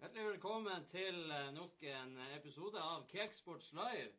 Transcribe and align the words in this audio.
Hjertelig 0.00 0.24
velkommen 0.24 0.84
til 0.88 1.30
eh, 1.30 1.52
nok 1.52 1.82
en 1.82 2.18
episode 2.36 2.80
av 2.80 3.04
Cakesports 3.10 3.72
Live. 3.76 4.12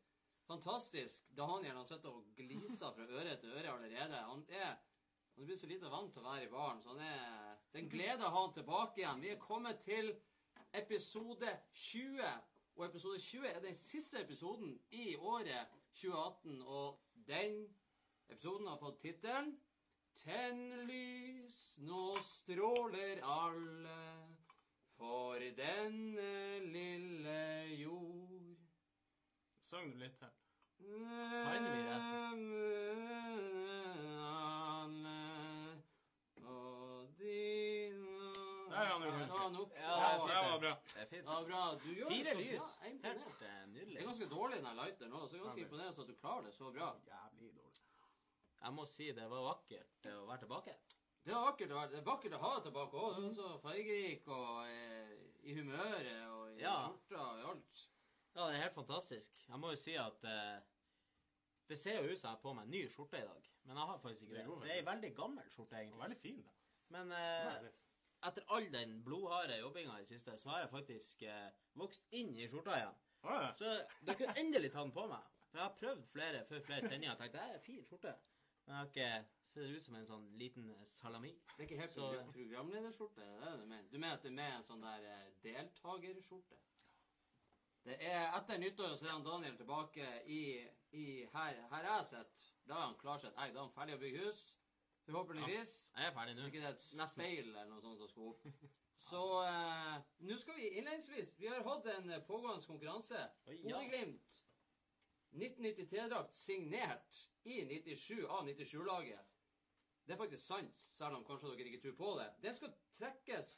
Fantastisk. 0.46 1.26
Daniel 1.34 1.76
har 1.80 1.86
sittet 1.90 2.06
og 2.12 2.24
glisa 2.38 2.94
fra 2.94 3.10
øre 3.10 3.34
til 3.42 3.50
øre 3.58 3.74
allerede. 3.74 4.22
Han 4.30 4.46
er 4.50 4.78
han 5.36 5.46
blir 5.46 5.58
så 5.58 5.68
lite 5.68 5.90
vant 5.90 6.14
til 6.14 6.22
å 6.22 6.30
være 6.30 6.46
i 6.46 6.52
baren, 6.52 6.82
så 6.82 6.94
han 6.94 7.02
er 7.02 7.58
Det 7.72 7.80
er 7.80 7.84
en 7.84 7.90
glede 7.90 8.26
å 8.28 8.30
ha 8.30 8.42
han 8.46 8.54
tilbake 8.54 9.02
igjen. 9.02 9.22
Vi 9.22 9.30
er 9.34 9.40
kommet 9.42 9.80
til 9.82 10.12
episode 10.78 11.50
20. 11.74 12.28
Og 12.76 12.86
episode 12.86 13.20
20 13.20 13.48
er 13.48 13.60
den 13.60 13.76
siste 13.76 14.22
episoden 14.22 14.80
i 14.92 15.16
året 15.16 15.68
2018. 15.94 16.62
Og 16.62 17.00
den 17.28 17.76
episoden 18.30 18.68
har 18.68 18.78
fått 18.78 19.00
tittelen 19.02 19.54
Tenn 20.14 20.86
lys, 20.88 21.60
nå 21.82 22.14
stråler 22.22 23.24
alle 23.26 23.98
for 24.94 25.42
denne 25.58 26.60
lille 26.62 27.40
jord. 27.82 28.54
Sang 29.58 29.90
du 29.90 29.98
litt 30.04 30.22
her? 30.22 30.36
Kan 30.84 31.66
vi 31.66 31.82
Der 31.90 33.23
er 39.52 39.60
opp. 39.64 39.74
Ja, 39.76 39.96
Ja, 40.00 40.12
Det 40.28 40.36
var 40.52 40.60
bra. 40.64 40.74
Det 40.94 41.02
er 41.02 41.06
fint. 41.12 41.26
ja, 41.28 41.38
bra. 41.50 41.62
Du 41.84 41.90
gjør 41.94 42.10
det 42.10 42.18
Fire 42.18 42.34
så 42.34 42.40
lys. 42.40 42.60
bra. 42.62 42.70
Er 42.82 42.90
imponert. 42.90 43.24
Helt 43.24 43.42
eh, 43.42 43.60
Det 43.66 43.70
nydelig. 43.74 43.98
er 44.02 44.06
ganske 44.10 44.30
dårlig, 44.36 44.58
den 44.64 44.76
lighteren 44.82 45.12
nå, 45.12 45.22
så 45.28 45.32
jeg 45.36 45.40
er 45.42 45.46
ganske 45.48 45.62
imponerende 45.68 46.02
at 46.02 46.08
du 46.08 46.16
klarer 46.24 46.44
det 46.48 46.54
så 46.54 46.72
bra. 46.78 46.90
Jævlig 47.12 47.54
dårlig. 47.56 47.82
Jeg 48.64 48.74
må 48.74 48.86
si 48.88 49.12
det 49.12 49.30
var 49.30 49.42
vakkert 49.50 50.06
eh, 50.06 50.18
å 50.22 50.26
være 50.30 50.40
tilbake. 50.46 50.76
Det 51.24 51.32
er 51.32 51.40
vakkert 51.40 51.72
å, 51.72 51.76
være- 51.80 51.92
det 51.92 52.00
er 52.00 52.08
vakkert 52.12 52.34
å 52.34 52.40
ha 52.44 52.54
deg 52.56 52.64
tilbake 52.68 52.94
òg. 53.00 53.16
Du 53.16 53.26
er 53.28 53.34
så 53.36 53.50
fargerik 53.64 54.28
og 54.28 54.68
eh, 54.68 55.16
i 55.44 55.54
humøret 55.54 56.28
og 56.32 56.52
i 56.52 56.62
Ja. 56.64 56.76
skjorta 56.88 57.22
og 57.32 57.40
i 57.40 57.44
alt. 57.52 57.90
Ja, 58.36 58.48
det 58.48 58.56
er 58.56 58.62
helt 58.64 58.74
fantastisk. 58.76 59.44
Jeg 59.48 59.60
må 59.60 59.70
jo 59.70 59.76
si 59.76 59.94
at 59.96 60.24
eh, 60.24 60.60
det 61.70 61.78
ser 61.80 62.02
jo 62.04 62.12
ut 62.12 62.20
som 62.20 62.28
jeg 62.30 62.36
har 62.36 62.42
på 62.44 62.54
meg 62.56 62.64
en 62.66 62.72
ny 62.72 62.82
skjorte 62.92 63.18
i 63.22 63.28
dag, 63.28 63.46
men 63.64 63.78
jeg 63.78 63.86
har 63.88 64.00
faktisk 64.00 64.24
ikke 64.24 64.34
Det 64.36 64.46
det. 64.48 64.62
Det 64.64 64.72
er 64.72 64.76
ei 64.82 64.86
veldig 64.86 65.12
gammel 65.16 65.50
skjorte, 65.50 65.72
var 65.72 65.80
egentlig. 65.84 66.02
Veldig 66.04 66.18
fin, 66.24 66.42
da. 66.44 66.52
Men 66.90 67.12
eh. 67.12 67.70
Etter 68.30 68.46
all 68.56 68.68
den 68.74 68.98
blodharde 69.06 69.58
jobbinga 69.60 69.98
i 70.00 70.04
det 70.06 70.08
siste, 70.14 70.38
så 70.38 70.50
har 70.50 70.60
jeg 70.64 70.70
faktisk 70.74 71.22
eh, 71.28 71.50
vokst 71.80 72.08
inn 72.12 72.36
i 72.40 72.48
skjorta 72.48 72.76
igjen. 72.80 73.00
Ah, 73.24 73.42
ja. 73.46 73.54
Så 73.56 73.70
dere 74.02 74.18
kunne 74.20 74.36
endelig 74.42 74.72
ta 74.74 74.82
den 74.84 74.92
på 74.96 75.06
meg. 75.08 75.30
For 75.50 75.60
jeg 75.60 75.68
har 75.68 75.78
prøvd 75.80 76.04
flere 76.12 76.44
før 76.50 76.64
flere 76.66 76.88
sendinger 76.90 77.14
og 77.14 77.22
tenkt 77.22 77.38
det 77.38 77.44
er 77.56 77.64
fin 77.68 77.86
skjorte. 77.88 78.14
Men 78.66 78.76
jeg 78.76 78.82
har 78.82 78.92
ikke 78.92 79.10
ser 79.54 79.74
ut 79.78 79.86
som 79.86 79.96
en 80.00 80.08
sånn 80.10 80.28
liten 80.40 80.70
eh, 80.74 80.86
salami. 80.90 81.34
Det 81.54 81.60
er 81.60 81.68
ikke 81.68 81.82
helt 81.84 81.94
Så- 81.94 82.08
program 82.10 82.32
programlederskjorte? 82.38 83.22
Det 83.22 83.48
er 83.48 83.52
det 83.52 83.60
du 83.62 83.66
mener? 83.70 83.90
Du 83.92 83.98
mener 84.00 84.14
at 84.18 84.24
det 84.24 84.32
er 84.32 84.38
med 84.42 84.56
en 84.58 84.68
sånn 84.70 84.82
der 84.88 85.10
eh, 85.14 85.28
deltakerskjorte? 85.46 86.60
Det 87.84 87.98
er 88.00 88.30
etter 88.38 88.58
nyttår, 88.64 88.94
så 88.96 89.06
er 89.06 89.12
han 89.12 89.26
Daniel 89.26 89.58
tilbake 89.60 90.06
i, 90.32 90.42
i 90.96 91.06
her, 91.34 91.58
her 91.72 91.88
jeg 91.90 92.06
sitter. 92.14 92.44
Da 92.68 92.78
er 92.78 92.86
han 92.86 92.96
klarsett 93.02 93.36
egg. 93.36 93.52
Da 93.54 93.60
er 93.60 93.66
han 93.66 93.74
ferdig 93.76 93.98
å 93.98 94.00
bygge 94.00 94.22
hus. 94.28 94.44
Forhåpentligvis. 95.06 95.74
Jeg 95.98 96.08
er 96.08 96.16
ferdig 96.16 96.38
nå. 96.38 96.48
Ikke 96.48 96.62
det 96.64 96.70
er 96.70 96.78
et 96.78 97.12
speil 97.12 97.50
eller 97.50 97.68
noe 97.68 97.84
sånt 97.84 98.00
som 98.00 98.12
skal 98.12 98.30
opp. 98.32 98.48
Så 99.04 99.22
eh, 99.44 99.98
nå 100.24 100.38
skal 100.40 100.56
vi 100.56 100.70
innledningsvis 100.78 101.34
Vi 101.42 101.50
har 101.52 101.66
hatt 101.66 101.90
en 101.92 102.10
eh, 102.14 102.24
pågående 102.24 102.64
konkurranse. 102.70 103.20
Oi, 103.50 103.58
ja. 103.58 103.76
Bodø-Glimt 103.76 104.40
1993-drakt 105.34 106.36
signert 106.38 107.24
i 107.50 107.64
97 107.66 108.24
av 108.30 108.48
97-laget. 108.48 109.30
Det 110.06 110.14
er 110.14 110.20
faktisk 110.20 110.46
sant, 110.46 110.78
selv 110.78 111.18
om 111.18 111.26
kanskje 111.28 111.56
dere 111.58 111.72
ikke 111.72 111.82
tror 111.88 111.96
på 112.00 112.12
det. 112.20 112.28
Den 112.44 112.56
skal 112.56 112.76
trekkes 113.00 113.54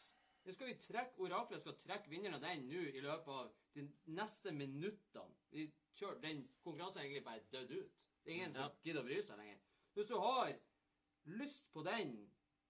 den 0.46 0.54
skal 0.54 0.68
vi 0.68 0.74
trekke, 0.78 1.22
Oraklet 1.26 1.62
skal 1.62 1.74
trekke 1.82 2.10
vinneren 2.10 2.38
av 2.38 2.44
den 2.46 2.68
nå 2.70 2.82
i 2.94 3.02
løpet 3.02 3.32
av 3.34 3.48
de 3.74 3.88
neste 4.14 4.52
minuttene. 4.54 5.34
Vi 5.50 5.72
Den 6.22 6.44
konkurransen 6.62 7.00
er 7.00 7.06
egentlig 7.06 7.24
bare 7.26 7.42
dødd 7.52 7.72
ut. 7.72 7.96
Det 8.24 8.32
er 8.32 8.36
ingen 8.36 8.54
som 8.54 8.76
gidder 8.84 9.02
å 9.02 9.08
bry 9.08 9.18
seg 9.24 9.40
lenger. 9.40 9.58
Hvis 9.96 10.12
du 10.12 10.18
har 10.22 10.54
lyst 11.26 11.72
på 11.74 11.84
den 11.84 12.18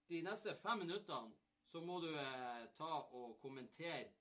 de 0.09 0.21
neste 0.21 0.55
fem 0.61 0.79
minuttene, 0.83 1.33
så 1.66 1.81
må 1.81 1.99
du 1.99 2.11
eh, 2.13 2.66
ta 2.77 2.91
og 3.11 3.39
kommentere 3.41 4.11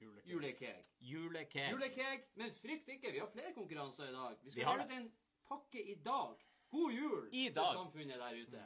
julekeg. 0.00 0.84
julekeg. 1.00 1.70
Julekeg, 1.70 2.28
men 2.34 2.54
frykt 2.54 2.88
ikke, 2.88 3.12
vi 3.12 3.18
har 3.18 3.30
flere 3.30 3.54
konkurranser 3.54 4.08
i 4.08 4.12
dag. 4.12 4.38
Vi 4.42 4.50
skal 4.50 4.66
dele 4.66 4.84
ut 4.84 4.96
en 4.96 5.10
pakke 5.46 5.82
i 5.82 5.94
dag. 5.94 6.46
God 6.70 6.92
jul 6.92 7.28
I 7.32 7.44
til 7.44 7.54
dag. 7.54 7.72
samfunnet 7.72 8.18
der 8.18 8.42
ute. 8.42 8.64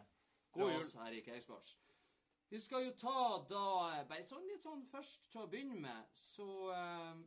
God 0.53 0.73
jul. 0.73 1.03
her 1.03 1.13
i 1.13 1.21
Cakesports. 1.21 1.79
Vi 2.49 2.61
skal 2.61 2.85
jo 2.87 2.91
ta 2.97 3.45
da 3.51 3.63
eh, 3.93 4.03
Bare 4.09 4.27
sånn 4.29 4.45
litt 4.47 4.63
sånn 4.63 4.85
først 4.87 5.31
til 5.33 5.41
å 5.43 5.49
begynne 5.51 5.79
med, 5.81 6.11
så 6.15 6.49
eh, 6.71 7.23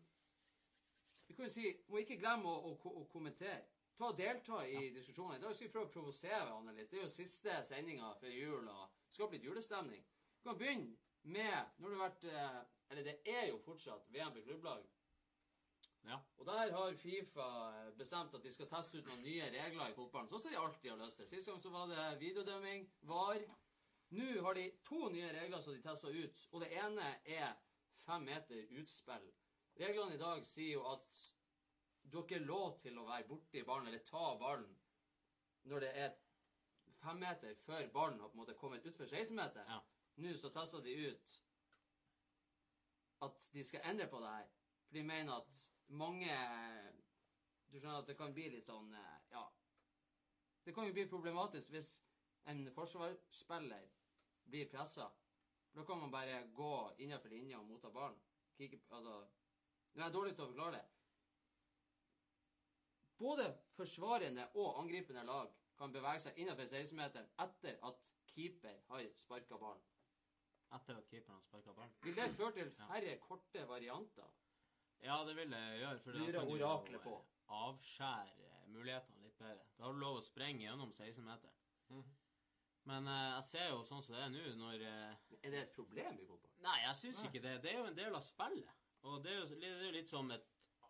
Vi 1.27 1.35
kan 1.35 1.49
jo 1.49 1.51
si 1.51 1.73
Må 1.89 1.99
ikke 1.99 2.19
glemme 2.21 2.47
å, 2.47 2.71
å, 2.71 2.93
å 3.01 3.05
kommentere. 3.11 3.65
Ta 3.97 4.11
og 4.11 4.17
Delta 4.17 4.59
i 4.69 4.91
diskusjonen. 4.93 5.39
I 5.39 5.41
dag 5.41 5.55
skal 5.55 5.67
vi 5.67 5.73
prøve 5.73 5.89
å 5.89 5.93
provosere 5.95 6.43
hverandre 6.43 6.75
litt. 6.77 6.91
Det 6.91 6.99
er 6.99 7.07
jo 7.07 7.13
siste 7.13 7.55
sendinga 7.65 8.11
før 8.21 8.33
jul 8.33 8.67
og 8.69 8.99
skape 9.09 9.33
litt 9.33 9.47
julestemning. 9.47 10.03
Du 10.37 10.51
kan 10.51 10.59
begynne 10.59 10.97
med 11.27 11.79
Når 11.81 11.89
du 11.89 11.95
har 11.97 12.03
vært 12.05 12.25
eh, 12.29 12.59
Eller 12.91 13.03
det 13.03 13.15
er 13.27 13.47
jo 13.49 13.57
fortsatt 13.65 14.05
VM 14.13 14.37
i 14.37 14.43
klubblag. 14.45 14.85
Ja. 16.07 16.19
Og 16.37 16.45
der 16.47 16.71
har 16.71 16.93
Fifa 16.95 17.47
bestemt 17.97 18.35
at 18.37 18.43
de 18.45 18.51
skal 18.53 18.69
teste 18.71 19.01
ut 19.01 19.09
noen 19.09 19.25
nye 19.25 19.49
regler 19.51 19.89
i 19.89 19.95
fotballen. 19.97 20.29
Sånn 20.31 20.43
som 20.45 20.53
de 20.53 20.59
alltid 20.61 20.93
har 20.93 21.01
lyst 21.01 21.19
til. 21.19 21.27
Sist 21.33 21.49
gang 21.49 21.59
så 21.59 21.73
var 21.73 21.89
det 21.91 22.05
videodømming, 22.21 22.85
VAR. 23.09 23.43
Nå 24.15 24.27
har 24.45 24.55
de 24.55 24.69
to 24.87 25.09
nye 25.11 25.33
regler 25.35 25.59
som 25.65 25.75
de 25.75 25.81
tester 25.83 26.15
ut, 26.15 26.45
og 26.53 26.63
det 26.63 26.69
ene 26.79 27.09
er 27.25 27.57
fem 28.05 28.23
meter 28.23 28.71
utspill. 28.79 29.25
Reglene 29.81 30.15
i 30.15 30.21
dag 30.21 30.47
sier 30.47 30.77
jo 30.77 30.85
at 30.93 31.11
du 32.11 32.17
har 32.17 32.23
ikke 32.23 32.45
lov 32.45 32.79
til 32.81 32.97
å 32.99 33.05
være 33.07 33.27
borti 33.27 33.63
ballen 33.67 33.89
eller 33.89 34.03
ta 34.07 34.29
ballen 34.39 34.75
når 35.67 35.83
det 35.83 35.89
er 35.99 36.13
fem 37.01 37.19
meter 37.19 37.57
før 37.65 37.89
ballen 37.93 38.21
har 38.21 38.31
på 38.31 38.37
en 38.37 38.41
måte 38.41 38.55
kommet 38.55 38.85
utfor 38.87 39.05
16-meteren. 39.05 39.67
Ja. 39.67 39.81
Nå 40.17 40.33
så 40.39 40.49
tester 40.53 40.81
de 40.81 40.93
ut 41.11 41.33
at 43.27 43.49
de 43.53 43.63
skal 43.65 43.85
endre 43.89 44.07
på 44.09 44.21
det 44.23 44.31
her. 44.31 44.47
For 44.87 44.97
de 44.97 45.03
mener 45.03 45.33
at 45.41 45.61
mange 45.87 46.31
Du 47.67 47.75
skjønner 47.75 47.99
at 47.99 48.07
det 48.07 48.15
kan 48.15 48.31
bli 48.33 48.47
litt 48.49 48.69
sånn 48.69 48.93
eh, 48.95 49.15
Ja. 49.33 49.43
Det 50.63 50.73
kan 50.75 50.87
jo 50.87 50.93
bli 50.95 51.03
problematisk 51.11 51.71
hvis 51.73 51.89
en 52.47 52.63
forsvarsspiller 52.71 53.89
blir 54.47 54.69
pressa. 54.71 55.09
Da 55.75 55.83
kan 55.85 55.99
man 55.99 56.11
bare 56.11 56.45
gå 56.55 56.71
innenfor 57.03 57.29
linja 57.29 57.59
og 57.59 57.67
motta 57.67 57.91
ballen. 57.91 58.19
Kikke, 58.57 58.79
altså 58.89 59.19
Nå 59.97 60.05
er 60.05 60.13
dårlig 60.13 60.35
til 60.35 60.45
å 60.45 60.49
forklare 60.53 60.79
det. 60.79 60.96
Både 63.17 63.47
forsvarende 63.75 64.47
og 64.53 64.79
angripende 64.81 65.23
lag 65.25 65.49
kan 65.77 65.93
bevege 65.93 66.21
seg 66.21 66.37
innenfor 66.41 66.69
16-meteren 66.69 67.29
etter 67.43 67.77
at 67.89 68.11
keeper 68.33 68.75
har 68.91 69.07
sparka 69.17 69.57
ballen. 69.61 69.83
Etter 70.77 70.97
at 70.99 71.07
keeperen 71.09 71.37
har 71.37 71.45
sparka 71.45 71.73
ballen. 71.73 71.95
Vil 72.03 72.15
det 72.17 72.27
føre 72.35 72.51
til 72.57 72.71
færre 72.77 73.15
korte 73.23 73.63
varianter? 73.69 74.29
Ja, 75.01 75.17
det 75.25 75.35
vil 75.37 75.51
det 75.53 75.63
gjøre. 75.79 75.99
For 76.03 76.11
da 76.11 76.19
Lurer 76.19 76.39
kan 76.39 76.47
du 76.47 76.53
oraklet 76.57 76.97
jo, 76.97 77.03
på. 77.05 77.15
eh, 77.17 77.57
avskjære 77.61 78.63
mulighetene 78.73 79.21
litt 79.23 79.37
bedre. 79.39 79.65
Da 79.77 79.85
har 79.85 79.93
du 79.93 80.01
lov 80.01 80.17
å 80.19 80.25
sprenge 80.25 80.65
gjennom 80.65 80.91
16-meteren. 80.93 81.59
Mhm. 81.89 82.15
Men 82.87 83.07
eh, 83.11 83.29
jeg 83.35 83.43
ser 83.43 83.69
jo 83.69 83.81
sånn 83.83 84.03
som 84.03 84.15
det 84.15 84.21
er 84.23 84.29
nå, 84.33 84.43
når 84.61 84.83
eh, 84.87 85.15
Er 85.43 85.51
det 85.53 85.61
et 85.65 85.73
problem 85.75 86.19
i 86.21 86.25
fotball? 86.25 86.53
Nei, 86.65 86.77
jeg 86.85 86.95
syns 87.01 87.23
ikke 87.27 87.41
det. 87.43 87.55
Det 87.63 87.71
er 87.73 87.79
jo 87.81 87.87
en 87.89 87.97
del 87.97 88.15
av 88.15 88.23
spillet. 88.25 88.73
Og 89.07 89.23
det 89.23 89.31
er 89.33 89.37
jo, 89.41 89.47
det 89.61 89.67
er 89.69 89.83
jo 89.85 89.91
litt 89.95 90.09
som 90.09 90.31
et 90.33 90.47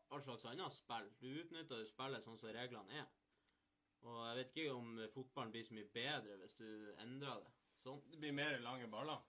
all 0.09 0.23
slags 0.23 0.45
annet 0.45 0.73
spill. 0.73 1.09
Du 1.21 1.27
utnytter 1.41 1.81
jo 1.81 1.89
spillet 1.89 2.25
sånn 2.25 2.39
som 2.39 2.53
reglene 2.55 3.01
er. 3.01 3.07
Og 4.05 4.19
jeg 4.23 4.37
vet 4.37 4.51
ikke 4.53 4.75
om 4.75 4.99
fotballen 5.13 5.53
blir 5.55 5.65
så 5.65 5.75
mye 5.75 5.89
bedre 5.93 6.37
hvis 6.41 6.57
du 6.59 6.67
endrer 7.03 7.41
det. 7.43 7.53
Sånn. 7.81 8.01
Det 8.11 8.19
blir 8.21 8.35
mer 8.35 8.59
lange 8.63 8.87
baller. 8.91 9.23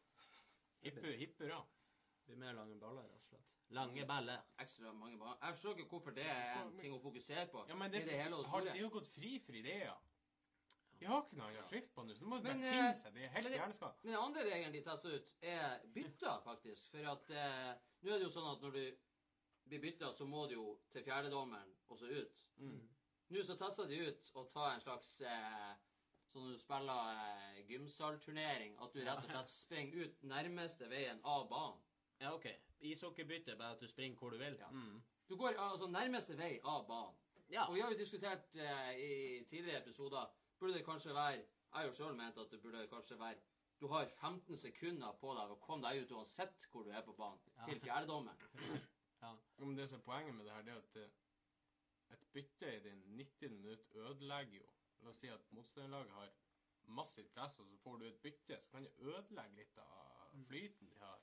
Hippe, 0.85 1.15
hippe 1.19 1.47
hurra. 1.47 1.63
Det 2.19 2.33
blir 2.33 2.43
mer 2.45 2.59
lange 2.59 2.77
baller, 2.81 3.07
rett 3.09 3.25
og 3.25 3.33
slett. 3.33 3.55
Lange 3.77 4.05
baller. 4.09 4.45
Ekstra 4.63 4.93
mange 4.97 5.19
baller. 5.21 5.41
Jeg 5.43 5.57
forstår 5.57 5.81
ikke 5.81 5.97
hvorfor 5.97 6.15
det 6.17 6.29
er 6.29 6.61
en 6.63 6.77
ting 6.79 6.95
å 6.95 7.01
fokusere 7.03 7.49
på. 7.53 7.65
Ja, 7.69 7.77
men 7.81 7.93
det, 7.93 8.05
det 8.09 8.21
hele 8.21 8.39
har, 8.53 8.69
de 8.69 8.79
har 8.79 8.95
gått 8.95 9.11
fri 9.13 9.35
for 9.45 9.59
ideer. 9.59 9.97
De 10.99 11.07
har 11.07 11.21
ikke 11.23 11.39
noe 11.39 11.51
annet 11.53 11.69
skift 11.71 11.93
på 11.95 12.03
nå, 12.03 12.15
så 12.17 12.25
nå 12.25 12.31
må 12.33 12.39
de 12.41 12.49
bare 12.49 12.57
eh, 12.59 12.73
finne 12.75 12.95
seg. 12.99 13.13
Det 13.15 13.27
er 13.27 13.35
helt 13.37 13.51
men. 13.55 14.01
Men 14.03 14.11
den 14.11 14.23
andre 14.23 14.47
regelen 14.49 14.75
de 14.75 14.81
tester 14.87 15.15
ut, 15.15 15.29
er 15.47 15.85
bytter, 15.95 16.41
faktisk. 16.47 16.89
For 16.95 17.11
at 17.13 17.31
eh, 17.31 17.69
nå 18.03 18.11
er 18.15 18.19
det 18.19 18.27
jo 18.27 18.33
sånn 18.35 18.49
at 18.51 18.65
når 18.65 18.75
du 18.75 18.83
blir 19.69 19.83
bytta, 19.83 20.13
så 20.13 20.27
må 20.29 20.47
du 20.47 20.55
jo 20.55 20.69
til 20.93 21.05
fjerdedommeren 21.07 21.75
og 21.89 22.01
så 22.01 22.09
ut. 22.11 22.41
Mm. 22.57 22.81
Nå 23.29 23.45
så 23.45 23.57
tester 23.61 23.89
de 23.91 24.01
ut 24.09 24.31
å 24.41 24.45
ta 24.49 24.73
en 24.73 24.85
slags 24.85 25.21
eh, 25.21 25.77
Sånn 26.29 26.45
når 26.45 26.57
du 26.59 26.61
spiller 26.61 27.07
eh, 27.25 27.61
gymsalturnering, 27.71 28.75
at 28.85 28.93
du 28.93 28.99
rett 29.01 29.23
og 29.23 29.31
slett 29.31 29.53
springer 29.53 30.03
ut 30.05 30.25
nærmeste 30.29 30.89
veien 30.91 31.23
av 31.25 31.47
banen. 31.49 31.79
Ja, 32.21 32.35
OK. 32.35 32.51
ishockeybytte, 32.85 33.55
bare 33.57 33.79
at 33.79 33.81
du 33.81 33.89
springer 33.89 34.21
hvor 34.21 34.35
du 34.35 34.37
vil. 34.37 34.59
Ja. 34.61 34.69
Du 35.29 35.37
går 35.41 35.57
altså 35.57 35.89
nærmeste 35.89 36.37
vei 36.37 36.59
av 36.65 36.85
banen. 36.89 37.17
Ja. 37.49 37.65
Og 37.69 37.75
vi 37.75 37.81
har 37.81 37.93
jo 37.93 37.99
diskutert 37.99 38.57
eh, 38.61 38.91
i 39.01 39.13
tidligere 39.49 39.81
episoder 39.81 40.29
Burde 40.59 40.75
det 40.75 40.85
kanskje 40.85 41.15
være 41.15 41.39
Jeg 41.39 41.77
har 41.77 41.87
jo 41.87 41.95
sjøl 41.97 42.17
ment 42.17 42.39
at 42.39 42.51
det 42.53 42.61
burde 42.61 42.83
kanskje 42.91 43.17
være 43.19 43.41
Du 43.81 43.87
har 43.89 44.05
15 44.05 44.59
sekunder 44.59 45.17
på 45.21 45.33
deg 45.39 45.55
å 45.55 45.57
komme 45.63 45.87
deg 45.89 46.03
ut 46.03 46.13
uansett 46.19 46.67
hvor 46.69 46.85
du 46.85 46.91
er 46.93 47.01
på 47.07 47.15
banen, 47.17 47.41
til 47.65 47.81
fjerdedommeren. 47.81 48.83
Men 49.59 49.77
det 49.77 49.89
som 49.89 49.99
er 50.01 50.05
poenget 50.05 50.35
med 50.35 50.45
det 50.47 50.53
her, 50.55 50.63
det 50.63 50.73
er 50.73 50.79
at 50.83 50.97
eh, 50.97 51.11
et 52.15 52.27
bytte 52.33 52.77
i 52.77 52.81
din 52.85 53.01
90 53.19 53.51
minutt 53.51 53.89
ødelegger 53.95 54.61
jo 54.61 54.69
La 55.01 55.09
oss 55.13 55.21
si 55.23 55.29
at 55.31 55.53
motstanderlaget 55.55 56.11
har 56.11 56.31
massivt 56.91 57.29
press, 57.35 57.59
og 57.61 57.67
så 57.69 57.77
får 57.79 57.97
du 58.01 58.05
et 58.07 58.17
bytte, 58.23 58.57
så 58.65 58.71
kan 58.71 58.83
det 58.85 58.93
ødelegge 58.99 59.55
litt 59.61 59.77
av 59.79 60.33
flyten 60.49 60.89
de 60.91 60.97
har. 60.99 61.21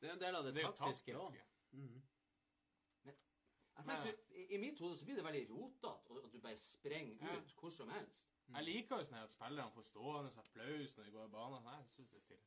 Det 0.00 0.08
er 0.08 0.12
en 0.12 0.20
del 0.20 0.36
av 0.38 0.44
det, 0.44 0.54
Det 0.54 0.62
taktiske 0.62 1.12
taktiske. 1.16 1.46
altså, 3.74 3.92
Jeg 3.92 4.02
tror, 4.02 4.36
i, 4.36 4.44
I 4.54 4.56
mitt 4.58 4.78
hode 4.78 4.96
så 4.96 5.04
blir 5.04 5.16
det 5.16 5.24
veldig 5.24 5.42
rotete 5.50 6.20
at 6.24 6.32
du 6.32 6.38
bare 6.40 6.56
sprenger 6.56 7.16
Ja. 7.26 7.36
ut 7.40 7.52
hvor 7.60 7.70
som 7.70 7.88
helst. 7.88 8.30
Jeg 8.48 8.64
liker 8.64 8.96
jo 8.98 9.04
sånn 9.04 9.22
at 9.22 9.32
spillerne 9.32 9.70
får 9.74 9.82
stående 9.82 10.30
applaus 10.38 10.96
når 10.96 11.04
de 11.04 11.10
går 11.10 11.24
i 11.24 11.28
banen. 11.34 11.62
Nei, 11.64 11.76
jeg 11.76 11.88
synes 11.96 12.10
det 12.10 12.16
er 12.16 12.20
stille. 12.20 12.44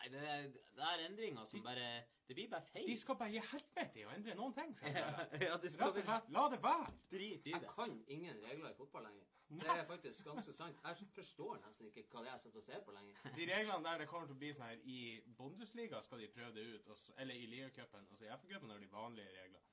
Ja. 0.00 0.08
Nei, 0.08 0.08
det 0.14 0.20
er, 0.32 0.46
det 0.78 0.84
er 0.88 1.02
endringer 1.06 1.44
som 1.46 1.62
bare 1.64 1.88
Det 2.28 2.34
blir 2.38 2.48
bare 2.48 2.62
feil. 2.64 2.86
De 2.88 2.96
skal 2.96 3.16
bare 3.20 3.30
gi 3.34 3.40
helvete 3.50 4.00
i 4.00 4.04
å 4.06 4.12
endre 4.14 4.34
noen 4.38 4.54
ting. 4.56 4.70
deg. 4.78 4.94
ja, 4.96 5.56
de 5.60 5.66
Rett 5.66 5.72
skal 5.74 5.88
og 5.90 5.96
være 5.98 6.04
slett, 6.06 6.30
la 6.32 6.44
det 6.52 6.60
være. 6.62 6.92
drit 7.10 7.46
i 7.46 7.52
Jeg 7.52 7.68
kan 7.74 7.92
ingen 8.06 8.40
regler 8.44 8.70
i 8.70 8.76
fotball 8.78 9.04
lenger. 9.08 9.26
Det 9.50 9.66
er 9.66 9.84
faktisk 9.84 10.24
ganske 10.24 10.52
sant. 10.54 10.78
Jeg 10.86 11.08
forstår 11.16 11.56
nesten 11.64 11.88
ikke 11.90 12.04
hva 12.12 12.20
det 12.22 12.28
er 12.30 12.36
jeg 12.36 12.42
sitter 12.44 12.60
og 12.62 12.66
ser 12.68 12.84
på 12.86 12.92
lenger. 12.94 13.16
De 13.36 13.48
reglene 13.50 13.84
der 13.88 13.98
det 14.04 14.06
kommer 14.12 14.30
til 14.30 14.36
å 14.38 14.42
bli 14.44 14.52
sånn 14.54 14.68
her 14.68 14.84
I 14.94 15.00
Bundesliga 15.40 16.00
skal 16.06 16.22
de 16.22 16.28
prøve 16.30 16.52
det 16.54 16.66
ut, 16.76 16.86
også, 16.94 17.16
eller 17.18 17.34
i 17.34 17.48
ligacupen. 17.50 18.06
Altså 18.14 18.28
i 18.28 18.30
FA-cupen 18.30 18.70
har 18.70 18.78
de 18.78 18.90
vanlige 18.92 19.34
regler. 19.34 19.64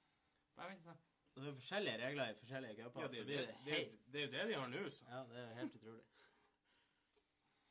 Bare 0.57 0.73
vent 0.73 0.83
sånn. 0.89 0.99
Det 1.37 1.45
er 1.51 1.57
forskjellige 1.59 1.97
regler 2.01 2.31
i 2.33 2.37
forskjellige 2.41 2.75
cuper. 2.81 3.01
Ja, 3.05 3.07
det, 3.13 3.25
det, 3.27 3.37
det, 3.37 3.57
det 3.67 3.77
det, 3.77 3.81
det 4.09 4.21
er 4.21 4.25
jo 4.25 4.31
det 4.33 4.45
de 4.49 4.55
har 4.57 4.71
nå, 4.73 4.83
så. 4.89 5.05
Ja, 5.13 5.19
det 5.29 5.43
er 5.43 5.53
helt 5.61 5.75
utrolig. 5.77 6.05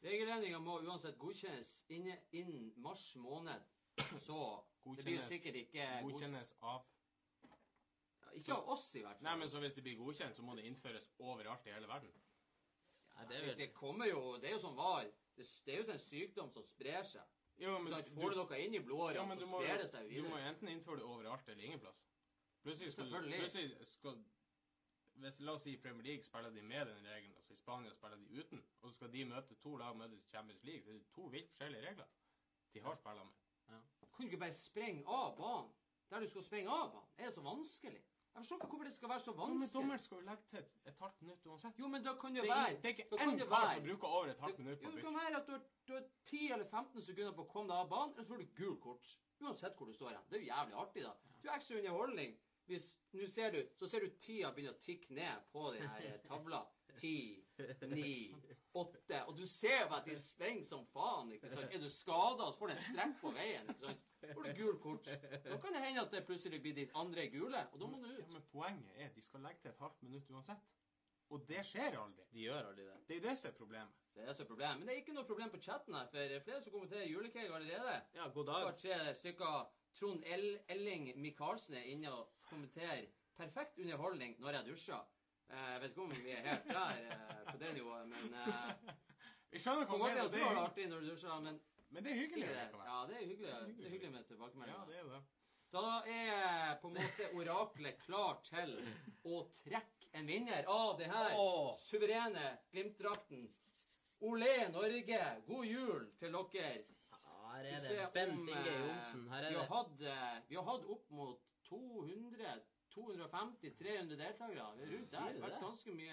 Regelendringa 0.06 0.58
må 0.62 0.78
uansett 0.86 1.18
godkjennes 1.18 1.72
inne 1.94 2.18
innen 2.36 2.68
mars 2.82 3.08
måned. 3.18 3.64
Så 4.22 4.38
det 4.96 5.04
blir 5.04 5.24
sikkert 5.24 5.58
ikke. 5.64 5.88
Godkjennes 6.06 6.54
av 6.60 6.84
Ikke 8.36 8.52
av 8.52 8.68
oss, 8.68 8.90
i 8.94 9.00
hvert 9.00 9.16
fall. 9.16 9.24
Nei, 9.24 9.36
men 9.40 9.48
så 9.48 9.60
hvis 9.62 9.74
det 9.74 9.82
blir 9.82 9.96
godkjent, 9.96 10.36
så 10.36 10.42
må 10.44 10.54
det 10.58 10.66
innføres 10.68 11.08
overalt 11.18 11.66
i 11.66 11.72
hele 11.72 11.88
verden. 11.88 12.12
Ja, 13.14 13.24
det 13.30 13.40
vel 13.46 13.56
det 13.56 13.70
kommer 13.72 14.06
jo 14.10 14.36
Det 14.36 14.50
er 14.50 14.52
jo 14.58 14.60
som 14.60 14.76
var. 14.76 15.06
Det, 15.36 15.46
det 15.64 15.74
er 15.74 15.80
jo 15.80 15.92
en 15.92 15.98
sykdom 16.02 16.50
som 16.52 16.62
sprer 16.62 17.02
seg. 17.02 17.24
Jo, 17.56 17.78
men 17.80 17.94
Sant? 17.94 18.10
Får 18.12 18.34
du 18.34 18.36
noe 18.42 18.58
inn 18.60 18.76
i 18.76 18.82
blodårene, 18.84 19.36
ja, 19.36 19.40
så 19.40 19.48
sprer 19.48 19.80
det 19.80 19.88
seg 19.88 20.08
videre. 20.10 20.28
du 20.28 20.34
må 20.34 20.40
enten 20.50 20.68
innføre 20.68 21.00
det 21.00 21.08
overalt 21.08 21.48
eller 21.48 21.64
ingen 21.64 21.80
plass. 21.80 22.02
Plutselig 22.66 22.92
skal, 22.92 23.08
Selvfølgelig. 23.08 23.38
plutselig 23.40 23.88
skal 23.88 24.18
hvis, 25.22 25.40
La 25.40 25.52
oss 25.52 25.62
si 25.66 25.72
i 25.72 25.80
Premier 25.80 26.04
League 26.04 26.24
spiller 26.24 26.50
de 26.50 26.62
med 26.62 26.86
den 26.86 27.06
regelen, 27.06 27.34
altså 27.36 27.52
i 27.52 27.56
Spania 27.56 27.92
spiller 27.94 28.16
de 28.16 28.40
uten. 28.40 28.62
Og 28.82 28.88
så 28.90 28.94
skal 28.96 29.12
de 29.12 29.24
møte 29.24 29.54
to 29.62 29.76
lag 29.76 29.96
møtes 29.96 30.20
i 30.24 30.28
Champions 30.30 30.64
League. 30.64 30.82
Så 30.84 30.90
er 30.90 30.98
det 30.98 31.02
er 31.06 31.14
to 31.14 31.22
vilt 31.32 31.48
forskjellige 31.50 31.86
regler 31.88 32.04
de 32.74 32.80
har 32.84 32.94
spilla 33.00 33.24
med. 33.24 33.32
Ja. 33.68 33.78
Kan 34.12 34.20
du 34.20 34.28
ikke 34.30 34.38
bare 34.44 34.52
sprenge 34.52 35.06
av 35.06 35.36
banen 35.38 35.72
der 36.10 36.20
du 36.20 36.26
skal 36.30 36.42
sprenge 36.42 36.70
av 36.70 36.92
banen? 36.92 37.08
Er 37.18 37.24
det 37.30 37.34
så 37.34 37.42
vanskelig? 37.46 38.02
Jeg 38.36 38.42
forstår 38.44 38.56
ikke 38.56 38.66
hvorfor 38.68 38.84
det 38.84 38.92
skal 38.92 39.08
være 39.08 39.20
så 39.24 39.32
vanskelig. 39.32 39.54
Jo, 39.54 39.60
men 39.62 39.70
dommeren 39.74 40.00
skal 40.04 40.18
jo 40.18 40.24
legge 40.26 40.42
til 40.50 40.58
et, 40.58 40.72
et 40.90 40.98
halvt 41.00 41.22
minutt 41.22 41.46
uansett. 41.46 41.78
Jo, 41.80 41.86
men 41.88 42.02
da 42.04 42.12
kan 42.20 42.34
det 42.36 42.42
Det 42.42 42.50
er, 42.50 42.56
være 42.56 42.74
det 42.82 42.84
er 42.84 42.88
ikke 42.88 43.06
én 43.26 43.38
kar 43.48 43.70
som 43.74 43.86
bruker 43.86 44.08
over 44.08 44.26
et 44.32 44.42
halvt 44.44 44.56
Det, 44.58 44.64
minutt 44.64 44.78
på 44.80 44.84
jo, 44.84 44.90
bytte. 44.90 44.96
det 44.96 45.04
kan 45.06 45.14
være 45.20 45.36
at 45.40 45.46
du 45.46 45.52
har, 45.52 45.62
du 45.88 45.92
har 45.94 46.04
10 46.24 46.40
eller 46.56 46.66
15 46.68 47.02
sekunder 47.06 47.32
på 47.38 47.46
å 47.46 47.48
komme 47.54 47.68
deg 47.72 47.78
av 47.84 47.88
banen, 47.94 48.12
eller 48.14 48.26
så 48.28 48.34
får 48.34 48.42
du 48.42 48.50
gul 48.60 48.76
kort. 48.84 49.14
Uansett 49.40 49.76
hvor 49.80 49.86
du 49.86 49.92
står 49.96 50.10
hen. 50.12 50.26
Det 50.28 50.36
er 50.36 50.44
jo 50.44 50.50
jævlig 50.50 50.76
artig, 50.82 51.02
da. 51.08 51.14
Du 51.42 51.48
har 51.48 51.56
ekstra 51.56 51.78
underholdning 51.80 52.36
hvis 52.66 52.92
Nå 53.16 53.26
ser 53.32 53.54
du, 53.54 53.60
så 53.78 53.86
ser 53.88 54.04
du 54.04 54.10
tida 54.20 54.50
begynne 54.52 54.74
å 54.74 54.80
tikke 54.82 55.14
ned 55.16 55.44
på 55.52 55.70
den 55.72 55.86
her 55.88 56.02
eh, 56.04 56.18
tavla. 56.26 56.58
Ti, 56.96 57.42
ni, 57.88 58.10
åtte 58.76 59.22
Og 59.28 59.36
du 59.36 59.46
ser 59.48 59.82
jo 59.82 59.94
at 59.96 60.04
de 60.08 60.16
sprenger 60.20 60.64
som 60.68 60.84
faen. 60.92 61.32
ikke 61.32 61.48
sant? 61.52 61.72
Er 61.72 61.80
du 61.80 61.88
skada, 61.92 62.50
så 62.50 62.60
får 62.60 62.72
du 62.72 62.74
en 62.74 62.82
strekk 62.84 63.14
på 63.22 63.32
veien. 63.36 63.70
ikke 63.72 63.86
sant? 63.86 64.06
får 64.34 64.48
du 64.48 64.60
gul 64.60 64.78
kort. 64.82 65.10
Da 65.44 65.58
kan 65.62 65.76
det 65.76 65.82
hende 65.84 66.04
at 66.04 66.12
det 66.12 66.24
plutselig 66.28 66.60
blir 66.64 66.76
ditt 66.76 66.92
andre 66.94 67.28
gule, 67.32 67.62
og 67.72 67.80
da 67.80 67.88
må 67.88 68.00
du 68.02 68.08
ut. 68.10 68.20
Ja, 68.20 68.28
men 68.32 68.44
poenget 68.52 68.98
er 68.98 69.08
at 69.10 69.16
de 69.16 69.24
skal 69.24 69.44
legge 69.44 69.64
til 69.64 69.72
et 69.72 69.84
halvt 69.84 70.02
minutt 70.08 70.30
uansett. 70.32 70.68
Og 71.34 71.48
det 71.48 71.64
skjer 71.66 71.96
aldri. 71.98 72.28
De 72.32 72.44
gjør 72.44 72.68
aldri 72.70 72.84
det. 72.86 72.98
Det 73.08 73.16
er 73.16 73.24
det 73.28 73.34
som 73.40 73.50
er 73.50 73.56
problemet. 73.56 74.04
Det 74.16 74.24
er 74.24 74.32
så 74.32 74.44
er 74.44 74.48
problem. 74.52 74.78
Men 74.78 74.88
det 74.88 74.94
er 74.94 75.02
ikke 75.02 75.16
noe 75.16 75.28
problem 75.28 75.50
på 75.52 75.60
chatten 75.60 75.96
her, 75.96 76.06
for 76.12 76.20
det 76.20 76.38
er 76.38 76.44
flere 76.44 76.62
som 76.64 76.72
kommenterer 76.72 77.10
julecake 77.10 77.52
allerede. 77.52 77.96
Ja, 78.14 78.28
god 78.34 78.46
dag. 78.52 78.68
dag. 78.68 78.78
tre 78.84 79.14
stykker. 79.14 79.66
Trond 79.96 80.24
El 80.28 80.58
Elling 80.68 81.12
Michaelsen 81.20 81.74
er 81.74 81.88
inne 81.88 82.12
og 82.12 82.35
kommenterer 82.48 83.06
perfekt 83.36 83.78
underholdning 83.78 84.36
når 84.40 84.58
jeg 84.58 84.70
dusjer. 84.70 85.06
Eh, 85.50 85.72
Jeg 85.72 85.80
vet 85.82 85.90
ikke 85.90 86.02
om 86.02 86.10
vi 86.10 86.30
er 86.34 86.44
helt 86.48 86.68
der 86.68 87.00
eh, 87.14 87.40
på 87.52 87.56
det 87.62 87.72
nivået, 87.74 88.08
men 88.08 88.34
eh, 88.34 88.94
Vi 89.52 89.62
skjønner 89.62 89.86
hva 89.86 89.96
du 89.96 90.04
mener. 90.04 90.30
Det 90.32 90.42
er, 90.42 90.60
artig 90.60 90.86
når 90.90 91.00
du 91.04 91.10
dusjer, 91.10 91.40
men 91.40 91.60
men 91.90 92.04
det 92.04 92.12
er 92.12 92.16
hyggelig. 92.16 92.46
det. 92.48 92.78
Ja, 92.84 92.96
det 93.08 93.14
er 93.16 93.26
hyggelig, 93.26 93.52
det 93.78 93.86
er 93.86 93.90
hyggelig 93.90 94.12
med 94.12 94.24
Ja, 94.66 94.80
det 94.88 94.96
er 94.98 95.04
det. 95.04 95.20
Da 95.72 95.84
er 96.06 96.80
på 96.80 96.88
en 96.88 96.94
måte 96.94 97.28
oraklet 97.34 97.98
klar 98.02 98.40
til 98.46 98.74
å 99.24 99.38
trekke 99.54 100.10
en 100.18 100.26
vinner 100.26 100.66
av 100.68 100.98
det 100.98 101.08
her 101.12 101.38
oh. 101.38 101.70
suverene 101.78 102.58
Glimt-drakten. 102.72 103.46
Olé 104.26 104.68
Norge, 104.72 105.22
god 105.46 105.64
jul 105.66 106.06
til 106.18 106.36
dere. 106.36 106.84
Her 107.46 107.66
er 107.70 107.88
det 107.88 108.06
Bent 108.14 108.32
om, 108.32 108.48
Inge 108.48 108.76
Johnsen. 108.76 109.26
Her 109.32 109.48
Vi 109.48 109.54
er 109.54 109.66
har 109.72 109.90
det 109.98 110.14
hatt, 110.14 110.48
vi 110.48 110.56
har 110.56 110.68
hatt 110.70 110.88
opp 110.96 111.10
mot 111.10 111.42
200, 111.68 112.60
250, 112.94 113.70
300 113.78 114.16
deltakere. 114.16 114.58
Er 114.58 114.62
rundt 114.92 115.12
der. 115.12 115.18
Det 115.18 115.20
har 115.20 115.32
vært 115.48 115.60
ganske 115.62 115.90
mye 115.94 116.06
I 116.06 116.08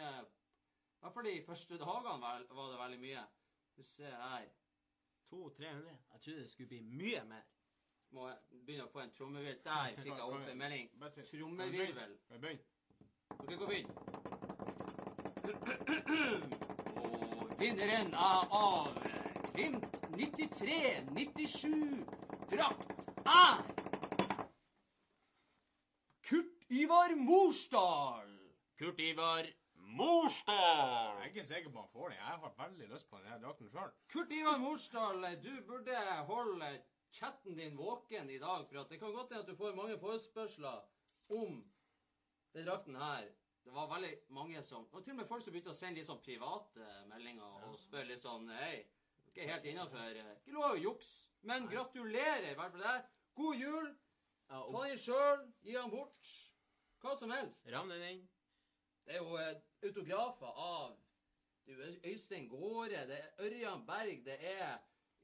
hvert 1.03 1.13
fall 1.13 1.25
de 1.27 1.43
første 1.45 1.77
dagene 1.77 2.21
var, 2.21 2.39
det 2.71 2.79
veldig 2.79 2.99
mye. 2.99 3.23
Vi 3.75 3.83
ser 3.83 4.15
her. 4.15 4.45
200-300. 5.29 5.89
Jeg 6.13 6.21
trodde 6.21 6.39
det 6.39 6.49
skulle 6.49 6.67
bli 6.67 6.81
mye 6.81 7.23
mer. 7.27 7.41
Må 8.13 8.29
begynne 8.65 8.83
å 8.85 8.89
få 8.93 8.99
en 9.03 9.11
trommevirvel. 9.11 9.59
Der 9.65 9.95
fikk 9.97 10.13
jeg 10.13 10.21
opp 10.29 10.47
en 10.47 10.57
melding. 10.57 10.89
Trommevirvel. 11.31 12.17
Kan 12.29 12.41
vi? 12.43 12.59
Dere 13.43 13.57
kan 13.57 13.67
begynne. 13.67 13.93
Og 17.03 17.59
vinneren 17.59 18.13
av, 18.13 18.47
av 18.51 18.87
Glimt 19.53 19.85
93-97-drakt 20.17 22.99
er 23.25 23.57
Kurt 23.67 23.82
Ivar 26.73 27.15
Morsdal. 27.15 28.29
Kurt 28.79 28.99
Ivar 28.99 29.45
Morsdal! 29.73 31.19
Jeg 31.19 31.21
er 31.21 31.29
ikke 31.29 31.43
sikker 31.45 31.69
på 31.69 31.77
om 31.77 31.83
han 31.83 31.91
får 31.93 32.07
den. 32.09 32.17
Jeg 32.17 32.25
har 32.25 32.53
veldig 32.57 32.87
lyst 32.89 33.09
på 33.09 33.19
denne 33.21 33.37
drakten 33.43 33.69
sjøl. 33.69 33.91
Kurt 34.09 34.31
Ivar 34.33 34.57
Morsdal, 34.57 35.27
du 35.43 35.51
burde 35.67 35.99
holde 36.29 36.69
chatten 37.13 37.59
din 37.59 37.77
våken 37.77 38.29
i 38.29 38.39
dag, 38.41 38.65
for 38.69 38.79
at 38.81 38.89
det 38.89 38.97
kan 38.99 39.13
godt 39.13 39.29
hende 39.29 39.43
at 39.43 39.51
du 39.51 39.59
får 39.59 39.75
mange 39.77 39.97
forespørsler 40.01 40.79
om 41.37 41.59
den 42.55 42.65
drakten 42.65 42.97
her. 42.97 43.27
Det 43.63 43.73
var 43.75 43.91
veldig 43.91 44.13
mange 44.29 44.63
som 44.63 44.87
Og 44.91 45.03
til 45.03 45.13
og 45.13 45.19
med 45.21 45.29
folk 45.29 45.43
som 45.43 45.53
begynte 45.53 45.75
å 45.75 45.77
sende 45.77 46.01
litt 46.01 46.09
sånn 46.09 46.23
private 46.25 46.87
meldinger 47.11 47.67
og 47.67 47.77
spørre 47.79 48.09
litt 48.09 48.23
sånn 48.23 48.49
Hei, 48.49 48.79
ikke 49.29 49.45
helt 49.51 49.69
innafor. 49.69 50.17
Ikke 50.41 50.57
lov 50.57 50.71
å 50.71 50.81
jukse. 50.81 51.29
Men 51.45 51.69
gratulerer 51.69 52.49
i 52.49 52.57
hvert 52.57 52.73
fall 52.73 52.87
der. 52.87 53.05
God 53.37 53.61
jul. 53.61 53.93
Ta 54.49 54.65
den 54.73 54.99
sjøl. 55.05 55.45
Gi 55.61 55.77
den 55.77 55.93
bort. 55.93 56.33
Hva 57.03 57.15
som 57.19 57.31
helst. 57.35 57.65
ram 57.71 57.89
den 57.91 58.03
inn. 58.07 58.21
Det 59.03 59.17
er 59.17 59.19
jo 59.19 59.35
eh, 59.35 59.57
autografer 59.83 60.59
av 60.63 60.93
det 61.67 61.75
er 61.79 62.09
Øystein 62.11 62.49
Gaare, 62.51 63.05
det 63.07 63.17
er 63.19 63.43
Ørjan 63.45 63.85
Berg, 63.87 64.23
det 64.25 64.35
er 64.39 64.77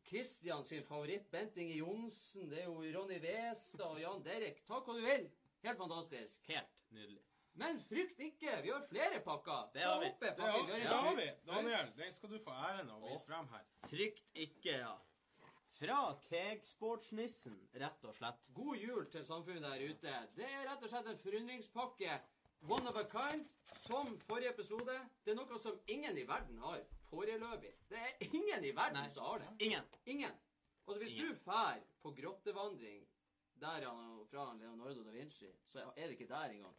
Kristian 0.08 0.64
sin 0.66 0.84
favoritt, 0.84 1.28
Bent 1.32 1.58
Inge 1.60 1.76
Johnsen, 1.78 2.50
det 2.52 2.62
er 2.64 2.70
jo 2.70 2.80
Ronny 2.96 3.20
Westad 3.24 3.84
og 3.88 4.00
Jan 4.02 4.24
Derek. 4.24 4.62
Ta 4.68 4.80
hva 4.80 4.96
du 4.96 5.04
vil. 5.04 5.28
Helt 5.66 5.82
fantastisk. 5.82 6.48
Helt 6.48 6.72
nydelig. 6.96 7.22
Men 7.60 7.82
frykt 7.90 8.22
ikke, 8.24 8.56
vi 8.64 8.72
har 8.72 8.86
flere 8.88 9.20
pakker. 9.26 9.68
Det 9.74 9.84
har 9.84 10.00
vi. 10.00 10.10
Oppe, 10.14 10.32
Det 10.38 10.48
har, 10.48 11.16
det 11.16 11.26
vi. 11.26 11.30
Daniel, 11.46 11.92
den 11.98 12.14
skal 12.14 12.32
du 12.32 12.40
få 12.44 12.56
æren 12.56 12.90
av 12.90 13.04
å 13.04 13.12
vise 13.12 13.28
frem 13.28 13.50
her. 13.52 13.66
Frykt 13.92 14.40
ikke, 14.48 14.78
ja. 14.80 14.96
Fra 15.80 16.00
Kegsportsnissen, 16.28 17.54
rett 17.80 18.04
og 18.04 18.16
slett. 18.18 18.50
God 18.52 18.82
jul 18.82 19.06
til 19.14 19.24
samfunnet 19.24 19.64
der 19.64 19.84
ute. 19.88 20.16
Det 20.36 20.48
er 20.48 20.66
rett 20.68 20.82
og 20.84 20.92
slett 20.92 21.08
en 21.08 21.22
forundringspakke. 21.22 22.18
One 22.68 22.92
of 22.92 22.98
a 23.00 23.06
kind, 23.08 23.46
som 23.80 24.18
forrige 24.28 24.52
episode. 24.52 24.98
Det 25.24 25.32
er 25.32 25.38
noe 25.40 25.60
som 25.62 25.78
ingen 25.88 26.18
i 26.20 26.26
verden 26.28 26.60
har 26.66 26.82
foreløpig. 27.08 27.72
Det 27.88 28.02
er 28.02 28.28
ingen 28.28 28.68
i 28.68 28.74
verden 28.76 29.00
Nei. 29.00 29.14
som 29.16 29.30
har 29.30 29.40
det. 29.46 29.54
Ingen. 29.70 29.88
Ingen. 30.06 30.36
Altså, 30.84 31.00
hvis 31.00 31.16
Ingen. 31.16 31.32
du 31.32 31.40
fær 31.46 31.80
på 32.04 32.12
grottevandring 32.20 33.08
der 33.64 33.88
han, 33.88 34.20
fra 34.28 34.50
Leonardo 34.60 35.04
da 35.08 35.16
Vinci, 35.16 35.48
så 35.68 35.86
er 35.96 36.08
det 36.08 36.20
ikke 36.20 36.28
der 36.28 36.58
engang. 36.58 36.76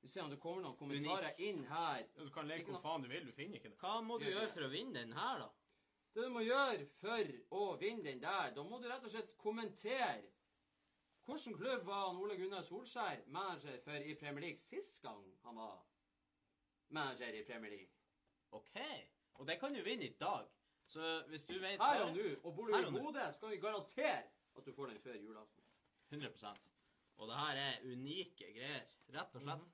Vi 0.00 0.08
ser 0.08 0.22
om 0.22 0.30
det 0.32 0.40
kommer 0.40 0.62
noen 0.64 0.76
kommentarer 0.80 1.36
inn 1.44 1.64
her. 1.68 2.08
Du 2.16 2.30
kan 2.32 2.48
leke 2.48 2.70
hvor 2.72 2.80
faen 2.80 3.04
du 3.04 3.08
vil, 3.12 3.28
du 3.28 3.36
finner 3.36 3.60
ikke 3.60 3.72
det. 3.72 3.78
Hva 3.84 4.00
må 4.00 4.16
du 4.22 4.28
gjøre 4.30 4.48
for 4.54 4.64
å 4.64 4.72
vinne 4.72 5.00
den 5.02 5.12
her, 5.16 5.44
da? 5.44 5.48
Det 6.16 6.24
du 6.24 6.32
må 6.32 6.40
gjøre 6.40 6.86
for 6.96 7.30
å 7.52 7.64
vinne 7.76 8.06
den 8.06 8.22
der, 8.22 8.54
da 8.56 8.62
må 8.64 8.78
du 8.80 8.86
rett 8.88 9.04
og 9.04 9.12
slett 9.12 9.34
kommentere 9.36 10.30
Hvilken 11.26 11.56
klubb 11.58 11.82
var 11.84 12.06
han 12.06 12.20
Ole 12.22 12.36
Gunnar 12.38 12.62
Solskjær 12.64 13.24
manager 13.34 13.76
for 13.84 14.00
i 14.00 14.14
Premier 14.16 14.46
League 14.46 14.62
sist 14.62 15.02
gang 15.02 15.20
han 15.42 15.58
var 15.58 15.82
manager 16.96 17.36
i 17.36 17.42
Premier 17.44 17.74
League? 17.74 17.92
OK. 18.56 18.78
Og 19.34 19.48
det 19.50 19.58
kan 19.60 19.74
du 19.74 19.82
vinne 19.82 20.06
i 20.06 20.16
dag. 20.20 20.46
Så 20.86 21.10
hvis 21.28 21.44
du 21.50 21.58
vet 21.58 21.82
Her 21.82 22.04
og 22.06 22.14
nå. 22.14 22.28
Og 22.44 22.54
bor 22.56 22.70
du 22.70 22.76
i. 22.78 22.92
Bodø, 22.94 23.26
skal 23.34 23.52
vi 23.52 23.60
garantere 23.66 24.22
at 24.56 24.66
du 24.66 24.72
får 24.72 24.94
den 24.94 25.00
før 25.02 25.18
julaften. 25.20 25.64
100% 26.14 26.46
Og 27.16 27.28
det 27.28 27.40
her 27.42 27.60
er 27.66 27.84
unike 27.92 28.52
greier, 28.54 28.86
rett 29.18 29.34
og 29.34 29.42
slett. 29.42 29.66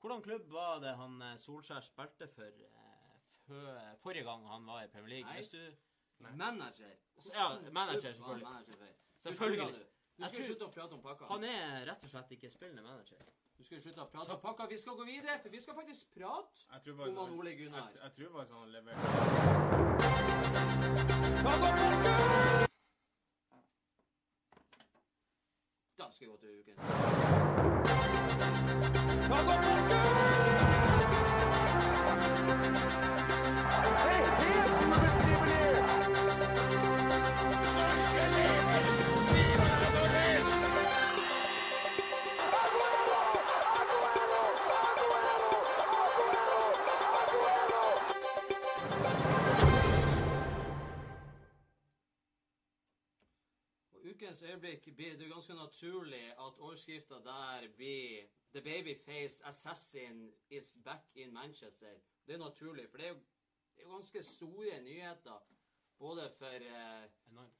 Hvordan 0.00 0.22
klubb 0.22 0.50
var 0.52 0.82
det 0.84 0.96
han 0.98 1.22
eh, 1.22 1.38
Solskjær 1.40 1.80
spilte 1.86 2.28
for 2.34 2.66
eh, 2.66 2.85
forrige 4.02 4.24
gang 4.24 4.46
han 4.48 4.66
var 4.66 4.82
i 4.82 4.88
Premier 4.92 5.08
League? 5.16 5.28
Nei. 5.30 5.40
Hvis 5.40 5.48
du 5.48 5.60
Manager. 6.18 6.90
Ja, 7.34 7.70
manager, 7.72 8.00
selvfølgelig. 8.00 8.44
Manager? 8.44 8.74
Selvfølgelig. 9.22 9.66
Du 9.66 9.72
Du, 9.72 9.78
du 9.78 10.22
Jeg 10.22 10.28
skal 10.28 10.44
slutte 10.44 10.64
å 10.64 10.70
prate 10.72 10.92
om 10.96 11.02
pakka. 11.02 11.24
Han 11.28 11.44
er 11.44 11.84
rett 11.90 12.04
og 12.04 12.10
slett 12.10 12.30
ikke 12.32 12.50
spillende 12.50 12.82
manager. 12.82 13.16
Du 13.58 13.64
skal 13.64 13.80
slutte 13.82 14.00
å 14.00 14.06
prate 14.12 14.32
om 14.32 14.40
pakka. 14.40 14.66
Vi 14.70 14.78
skal 14.78 14.96
gå 14.96 15.04
videre, 15.04 15.38
for 15.42 15.48
vi 15.52 15.60
skal 15.60 15.74
faktisk 15.74 16.14
prate 16.14 16.64
om 16.92 16.98
han 17.00 17.14
sånn, 17.14 17.38
Ole 17.38 17.52
Gunnar. 17.56 17.90
jeg 18.02 18.12
tror 18.16 18.32
bare 18.32 18.46
sånn 18.46 18.60
han 18.60 18.70
leverte 18.72 19.02
Da 25.98 26.10
skal 26.12 26.26
vi 26.26 26.30
gå 26.32 26.36
til 26.36 26.48
uken. 26.60 26.74
Blir 54.96 55.16
det 55.18 55.28
ganske 55.28 55.54
naturlig 55.54 56.24
at 56.32 56.58
overskrifta 56.58 57.14
der 57.14 57.68
blir 57.76 58.28
The 58.52 58.60
babyface 58.60 59.44
assassin 59.44 60.32
is 60.50 60.78
back 60.84 61.04
in 61.14 61.34
Manchester. 61.34 62.00
Det 62.26 62.34
er 62.34 62.38
naturlig, 62.38 62.90
for 62.90 62.96
det 62.98 63.06
er 63.06 63.08
jo, 63.08 63.18
det 63.74 63.82
er 63.82 63.82
jo 63.82 63.94
ganske 63.94 64.22
store 64.22 64.82
nyheter. 64.82 65.46
Både 65.98 66.30
for, 66.38 66.46
eh, 66.46 67.10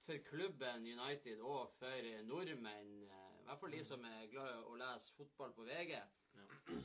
for 0.05 0.17
klubben 0.25 0.87
United 0.87 1.41
og 1.41 1.71
for 1.79 2.23
nordmenn. 2.23 3.03
eh, 3.03 3.41
I 3.41 3.45
hvert 3.45 3.61
fall 3.61 3.73
de 3.73 3.85
som 3.85 4.05
er 4.05 4.27
glad 4.27 4.49
i 4.49 4.63
å 4.63 4.75
lese 4.75 5.13
fotball 5.13 5.53
på 5.53 5.63
VG. 5.63 5.91
Ja. 6.35 6.47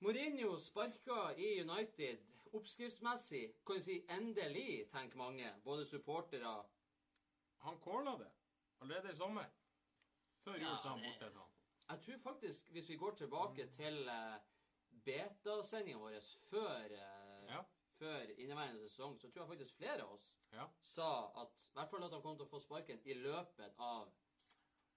Mourinho 0.00 0.58
sparka 0.58 1.34
i 1.36 1.60
United 1.60 2.18
oppskriftsmessig. 2.52 3.54
Kan 3.66 3.76
du 3.76 3.82
si 3.82 4.04
endelig, 4.08 4.88
tenker 4.88 5.16
mange. 5.16 5.54
Både 5.64 5.84
supportere 5.84 6.64
Han 7.58 7.78
calla 7.84 8.18
det 8.18 8.35
allerede 8.80 9.10
i 9.12 9.14
sommer. 9.16 9.44
Før 10.44 10.52
jul 10.54 10.62
Ja, 10.62 10.76
sa 10.82 10.88
han 10.88 10.98
det- 11.02 11.12
borte 11.20 11.32
sånn. 11.32 11.50
Jeg 11.88 12.02
tror 12.02 12.18
faktisk, 12.18 12.70
hvis 12.70 12.88
vi 12.88 12.96
går 12.96 13.14
tilbake 13.14 13.66
til 13.72 14.08
uh, 14.08 14.36
betasendinga 15.04 15.98
vår 15.98 16.20
før, 16.50 16.84
eh, 16.84 17.44
Ja. 17.48 17.62
før 17.98 18.20
inneværende 18.38 18.88
sesong, 18.88 19.18
så 19.20 19.30
tror 19.30 19.42
jeg 19.42 19.48
faktisk 19.58 19.76
flere 19.76 20.02
av 20.02 20.12
oss 20.12 20.36
Ja. 20.52 20.66
sa 20.80 21.30
at 21.42 21.48
i 21.68 21.72
hvert 21.74 21.90
fall 21.90 22.04
at 22.04 22.12
han 22.12 22.22
kom 22.22 22.36
til 22.36 22.46
å 22.46 22.48
få 22.50 22.60
sparken 22.60 23.00
i 23.04 23.14
løpet 23.14 23.74
av 23.78 24.12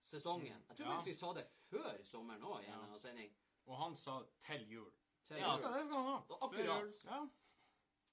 sesongen. 0.01 0.63
Jeg 0.69 0.77
tror 0.77 0.85
Ja. 0.85 0.91
faktisk 0.95 1.05
vi 1.05 1.13
sa 1.13 1.33
det 1.33 1.47
før 1.69 2.03
sommeren 2.03 2.41
òg, 2.41 2.61
i 2.63 2.65
en 2.65 2.91
Ja. 2.91 2.97
sending. 2.97 3.35
Og 3.67 3.77
han 3.77 3.95
sa 3.95 4.23
til 4.47 4.67
jul. 4.69 4.91
Til 5.23 5.37
Ja. 5.37 5.45
Det 5.45 5.55
skal, 5.59 5.73
det 5.73 5.83
skal 5.85 5.95
han 5.97 6.05
ha. 6.05 6.25
Da, 6.29 6.35
akkurat. 6.35 6.93
Før- 6.93 7.05
Ja. 7.05 7.29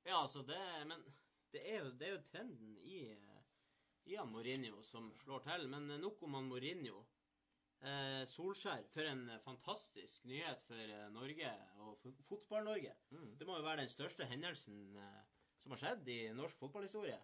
Ja, 0.05 0.23
altså 0.23 0.43
det 0.47 0.87
Men 0.87 1.15
det 1.53 1.73
er 1.73 1.79
jo, 1.85 1.91
det 1.91 2.03
er 2.09 2.13
jo 2.13 2.23
trenden 2.23 2.77
i, 2.79 3.15
eh, 4.07 4.25
Mourinho 4.31 4.83
som 4.87 5.11
slår 5.23 5.45
til. 5.47 5.69
Men 5.73 5.91
eh, 5.91 6.01
nok 6.03 6.23
om 6.23 6.35
han 6.39 6.49
Mourinho. 6.51 7.05
Eh, 7.87 8.23
Solskjær, 8.33 8.87
for 8.95 9.05
en 9.11 9.27
eh, 9.31 9.41
fantastisk 9.45 10.25
nyhet 10.25 10.63
for 10.67 10.81
eh, 10.81 11.09
Norge 11.13 11.51
og 11.85 12.07
Fotball-Norge. 12.31 12.95
Mm. 13.13 13.33
Det 13.39 13.47
må 13.47 13.59
jo 13.59 13.67
være 13.67 13.83
den 13.85 13.93
største 13.93 14.25
hendelsen 14.31 14.97
eh, 14.97 15.25
som 15.61 15.75
har 15.75 15.83
skjedd 15.83 16.09
i 16.09 16.21
norsk 16.37 16.59
fotballhistorie. 16.63 17.19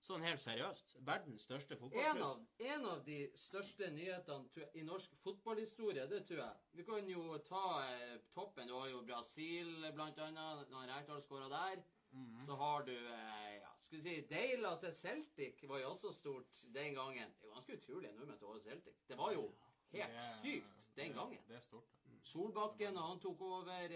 Sånn 0.00 0.22
helt 0.24 0.40
seriøst. 0.40 0.94
Verdens 1.04 1.44
største 1.44 1.76
En 1.76 1.80
fotballklubb. 1.82 2.22
av, 2.24 2.38
en 2.72 2.84
av 2.88 3.02
de 3.04 3.18
største 3.36 3.90
nyhetene 3.92 4.68
i 4.80 4.84
norsk 4.86 5.12
fotballhistorie, 5.20 6.06
det 6.08 6.22
tror 6.28 6.40
jeg 6.40 6.78
Vi 6.78 6.86
kan 6.88 7.10
jo 7.10 7.36
ta 7.44 7.64
eh, 7.84 8.14
toppen. 8.34 8.66
Du 8.70 8.74
har 8.78 8.88
jo 8.88 9.02
Brasil, 9.04 9.68
blant 9.94 10.18
annet. 10.24 10.70
Når 10.72 10.88
Rekdal 10.94 11.20
skåra 11.22 11.50
der. 11.52 11.82
Mhm. 12.16 12.46
Så 12.48 12.56
har 12.62 12.86
du 12.88 12.94
eh, 12.96 13.49
vi 13.90 14.00
si, 14.00 14.20
Deila 14.30 14.76
til 14.80 14.92
Celtic 14.92 15.62
var 15.68 15.78
jo 15.78 15.90
også 15.90 16.12
stort 16.12 16.64
den 16.74 16.94
gangen. 16.94 17.32
Det 17.40 17.48
er 17.48 17.54
ganske 17.54 17.76
utrolig 17.78 18.12
nordmenn 18.14 18.38
til 18.38 18.46
over 18.46 18.58
Celtic. 18.60 18.94
Det 19.08 19.18
var 19.18 19.32
jo 19.32 19.54
helt 19.92 20.12
Det- 20.12 20.20
sykt 20.42 20.66
den 20.96 21.08
det- 21.08 21.14
gangen. 21.16 21.38
Det 21.48 21.56
er 21.56 21.60
stort. 21.60 21.84
Solbakken, 22.24 22.96
og 22.96 23.08
han 23.08 23.20
tok 23.20 23.40
over 23.40 23.68
eh, 23.68 23.88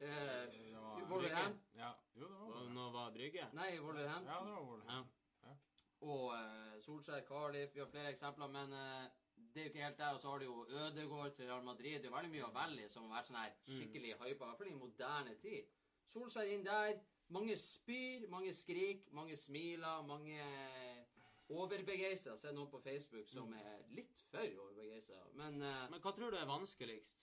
eh, 0.00 0.46
Det 0.52 0.76
var- 0.76 1.06
Wolverhampton. 1.10 1.60
Ja. 1.74 1.92
Jo, 2.16 2.28
det 2.28 2.38
var 2.38 2.68
nå 2.68 2.90
var 2.90 3.10
Brygge. 3.10 3.48
Nei, 3.52 3.78
Wolverhampton. 3.78 4.32
Ja, 4.34 4.44
det 4.44 4.52
var 4.52 4.64
Wolverhampton. 4.64 5.14
Ja. 5.42 5.54
Og 6.00 6.34
eh, 6.34 6.80
Solskjær, 6.82 7.20
Cardiff, 7.26 7.74
vi 7.74 7.80
har 7.80 7.86
flere 7.86 8.10
eksempler, 8.10 8.46
men 8.46 8.72
eh, 8.72 9.10
det 9.54 9.60
er 9.60 9.66
jo 9.66 9.70
ikke 9.70 9.84
helt 9.84 9.98
der. 9.98 10.14
Og 10.14 10.20
så 10.20 10.30
har 10.30 10.38
du 10.38 10.44
jo 10.44 10.66
Ødegaard 10.68 11.32
til 11.32 11.46
Real 11.46 11.64
Madrid. 11.64 11.98
Det 12.02 12.06
er 12.10 12.16
veldig 12.16 12.30
mye 12.30 12.52
velge 12.58 12.86
i 12.86 12.90
som 12.90 13.06
har 13.06 13.20
vært 13.20 13.30
sånn 13.30 13.40
her 13.40 13.52
skikkelig 13.70 14.14
hypa, 14.14 14.28
i 14.28 14.38
hvert 14.38 14.58
fall 14.58 14.70
i 14.70 14.78
moderne 14.78 15.34
tid. 15.42 15.74
Solskjær 16.10 16.50
inn 16.50 16.66
der. 16.66 16.98
Mange 17.32 17.56
spyr, 17.56 18.26
mange 18.30 18.52
skrik, 18.54 19.06
mange 19.16 19.36
smiler, 19.40 20.02
mange 20.06 20.42
overbegeistra. 21.48 22.36
Ser 22.38 22.52
noen 22.56 22.70
på 22.72 22.82
Facebook 22.84 23.30
som 23.30 23.52
er 23.56 23.86
litt 23.96 24.26
for 24.30 24.58
overbegeistra. 24.66 25.22
Men 25.38 25.62
uh, 25.62 25.86
Men 25.90 26.02
hva 26.02 26.12
tror 26.12 26.34
du 26.34 26.38
er 26.40 26.50
vanskeligst? 26.50 27.22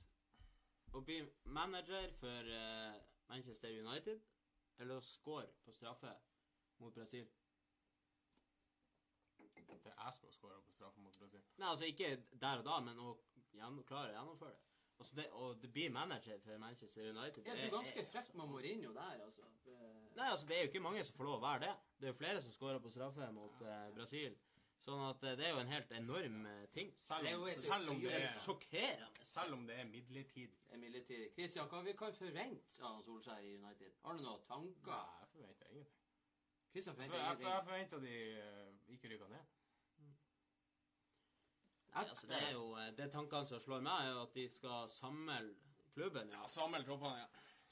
Å 0.91 1.03
bli 1.05 1.21
manager 1.43 2.11
for 2.19 2.49
uh, 2.51 2.97
Manchester 3.31 3.71
United, 3.71 4.23
eller 4.79 4.99
å 4.99 5.05
score 5.05 5.47
på 5.63 5.71
straffe 5.71 6.11
mot 6.81 6.93
Brasil? 6.95 7.29
Det 9.67 9.91
er 9.93 10.03
jeg 10.03 10.13
skal 10.17 10.33
skåre 10.33 10.59
på 10.65 10.73
straffe 10.75 10.99
mot 11.03 11.17
Brasil. 11.19 11.41
Nei, 11.57 11.69
altså 11.69 11.85
ikke 11.89 12.11
der 12.41 12.61
og 12.61 12.65
da, 12.65 12.79
men 12.87 12.99
å 12.99 13.15
gjennom, 13.53 13.83
klare 13.87 14.11
å 14.11 14.15
gjennomføre 14.19 14.53
det. 14.57 14.67
Altså 15.01 15.15
det, 15.17 15.23
og 15.33 15.55
det 15.61 15.69
blir 15.73 15.89
manager 15.89 16.37
for 16.43 16.57
Manchester 16.61 17.07
United 17.09 17.45
ja, 17.47 17.53
du 17.55 17.57
det 17.57 17.65
er 17.65 17.71
ganske 17.73 18.03
frekk 18.11 18.33
med 18.37 18.49
Mourinho 18.51 18.91
der, 18.93 19.23
altså. 19.25 19.47
Det, 19.65 19.77
Nei, 20.17 20.27
altså 20.29 20.45
det 20.47 20.55
er 20.57 20.61
jo 20.65 20.69
ikke 20.69 20.83
mange 20.85 21.01
som 21.07 21.15
får 21.17 21.25
lov 21.29 21.37
å 21.39 21.45
være 21.47 21.63
det. 21.63 21.71
Det 21.97 22.05
er 22.09 22.11
jo 22.13 22.17
flere 22.19 22.41
som 22.45 22.53
skårer 22.53 22.81
på 22.83 22.91
straffe 22.93 23.29
mot 23.33 23.63
eh, 23.65 23.87
Brasil. 23.95 24.35
Sånn 24.81 25.01
at 25.07 25.23
eh, 25.25 25.35
det 25.39 25.45
er 25.47 25.51
jo 25.55 25.61
en 25.61 25.71
helt 25.73 25.91
enorm 25.97 26.37
eh, 26.49 26.61
ting. 26.75 26.91
Selv 27.05 27.25
Det 27.25 27.31
er 27.33 27.39
om, 27.41 27.49
selv 27.65 27.89
om 27.93 27.99
det 28.01 28.09
det 28.11 28.19
er 28.19 28.27
er 28.29 28.39
Sjokkerende. 28.45 29.25
selv 29.31 29.57
om 29.57 29.65
det 29.69 29.79
er 29.81 29.89
midlertidig. 29.89 30.59
det 30.67 30.77
er 30.77 30.83
midlertidig. 30.85 31.27
Christian, 31.37 31.69
hva 31.73 31.81
vi 31.85 31.93
kan 31.97 32.13
forvente 32.17 32.85
av 32.91 33.01
Solskjær 33.05 33.41
i 33.45 33.55
United? 33.57 33.97
Har 34.05 34.17
du 34.17 34.23
noen 34.25 34.45
tanker? 34.49 34.93
Nei, 34.93 35.19
jeg 35.21 35.33
forventer 35.35 35.73
ingenting. 35.75 36.00
Christian 36.71 36.95
For 36.95 37.03
forventer 37.03 37.17
jeg, 37.19 37.37
for 37.37 37.41
ingenting. 37.41 37.51
jeg 37.51 37.63
forventer 37.65 37.99
de 37.99 38.15
eh, 38.39 38.93
ikke 38.95 39.09
rykker 39.13 39.29
ned. 39.33 39.45
Nei, 41.91 42.03
altså 42.07 42.27
det 42.29 42.37
er 42.39 42.51
jo 42.55 42.67
eh, 42.79 42.91
Det 42.95 43.09
tankene 43.11 43.45
som 43.49 43.59
slår 43.59 43.81
meg, 43.83 44.05
er 44.05 44.13
jo 44.15 44.21
at 44.23 44.35
de 44.37 44.45
skal 44.49 44.89
samle 44.89 45.39
klubben. 45.95 46.29
Ja, 46.31 46.45
samle 46.47 46.83
troppene, 46.87 47.17
ja. 47.25 47.27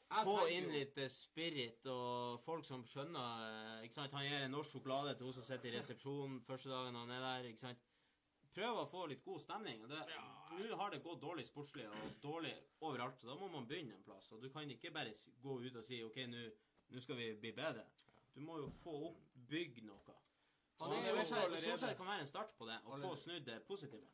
Jeg 0.10 0.26
Få 0.26 0.48
inn 0.50 0.66
jo- 0.66 0.74
litt 0.74 0.98
eh, 0.98 1.08
spirit 1.14 1.86
og 1.94 2.40
folk 2.44 2.66
som 2.66 2.84
skjønner 2.90 3.84
ikke 3.86 3.94
sant? 4.00 4.16
Han 4.18 4.26
gir 4.26 4.42
en 4.48 4.52
norsk 4.58 4.74
sjokolade 4.76 5.14
til 5.16 5.30
hun 5.30 5.34
som 5.38 5.46
sitter 5.46 5.70
i 5.70 5.78
resepsjonen 5.78 6.42
første 6.48 6.70
dagen 6.74 6.98
han 6.98 7.12
er 7.14 7.22
der. 7.28 7.48
ikke 7.52 7.62
sant? 7.62 7.86
Prøv 8.58 8.80
å 8.82 8.88
få 8.90 9.06
litt 9.08 9.22
god 9.24 9.40
stemning. 9.40 9.84
og 9.86 9.92
ja. 9.94 10.24
Nå 10.58 10.76
har 10.82 10.90
det 10.92 11.04
gått 11.06 11.22
dårlig 11.22 11.46
sportslig 11.48 11.86
og 11.88 12.16
dårlig 12.24 12.56
overalt, 12.82 13.20
så 13.22 13.30
da 13.30 13.36
må 13.38 13.48
man 13.54 13.68
begynne 13.70 13.96
en 13.96 14.04
plass. 14.04 14.32
og 14.34 14.42
Du 14.42 14.50
kan 14.50 14.68
ikke 14.70 14.92
bare 14.92 15.14
gå 15.44 15.60
ut 15.62 15.76
og 15.78 15.84
si 15.86 16.02
OK, 16.04 16.18
nå 16.28 16.50
nå 16.90 17.00
skal 17.06 17.16
vi 17.16 17.36
bli 17.38 17.52
bedre. 17.54 17.84
Du 18.36 18.42
må 18.46 18.58
jo 18.62 18.70
få 18.84 18.96
opp, 19.10 19.24
bygge 19.50 19.84
noe. 19.88 20.16
Han 20.80 20.94
er 20.96 21.02
jo 21.04 21.16
Solskjær 21.16 21.56
Solskjær 21.60 21.98
kan 22.00 22.08
være 22.08 22.26
en 22.26 22.30
start 22.30 22.54
på 22.58 22.68
det, 22.70 22.78
og 22.86 23.02
få 23.04 23.16
snudd 23.20 23.48
det 23.48 23.58
positive. 23.68 24.08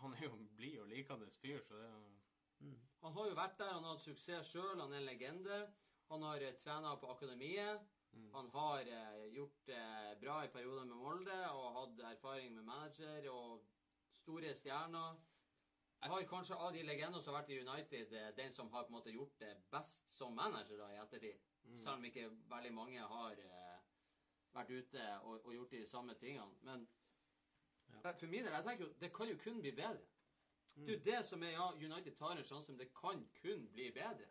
Han 0.00 0.14
er 0.14 0.22
jo 0.24 0.36
en 0.36 0.48
blid 0.56 0.78
og 0.80 0.88
likende 0.92 1.28
fyr, 1.40 1.60
så 1.64 1.74
det 1.80 1.88
er 1.88 2.76
Han 3.02 3.12
har 3.12 3.26
jo 3.28 3.34
vært 3.36 3.58
der, 3.58 3.72
han 3.72 3.84
har 3.84 3.92
hatt 3.96 4.04
suksess 4.04 4.48
sjøl, 4.52 4.80
han 4.80 4.92
er 4.92 5.02
en 5.02 5.10
legende. 5.10 5.58
Han 6.10 6.22
har 6.22 6.42
uh, 6.42 6.54
trena 6.62 6.94
på 6.96 7.10
akademiet. 7.12 7.84
Mm. 8.16 8.28
Han 8.32 8.50
har 8.54 8.80
eh, 8.80 9.24
gjort 9.34 9.66
det 9.66 10.18
bra 10.20 10.36
i 10.44 10.48
perioder 10.48 10.84
med 10.88 10.96
Molde 10.96 11.40
og 11.52 11.74
hatt 11.76 11.98
erfaring 12.14 12.54
med 12.54 12.64
manager 12.64 13.26
og 13.28 13.66
store 14.10 14.54
stjerner. 14.54 15.18
Jeg 16.00 16.12
har 16.12 16.28
kanskje 16.30 16.56
av 16.56 16.72
de 16.72 16.84
legendene 16.86 17.20
som 17.22 17.34
har 17.34 17.42
vært 17.42 17.52
i 17.52 17.60
United, 17.60 18.14
eh, 18.16 18.30
den 18.38 18.52
som 18.52 18.70
har 18.72 18.86
på 18.86 18.94
en 18.94 18.96
måte 18.96 19.12
gjort 19.12 19.36
det 19.42 19.52
best 19.72 20.08
som 20.08 20.32
manager 20.36 20.80
da, 20.80 20.88
i 20.94 21.00
ettertid. 21.02 21.44
Mm. 21.66 21.78
Selv 21.78 21.94
om 21.98 22.04
ikke 22.04 22.28
veldig 22.50 22.72
mange 22.74 22.98
har 23.00 23.38
eh, 23.42 23.78
vært 24.54 24.70
ute 24.70 25.06
og, 25.22 25.46
og 25.46 25.52
gjort 25.54 25.70
de 25.70 25.86
samme 25.86 26.14
tingene. 26.14 26.54
Men 26.62 26.86
Ja. 27.88 28.12
for 28.12 28.26
min 28.26 28.44
del, 28.44 28.52
jeg 28.52 28.64
tenker 28.64 28.84
jo, 28.84 28.92
det 29.00 29.12
kan 29.14 29.28
jo 29.28 29.36
kun 29.42 29.60
bli 29.60 29.70
bedre. 29.72 30.02
Det 30.76 30.88
er 30.88 30.98
jo 30.98 31.04
det 31.04 31.20
som 31.26 31.42
er, 31.42 31.50
ja, 31.56 31.70
United 31.72 32.16
tar 32.18 32.36
en 32.36 32.44
sjanse, 32.44 32.72
men 32.72 32.78
det 32.80 32.90
kan 32.94 33.22
kun 33.42 33.68
bli 33.72 33.90
bedre. 33.90 34.26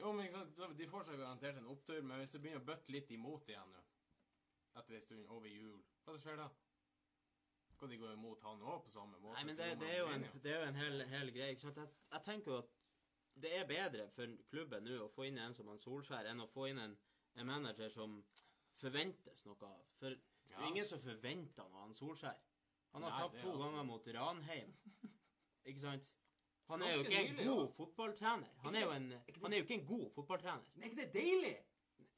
Jo, 0.00 0.12
men 0.12 0.24
ikke 0.24 0.46
sant, 0.56 0.78
De 0.78 0.88
får 0.88 1.02
seg 1.04 1.18
garantert 1.20 1.58
en 1.60 1.66
opptur, 1.66 2.00
men 2.02 2.18
hvis 2.22 2.30
det 2.32 2.40
begynner 2.40 2.62
å 2.62 2.68
bøtte 2.70 2.92
litt 2.94 3.10
imot 3.12 3.48
igjen 3.48 3.72
nå, 3.74 3.82
etter 4.80 4.96
en 4.96 5.02
stund 5.04 5.26
over 5.28 5.48
jul, 5.50 5.82
hva 6.06 6.16
skjer 6.18 6.36
da? 6.40 6.48
Skal 7.74 7.88
de 7.92 7.98
gå 8.00 8.12
imot 8.12 8.42
han 8.44 8.62
òg 8.62 8.84
på 8.86 8.90
samme 8.94 9.18
måte? 9.20 9.34
Nei, 9.36 9.44
men 9.44 9.56
det, 9.56 9.68
det, 9.80 9.90
er 9.90 9.98
jo 10.00 10.08
en, 10.14 10.24
det 10.42 10.52
er 10.54 10.62
jo 10.62 10.68
en 10.70 10.80
hel, 10.80 11.04
hel 11.12 11.32
greie. 11.36 11.50
ikke 11.54 11.66
sant? 11.66 11.76
Jeg, 11.76 11.92
jeg 12.12 12.24
tenker 12.24 12.52
jo 12.52 12.58
at 12.62 12.72
det 13.42 13.54
er 13.56 13.66
bedre 13.68 14.06
for 14.14 14.36
klubben 14.50 14.84
nå 14.86 14.98
å 15.04 15.10
få 15.14 15.26
inn 15.28 15.38
en 15.38 15.54
som 15.56 15.68
han 15.70 15.80
Solskjær 15.82 16.28
enn 16.30 16.42
å 16.44 16.48
få 16.50 16.68
inn 16.70 16.80
en, 16.82 16.96
en 17.38 17.48
manager 17.48 17.92
som 17.92 18.20
forventes 18.80 19.44
noe 19.46 19.68
av. 19.68 19.82
For 20.00 20.14
det 20.14 20.56
er 20.56 20.68
ingen 20.70 20.88
som 20.88 21.02
forventer 21.02 21.66
noe 21.68 21.82
av 21.82 21.88
han 21.88 21.98
Solskjær. 21.98 22.38
Han 22.94 23.06
har 23.06 23.12
Nei, 23.14 23.20
tapt 23.22 23.42
to 23.44 23.52
ganger 23.60 23.86
mot 23.86 24.08
Ranheim. 24.16 24.72
Ikke 25.70 25.82
sant? 25.84 26.10
Han 26.70 26.82
er 26.86 26.94
jo 26.94 27.02
ikke 27.02 27.20
en 27.20 27.36
god 27.40 27.72
fotballtrener. 27.74 28.50
Han 28.64 28.76
er 28.78 28.86
jo 28.86 28.92
en, 28.94 29.10
han 29.42 29.52
er 29.52 29.58
jo 29.58 29.66
ikke 29.66 29.78
en 29.80 29.86
god 29.86 30.06
fotballtrener. 30.14 30.70
Men 30.74 30.84
er 30.84 30.90
ikke 30.90 31.00
det 31.02 31.12
deilig? 31.14 31.56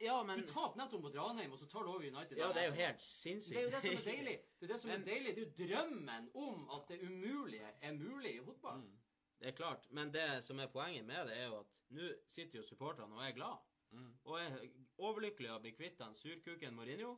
Ja, 0.03 0.17
men 0.27 0.41
Du 0.41 0.49
taper 0.51 0.81
nettopp 0.81 1.05
mot 1.05 1.15
Ranheim, 1.15 1.53
og 1.55 1.61
så 1.61 1.67
tar 1.71 1.85
du 1.87 1.93
over 1.93 2.03
United. 2.03 2.39
Ja, 2.39 2.49
det 2.53 2.63
er 2.65 2.67
jo 2.73 2.75
helt 2.81 3.03
sinnssykt. 3.03 3.55
Det 3.55 3.61
er 3.61 3.69
jo 3.69 3.73
det 3.75 3.83
som 3.83 3.99
er 4.01 4.09
deilig. 4.09 4.35
Det 4.59 4.67
er 4.67 4.73
det 4.73 4.81
som 4.83 4.91
er 4.91 5.05
deilig. 5.07 5.35
Det 5.37 5.43
er 5.43 5.47
jo 5.47 5.69
drømmen 5.69 6.29
om 6.35 6.65
at 6.77 6.89
det 6.91 6.99
umulige 7.07 7.71
er 7.81 7.93
mulig 7.93 8.35
i 8.35 8.43
fotball. 8.45 8.83
Mm. 8.83 9.02
Det 9.43 9.51
er 9.51 9.59
klart, 9.59 9.89
men 9.91 10.13
det 10.15 10.45
som 10.47 10.61
er 10.63 10.71
poenget 10.71 11.05
med 11.05 11.27
det, 11.27 11.35
er 11.35 11.49
jo 11.51 11.59
at 11.65 11.71
nå 11.93 12.09
sitter 12.31 12.61
jo 12.61 12.65
supporterne 12.67 13.17
og 13.17 13.25
er 13.27 13.35
glad. 13.35 13.59
Mm. 13.91 14.13
Og 14.25 14.39
er 14.39 14.55
overlykkelig 15.03 15.51
å 15.53 15.61
bli 15.65 15.73
kvitt 15.75 15.99
den 15.99 16.15
surkuken 16.17 16.77
Mourinho. 16.77 17.17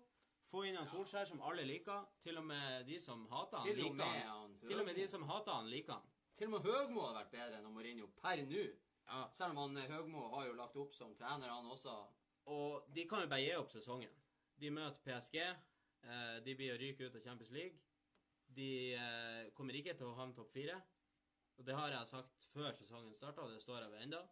Få 0.49 0.65
inn 0.65 0.79
han 0.79 0.89
Solskjær, 0.89 1.29
som 1.29 1.43
alle 1.45 1.67
liker. 1.69 2.09
Til 2.25 2.41
og 2.41 2.47
med 2.49 2.89
de 2.89 2.97
som 3.01 3.27
hater 3.31 3.61
han, 3.61 3.77
liker 3.77 4.03
han. 4.05 4.27
han 4.31 4.57
Til 4.65 4.81
og 4.81 4.89
med 4.89 4.99
de 4.99 5.07
som 5.11 5.29
hater 5.29 5.53
han, 5.53 5.71
liker 5.71 5.99
han. 5.99 6.09
Til 6.39 6.49
og 6.49 6.57
med 6.57 6.67
Høgmo 6.67 7.05
hadde 7.05 7.21
vært 7.21 7.37
bedre 7.37 7.61
enn 7.61 7.71
Mourinho 7.77 8.09
per 8.19 8.43
nå. 8.49 8.65
Ja. 9.05 9.21
Selv 9.37 9.53
om 9.53 9.63
han 9.63 9.83
eh, 9.83 9.91
Høgmo 9.93 10.27
har 10.35 10.49
jo 10.49 10.57
lagt 10.59 10.81
opp 10.81 10.97
som 10.97 11.13
trener, 11.19 11.53
han 11.53 11.71
også. 11.71 11.95
Og 12.55 12.89
de 12.97 13.07
kan 13.09 13.23
jo 13.25 13.31
bare 13.31 13.45
gi 13.45 13.55
opp 13.59 13.71
sesongen. 13.73 14.17
De 14.61 14.73
møter 14.73 15.05
PSG. 15.05 15.39
Eh, 15.45 16.37
de 16.47 16.57
blir 16.57 16.75
å 16.75 16.81
ryke 16.81 17.07
ut 17.07 17.21
av 17.21 17.25
Champions 17.25 17.53
League. 17.55 17.79
De 18.57 18.71
eh, 18.97 19.53
kommer 19.57 19.77
ikke 19.77 19.95
til 19.99 20.11
å 20.11 20.17
havne 20.19 20.37
topp 20.37 20.53
fire. 20.57 20.81
Og 21.59 21.67
det 21.67 21.75
har 21.75 21.89
jeg 21.93 22.09
sagt 22.09 22.47
før 22.53 22.73
sesongen 22.73 23.15
starta, 23.15 23.41
og 23.45 23.51
det 23.53 23.61
står 23.63 23.79
jeg 23.85 23.91
ved 23.93 24.03
ennå. 24.07 24.23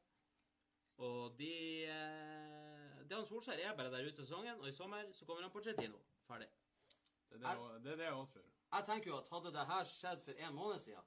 Og 1.02 1.38
de 1.38 1.52
eh, 1.84 3.02
Det 3.08 3.16
han 3.16 3.26
Solskjær 3.26 3.58
er 3.68 3.76
bare 3.76 3.90
der 3.92 4.06
ute 4.08 4.22
i 4.22 4.24
sesongen, 4.26 4.60
og 4.60 4.68
i 4.68 4.72
sommer 4.72 5.12
så 5.12 5.24
kommer 5.24 5.42
han 5.42 5.50
Pochettino. 5.54 5.98
Ferdig. 6.26 6.48
Det 7.30 7.36
er 7.36 7.38
det, 7.38 7.48
jeg- 7.48 7.82
det 7.84 7.92
er 7.92 7.96
det 7.96 8.04
jeg 8.04 8.12
også 8.12 8.32
tror. 8.32 8.48
Jeg 8.72 8.84
tenker 8.86 9.10
jo 9.10 9.16
at 9.18 9.28
hadde 9.28 9.52
det 9.52 9.66
her 9.66 9.84
skjedd 9.84 10.22
for 10.24 10.32
en 10.46 10.54
måned 10.54 10.78
siden, 10.80 11.04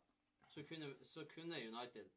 så 0.50 0.64
kunne, 0.70 0.96
så 1.06 1.26
kunne 1.36 1.56
United 1.68 2.10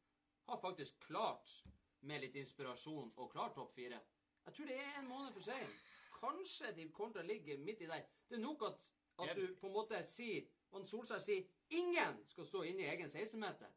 ha 0.49 0.57
faktisk 0.57 0.99
klart, 1.01 1.65
med 2.01 2.21
litt 2.21 2.35
inspirasjon, 2.35 3.13
å 3.17 3.27
klare 3.29 3.55
topp 3.55 3.73
fire. 3.75 4.01
Jeg 4.47 4.55
tror 4.55 4.67
det 4.67 4.77
er 4.79 4.99
en 5.01 5.09
måned 5.09 5.33
for 5.33 5.41
seint. 5.43 5.81
Kanskje 6.21 6.73
de 6.77 6.89
kommer 6.93 7.13
til 7.13 7.21
å 7.23 7.27
ligge 7.27 7.57
midt 7.59 7.81
i 7.81 7.87
der. 7.87 8.05
Det 8.29 8.37
er 8.37 8.41
nok 8.43 8.63
at, 8.63 8.85
at 9.19 9.37
du 9.37 9.55
på 9.61 9.67
en 9.67 9.73
måte 9.73 9.99
sier 10.07 10.47
og 10.71 10.87
Solskjær 10.87 11.19
sier 11.19 11.45
ingen 11.71 12.21
skal 12.29 12.45
stå 12.47 12.63
inne 12.63 12.83
i 12.83 12.91
egen 12.93 13.09
16-meter. 13.11 13.69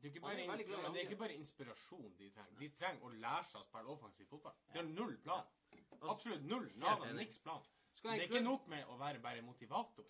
Det 0.00 0.16
er, 0.16 0.20
bare, 0.20 0.40
er 0.40 0.62
glad 0.64 0.82
men 0.82 0.94
det 0.94 1.00
er 1.02 1.08
ikke 1.08 1.18
bare 1.20 1.34
inspirasjon 1.36 2.14
de 2.18 2.30
trenger. 2.32 2.58
De 2.60 2.68
trenger 2.78 3.04
å 3.04 3.10
lære 3.24 3.44
seg 3.50 3.60
å 3.60 3.66
spille 3.66 3.92
offensiv 3.94 4.30
fotball. 4.30 4.56
De 4.72 4.78
har 4.78 4.88
null 4.88 5.18
plan. 5.24 5.44
Absolutt 6.00 6.46
null. 6.48 6.70
Nada, 6.80 7.12
niks 7.12 7.38
plan. 7.44 7.60
Så 7.92 8.08
det 8.08 8.14
er 8.16 8.28
ikke 8.30 8.40
nok 8.40 8.66
med 8.72 8.88
å 8.88 8.96
være 9.00 9.20
bare 9.20 9.42
motivator. 9.44 10.08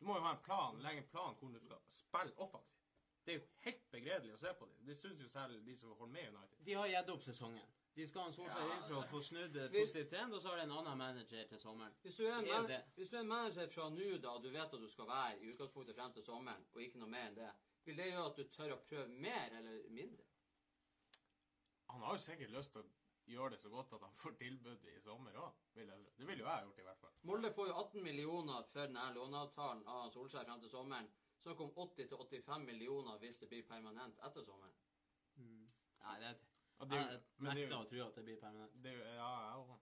Du 0.00 0.06
må 0.08 0.16
jo 0.16 0.24
ha 0.24 0.34
en 0.36 0.44
plan, 0.44 0.78
legge 0.84 1.04
en 1.04 1.08
plan 1.12 1.34
hvordan 1.38 1.56
du 1.56 1.64
skal 1.64 1.80
spille 1.92 2.36
offensivt. 2.36 2.76
Det 3.24 3.34
er 3.34 3.38
jo 3.38 3.46
helt 3.64 3.82
begredelig 3.92 4.32
å 4.32 4.38
se 4.40 4.52
på 4.56 4.66
det. 4.68 4.78
Det 4.88 4.96
syns 4.96 5.20
jo 5.20 5.28
selv 5.28 5.64
de 5.64 5.76
som 5.76 5.92
holder 5.92 6.12
med 6.12 6.28
United. 6.34 6.62
De 6.64 6.76
har 6.78 6.88
gitt 6.88 7.12
opp 7.12 7.22
sesongen. 7.24 7.68
De 7.94 8.06
skal 8.06 8.22
ha 8.22 8.28
en 8.30 8.34
Solskjær 8.34 8.60
Ja. 8.68 8.76
inn 8.76 8.84
for 8.88 8.96
å 9.00 9.08
få 9.10 9.20
snudd 9.20 9.52
det 9.52 9.66
positivt 9.74 10.10
trend, 10.10 10.34
og 10.34 10.40
så 10.40 10.48
har 10.48 10.56
de 10.56 10.62
en 10.62 10.72
annen 10.78 10.98
manager 10.98 11.44
til 11.48 11.58
sommeren. 11.60 11.92
Hvis 12.02 12.16
du, 12.16 12.24
er 12.26 12.38
en 12.38 12.46
man, 12.48 12.70
er 12.70 13.18
en 13.20 13.28
manager 13.28 13.68
fra 13.68 13.88
nå, 13.90 14.10
da, 14.22 14.38
du 14.38 14.48
vet 14.50 14.62
at 14.62 14.80
du 14.80 14.88
skal 14.88 15.08
være 15.08 15.40
i 15.40 15.50
utgangspunktet 15.50 15.96
frem 15.96 16.12
til 16.12 16.22
sommeren, 16.22 16.64
og 16.72 16.82
ikke 16.82 16.98
noe 17.02 17.10
mer 17.10 17.26
enn 17.28 17.34
det, 17.34 17.50
vil 17.84 17.96
det 18.00 18.10
gjøre 18.10 18.26
at 18.30 18.40
du 18.40 18.44
tør 18.54 18.74
å 18.76 18.80
prøve 18.88 19.20
mer 19.26 19.56
eller 19.58 19.84
mindre? 19.90 20.26
Han 21.90 22.02
har 22.06 22.16
jo 22.16 22.22
sikkert 22.22 22.52
lyst 22.54 22.74
til 22.74 22.84
å 22.84 22.90
gjøre 23.30 23.54
det 23.54 23.60
så 23.62 23.70
godt 23.72 23.96
at 23.96 24.04
han 24.06 24.14
får 24.20 24.36
tilbud 24.38 24.84
i 24.90 25.00
sommer 25.04 25.38
òg. 25.42 25.56
Det 25.74 25.86
ville 26.26 26.42
jo 26.42 26.46
jeg 26.48 26.66
gjort, 26.66 26.78
i 26.78 26.86
hvert 26.86 27.02
fall. 27.02 27.16
Molde 27.30 27.52
får 27.56 27.70
jo 27.70 27.74
18 27.82 28.06
millioner 28.06 28.68
for 28.70 28.84
denne 28.84 29.08
låneavtalen 29.16 29.82
av 29.86 30.10
Solskjær 30.14 30.46
frem 30.48 30.62
til 30.62 30.72
sommeren. 30.72 31.10
Snakk 31.40 31.60
om 31.64 31.72
80-85 31.86 32.66
millioner 32.68 33.18
hvis 33.22 33.40
det 33.42 33.48
blir 33.48 33.66
permanent 33.68 34.18
etter 34.28 34.44
sommeren. 34.44 34.76
Nei, 35.40 36.16
det 36.20 36.32
er 36.32 36.40
er 36.80 36.96
Jeg 36.96 37.04
er 37.04 37.22
nekter 37.44 37.76
å 37.76 37.84
tro 37.88 38.02
at 38.06 38.14
det 38.16 38.24
blir 38.24 38.40
permanent. 38.40 38.82
det 38.84 38.92
Ja, 38.96 39.30
jeg 39.44 39.56
òg. 39.60 39.78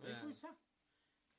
Vi 0.00 0.14
får 0.14 0.28
jo 0.28 0.34
se. 0.34 0.52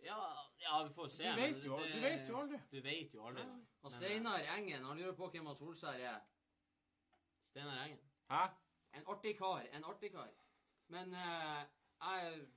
Ja, 0.03 0.17
ja, 0.59 0.83
vi 0.87 0.93
får 0.93 1.07
se. 1.07 1.23
Du 1.23 1.35
vet 1.41 1.63
jo, 1.65 1.77
det- 1.79 1.93
du 1.93 1.99
vet 2.01 2.27
jo 2.29 2.37
aldri. 2.39 2.59
Du 2.71 2.81
vet 2.81 3.13
jo 3.13 3.25
aldri. 3.27 3.43
Nei. 3.43 3.65
Og 3.83 3.91
Men, 3.91 3.97
Steinar 3.99 4.39
Engen 4.57 4.83
han 4.83 4.97
lurer 4.97 5.13
på 5.15 5.29
hvem 5.31 5.45
han 5.45 5.55
Solskjær 5.55 5.99
er. 5.99 6.19
Steinar 7.49 7.83
Engen. 7.85 7.99
Hæ? 8.29 8.47
En 8.93 9.05
artig 9.07 9.37
kar. 9.37 9.61
En 9.73 9.83
artig 9.83 10.11
kar. 10.11 10.29
Men 10.87 11.13
eh, 11.13 11.65
jeg 12.01 12.47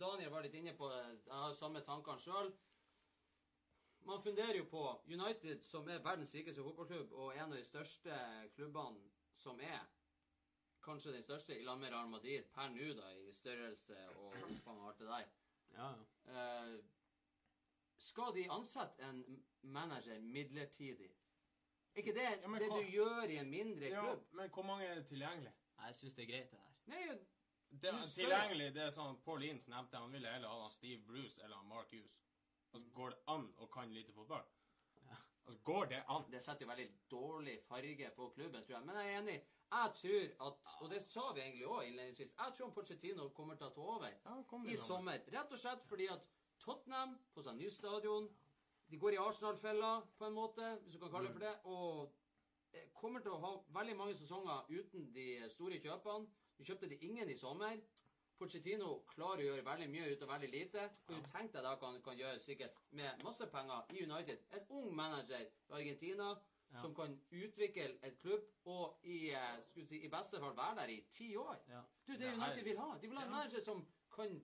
Daniel 0.00 0.30
var 0.30 0.42
litt 0.42 0.54
inne 0.54 0.72
på 0.76 0.88
det. 0.90 1.02
Jeg 1.26 1.32
har 1.34 1.52
samme 1.52 1.80
tankene 1.80 2.18
sjøl. 2.20 2.52
Man 4.06 4.22
funderer 4.22 4.56
jo 4.58 4.64
på 4.64 5.00
United, 5.06 5.62
som 5.64 5.88
er 5.88 5.98
verdens 6.04 6.34
rikeste 6.34 6.62
fotballklubb, 6.62 7.12
og 7.12 7.36
en 7.36 7.52
av 7.52 7.56
de 7.56 7.64
største 7.64 8.16
klubbene 8.56 9.10
som 9.34 9.60
er 9.60 9.80
Kanskje 10.84 11.12
den 11.14 11.22
største, 11.22 11.54
i 11.58 11.62
lag 11.64 11.78
med 11.80 11.88
Real 11.94 12.08
Madrid 12.08 12.42
per 12.52 12.68
nå, 12.68 12.90
da, 12.98 13.06
i 13.16 13.30
størrelse 13.32 13.96
og 14.20 14.34
faen 14.36 14.76
meg 14.76 14.88
alt 14.90 14.98
det 14.98 15.06
der. 15.08 15.30
Ja, 15.78 15.86
ja. 16.26 16.34
Eh, 16.34 16.74
skal 18.04 18.32
de 18.36 18.44
ansette 18.52 19.02
en 19.08 19.20
manager 19.62 20.20
midlertidig? 20.20 21.10
Er 21.94 22.02
ikke 22.02 22.14
det 22.16 22.22
Ja, 22.24 22.36
det 22.36 22.68
hva- 22.70 22.80
du 22.80 22.90
gjør 22.90 23.30
i 23.30 23.36
en 23.38 23.50
mindre 23.50 23.88
Ja, 23.88 24.00
klubb? 24.02 24.24
men 24.32 24.50
hvor 24.50 24.62
mange 24.66 24.84
er 24.86 24.94
det 24.94 25.06
tilgjengelig? 25.08 25.52
Nei, 25.78 25.86
Jeg 25.86 25.94
syns 25.94 26.14
det 26.14 26.22
er 26.24 26.32
greit, 26.32 26.50
det 26.50 26.58
der. 26.58 26.74
Nei, 26.86 27.18
Det 27.80 27.88
er 27.90 28.02
tilgjengelig, 28.14 28.74
det 28.74 28.82
er 28.82 28.90
sånn 28.90 29.16
Paul 29.24 29.42
Inns 29.42 29.66
nevnte, 29.68 29.96
han 29.98 30.12
ville 30.12 30.28
heller 30.32 30.48
ha 30.48 30.68
Steve 30.70 31.02
Bruce 31.06 31.40
eller 31.42 31.62
Mark 31.62 31.90
Hughes. 31.90 32.20
Altså, 32.74 32.90
går 32.94 33.10
det 33.10 33.18
an 33.28 33.48
å 33.58 33.66
kan 33.72 33.92
lite 33.94 34.12
fotball? 34.12 34.44
Ja. 35.08 35.16
Altså, 35.46 35.60
går 35.64 35.86
det 35.88 36.02
an? 36.08 36.24
det 36.30 36.42
setter 36.42 36.64
jo 36.66 36.70
veldig 36.72 36.88
dårlig 37.10 37.56
farge 37.68 38.10
på 38.16 38.28
klubben, 38.34 38.62
tror 38.64 38.76
jeg. 38.76 38.86
Men 38.86 38.96
jeg 38.96 39.14
er 39.14 39.18
enig. 39.22 39.42
Jeg 39.72 39.90
tror 39.94 40.46
at, 40.46 40.54
og 40.80 40.90
det 40.90 41.02
sa 41.02 41.32
vi 41.32 41.40
egentlig 41.40 41.66
òg 41.66 41.86
innledningsvis, 41.88 42.34
jeg 42.38 42.54
tror 42.56 42.70
Pochettino 42.70 43.28
kommer 43.30 43.54
til 43.56 43.66
å 43.66 43.74
ta 43.74 43.80
over 43.80 44.06
Ja, 44.24 44.42
i 44.70 44.76
sommer. 44.76 45.18
Rett 45.32 45.52
og 45.52 45.58
slett 45.58 45.82
fordi 45.88 46.06
at 46.12 46.20
Tottenham 46.64 47.16
får 47.34 47.42
seg 47.48 47.56
ny 47.60 47.68
stadion. 47.70 48.28
De 48.90 48.98
går 49.00 49.16
i 49.16 49.20
Arsenal-fella, 49.20 49.94
på 50.18 50.26
en 50.28 50.36
måte, 50.36 50.78
hvis 50.82 50.94
du 50.94 51.00
kan 51.02 51.10
kalle 51.12 51.28
det 51.28 51.34
for 51.36 51.44
det. 51.44 51.54
Og 51.64 52.14
eh, 52.72 52.88
kommer 53.00 53.20
til 53.24 53.32
å 53.34 53.40
ha 53.42 53.52
veldig 53.80 53.96
mange 53.96 54.14
sesonger 54.18 54.66
uten 54.70 55.10
de 55.14 55.28
store 55.52 55.80
kjøpene. 55.80 56.28
Du 56.58 56.64
kjøpte 56.64 56.88
de 56.92 56.98
ingen 57.08 57.30
i 57.32 57.36
sommer. 57.36 57.80
Pochettino 58.38 59.04
klarer 59.08 59.44
å 59.44 59.46
gjøre 59.48 59.64
veldig 59.66 59.86
mye 59.92 60.08
ut 60.12 60.22
av 60.26 60.32
veldig 60.34 60.50
lite. 60.50 60.88
Hva 61.06 61.18
du 61.20 61.28
tenker 61.30 61.60
deg 61.60 61.68
da 61.68 61.74
kan, 61.78 62.00
kan 62.02 62.18
gjøre 62.18 62.40
sikkert 62.42 62.80
med 62.98 63.22
masse 63.24 63.46
penger 63.52 63.92
i 63.94 64.02
United. 64.04 64.42
En 64.58 64.66
ung 64.80 64.90
manager 64.96 65.46
fra 65.68 65.80
Argentina 65.82 66.34
Ja. 66.74 66.80
som 66.80 66.94
kan 66.94 67.12
utvikle 67.30 67.98
et 68.02 68.16
klubb 68.18 68.48
og 68.66 68.98
i, 69.06 69.30
eh, 69.30 69.60
si, 69.86 70.00
i 70.02 70.08
beste 70.10 70.40
fall 70.42 70.56
være 70.56 70.74
der 70.80 70.88
i 70.90 70.96
ti 71.12 71.28
år. 71.36 71.60
Ja. 71.70 71.82
Du, 72.06 72.12
det 72.12 72.18
Det 72.18 72.32
United 72.34 72.64
vil 72.64 72.78
ha. 72.78 72.88
De 72.98 73.06
vil 73.08 73.18
ha 73.18 73.24
en 73.24 73.30
manager 73.30 73.60
som 73.62 73.84
kan 74.10 74.40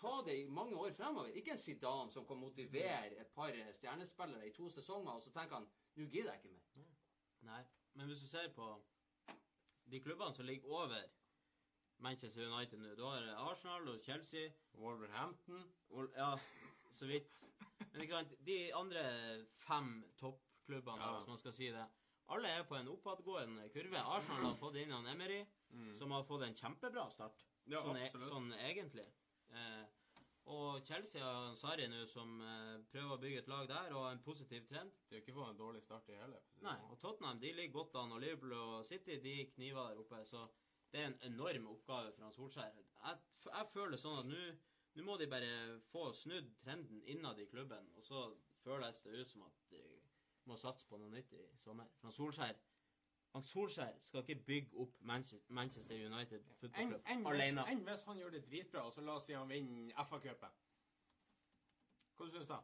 ta 0.00 0.22
det 0.26 0.36
i 0.40 0.46
mange 0.48 0.76
år 0.76 0.92
fremover. 0.96 1.32
Ikke 1.36 1.52
en 1.54 1.58
Zidane 1.58 2.10
som 2.10 2.26
kan 2.26 2.36
motivere 2.40 3.20
et 3.20 3.30
par 3.34 3.52
stjernespillere 3.76 4.46
i 4.48 4.52
to 4.56 4.68
sesonger, 4.68 5.12
og 5.12 5.22
så 5.22 5.30
tenker 5.34 5.54
han 5.60 5.68
nå 5.96 6.06
gidder 6.06 6.32
jeg 6.32 6.40
ikke 6.44 6.52
mer. 6.54 6.86
Nei, 7.42 7.62
men 7.94 8.06
hvis 8.10 8.20
du 8.24 8.28
ser 8.28 8.48
på 8.56 8.66
de 9.90 10.00
klubbene 10.00 10.34
som 10.34 10.46
ligger 10.46 10.68
over 10.70 11.02
Manchester 12.00 12.46
United 12.48 12.78
nå 12.80 12.94
Du 12.96 13.02
har 13.04 13.26
Arsenal 13.50 13.88
og 13.88 14.00
Chelsea 14.00 14.50
Wolverhampton. 14.74 15.64
Ja, 16.16 16.34
så 16.90 17.06
vidt. 17.06 17.42
Men 17.92 18.02
ikke 18.04 18.14
sant, 18.14 18.34
de 18.46 18.58
andre 18.74 19.02
fem 19.66 20.04
toppklubbene, 20.20 21.02
Ja. 21.02 21.16
hvis 21.18 21.28
man 21.28 21.38
skal 21.38 21.52
si 21.52 21.66
det, 21.74 21.86
alle 22.28 22.48
er 22.48 22.62
på 22.62 22.76
en 22.78 22.88
oppadgående 22.88 23.68
kurve. 23.74 23.98
Arsenal 23.98 24.44
har 24.44 24.54
fått 24.56 24.76
inn 24.76 24.92
han 24.92 25.06
Emery, 25.06 25.44
som 25.94 26.10
har 26.10 26.22
fått 26.24 26.42
en 26.46 26.54
kjempebra 26.54 27.10
start. 27.10 27.44
Mm. 27.66 27.72
Ja, 27.72 27.80
sånn, 27.82 27.96
e- 27.96 28.28
sånn 28.28 28.52
egentlig. 28.52 29.06
Eh, 29.52 29.86
og 30.50 30.80
Chelsea 30.86 31.22
har 31.22 31.54
Sarri 31.58 31.86
nå, 31.90 32.00
som 32.10 32.40
eh, 32.42 32.80
prøver 32.90 33.14
å 33.14 33.20
bygge 33.22 33.42
et 33.44 33.50
lag 33.50 33.68
der, 33.70 33.92
og 33.94 34.08
en 34.08 34.22
positiv 34.24 34.64
trend. 34.70 34.90
De 35.08 35.16
har 35.16 35.22
ikke 35.22 35.36
fått 35.36 35.52
en 35.52 35.60
dårlig 35.60 35.82
start 35.84 36.10
i 36.10 36.18
hele. 36.18 36.40
Nei, 36.64 36.74
sånn. 36.74 36.88
og 36.90 36.98
Tottenham 37.04 37.42
de 37.42 37.52
ligger 37.58 37.76
godt 37.76 38.00
an, 38.00 38.16
og 38.16 38.22
Liverpool 38.24 38.56
og 38.56 38.74
City 38.88 39.20
de 39.22 39.36
kniver 39.54 39.92
der 39.92 40.02
oppe. 40.02 40.24
Så 40.26 40.42
det 40.90 41.02
er 41.04 41.12
en 41.12 41.20
enorm 41.28 41.68
oppgave 41.74 42.10
for 42.16 42.26
han 42.26 42.34
Solskjær. 42.34 42.80
Jeg, 42.80 43.22
jeg 43.46 43.72
føler 43.74 44.00
sånn 44.00 44.20
at 44.24 44.30
nå 44.30 44.42
Nå 44.98 45.04
må 45.06 45.14
de 45.20 45.28
bare 45.30 45.78
få 45.92 46.08
snudd 46.18 46.48
trenden 46.64 46.98
innad 47.06 47.38
i 47.38 47.44
klubben, 47.46 47.84
og 47.94 48.02
så 48.02 48.24
føles 48.64 48.98
det 49.04 49.20
ut 49.20 49.30
som 49.30 49.44
at 49.46 49.60
de 49.70 49.82
må 50.50 50.56
satse 50.58 50.88
på 50.88 50.98
noe 50.98 51.12
nytt 51.12 51.30
i 51.38 51.44
sommer. 51.62 51.86
For 52.00 52.10
Solskjær 52.16 52.58
han 53.32 53.44
Solskjær 53.46 53.98
skal 54.02 54.24
ikke 54.24 54.42
bygge 54.46 54.82
opp 54.82 54.96
Manchester 55.00 55.94
United 55.94 56.40
hvis, 56.60 56.72
alene. 57.30 57.66
enn 57.70 57.84
hvis 57.86 58.02
han 58.08 58.18
gjør 58.18 58.34
det 58.34 58.42
dritbra, 58.48 58.82
og 58.88 58.92
så 58.92 59.04
la 59.06 59.14
oss 59.20 59.28
si 59.30 59.36
han 59.38 59.48
vinner 59.48 59.94
FA-cupen. 60.08 60.56
Hva 62.16 62.26
syns 62.26 62.48
du 62.48 62.52
da? 62.52 62.58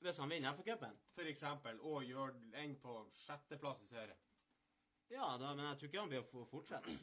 Hvis 0.00 0.18
han 0.18 0.32
vinner 0.32 0.56
FA-cupen? 0.58 0.98
For 1.14 1.30
eksempel, 1.30 1.78
og 1.86 2.04
gjør 2.04 2.34
en 2.64 2.76
på 2.82 2.96
sjetteplass 3.22 3.86
i 3.86 3.88
serien. 3.92 4.26
Ja, 5.10 5.36
da, 5.38 5.54
men 5.54 5.64
jeg 5.66 5.78
tror 5.78 5.90
ikke 5.90 6.02
han 6.02 6.12
blir 6.12 6.26
å 6.26 6.44
fortsette. 6.50 6.98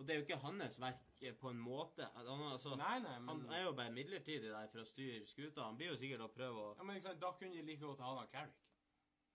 Og 0.00 0.06
det 0.06 0.14
er 0.14 0.20
jo 0.20 0.24
ikke 0.24 0.40
hans 0.42 0.78
verk 0.80 1.02
eh, 1.20 1.34
på 1.38 1.50
en 1.52 1.60
måte. 1.60 2.06
Han, 2.16 2.46
altså, 2.48 2.76
Nei, 2.80 2.98
nei, 3.04 3.18
men, 3.20 3.42
han 3.42 3.54
er 3.54 3.66
jo 3.66 3.74
bare 3.78 3.92
midlertidig 3.94 4.50
der 4.50 4.70
for 4.72 4.82
å 4.82 4.88
styre 4.88 5.26
skuta. 5.28 5.66
Han 5.66 5.76
blir 5.78 5.92
jo 5.92 5.98
sikkert 6.00 6.24
å 6.26 6.30
prøve 6.32 6.64
å 6.64 6.74
ja, 6.78 6.86
men 6.88 7.02
Da 7.02 7.32
kunne 7.38 7.58
de 7.58 7.66
like 7.66 7.84
godt 7.84 8.02
ha 8.02 8.14
han 8.16 8.30
Carrick. 8.32 8.58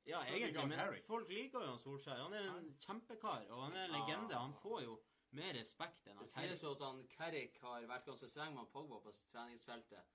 Ja, 0.07 0.21
egentlig, 0.23 0.67
men 0.69 1.03
folk 1.03 1.29
liker 1.29 1.59
jo 1.65 1.71
han 1.73 1.79
Solskjær. 1.79 2.21
Han 2.23 2.33
er 2.33 2.45
en 2.57 2.69
kjempekar, 2.79 3.49
og 3.51 3.63
han 3.65 3.73
er 3.75 3.85
en 3.89 3.91
legende. 3.91 4.33
Han 4.39 4.53
får 4.61 4.83
jo 4.85 4.99
mer 5.35 5.53
respekt 5.53 6.07
enn 6.07 6.15
Det 6.15 6.19
han 6.19 6.27
sies 6.27 6.35
Carrick. 6.35 6.61
jo 6.63 6.71
at 6.71 6.81
han 6.85 7.01
Carrick 7.17 7.57
har 7.61 7.81
vært 7.89 8.05
ganske 8.07 8.29
streng 8.31 8.55
med 8.55 8.69
Pogba 8.71 8.99
på 9.03 9.11
treningsfeltet. 9.33 10.05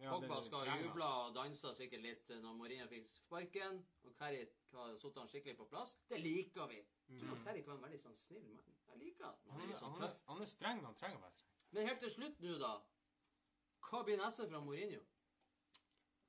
Ja, 0.00 0.10
Pogba 0.10 0.20
det- 0.28 0.36
det 0.36 0.44
skal 0.44 0.82
juble 0.82 1.04
og 1.04 1.34
danse 1.34 1.74
sikkert 1.76 2.02
litt 2.02 2.28
når 2.28 2.54
Mourinho 2.56 2.86
fikk 2.88 3.06
sparken, 3.06 3.84
og 4.04 4.16
Carrick 4.16 4.56
har 4.72 4.96
satt 4.98 5.14
han 5.18 5.28
skikkelig 5.28 5.56
på 5.56 5.68
plass. 5.68 5.96
Det 6.08 6.20
liker 6.20 6.66
vi. 6.66 6.82
Jeg 7.08 7.20
tror 7.20 7.36
at 7.38 7.44
Carrick 7.44 7.66
var 7.66 7.74
en 7.74 7.82
veldig 7.82 8.00
sånn 8.00 8.16
snill 8.18 8.48
mann. 8.48 8.74
Jeg 8.88 8.98
liker 8.98 9.24
at 9.26 9.38
han 9.44 9.52
Han 9.52 9.60
er 9.62 9.66
litt 9.66 9.76
sånn 9.76 9.98
tøff. 10.00 10.16
han 10.26 10.40
er 10.42 10.46
streng 10.46 10.76
når 10.82 10.86
han 10.86 10.94
trenger 10.94 11.18
å 11.18 11.22
være 11.22 11.36
streng. 11.36 11.68
Men 11.72 11.86
helt 11.86 12.00
til 12.00 12.10
slutt 12.10 12.40
nå, 12.40 12.58
da. 12.58 12.80
Hva 13.90 14.04
blir 14.04 14.16
neste 14.16 14.48
fra 14.48 14.60
Mourinho? 14.60 15.00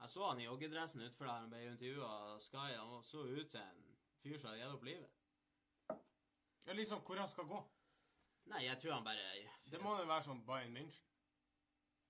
Jeg 0.01 0.09
så 0.09 0.27
han 0.27 0.39
i 0.39 0.45
joggedressen 0.45 1.01
utenfor 1.01 1.25
der 1.25 1.33
han 1.33 1.49
ble 1.49 1.59
intervjua 1.69 2.07
av 2.07 2.39
Sky. 2.41 2.71
Han 2.73 3.03
så 3.05 3.21
ut 3.21 3.51
til 3.51 3.59
en 3.61 3.83
fyr 4.23 4.39
som 4.39 4.49
hadde 4.49 4.63
gitt 4.63 4.75
opp 4.75 4.85
livet. 4.87 5.09
Ja, 6.65 6.73
liksom 6.73 7.03
hvor 7.05 7.21
han 7.21 7.29
skal 7.29 7.45
gå. 7.51 7.59
Nei, 8.49 8.63
jeg 8.65 8.79
tror 8.81 8.93
han 8.93 9.05
bare 9.05 9.49
Det 9.71 9.81
må 9.81 9.93
jo 9.99 10.07
være 10.09 10.23
som 10.23 10.45
Bayern 10.45 10.73
München. 10.77 11.05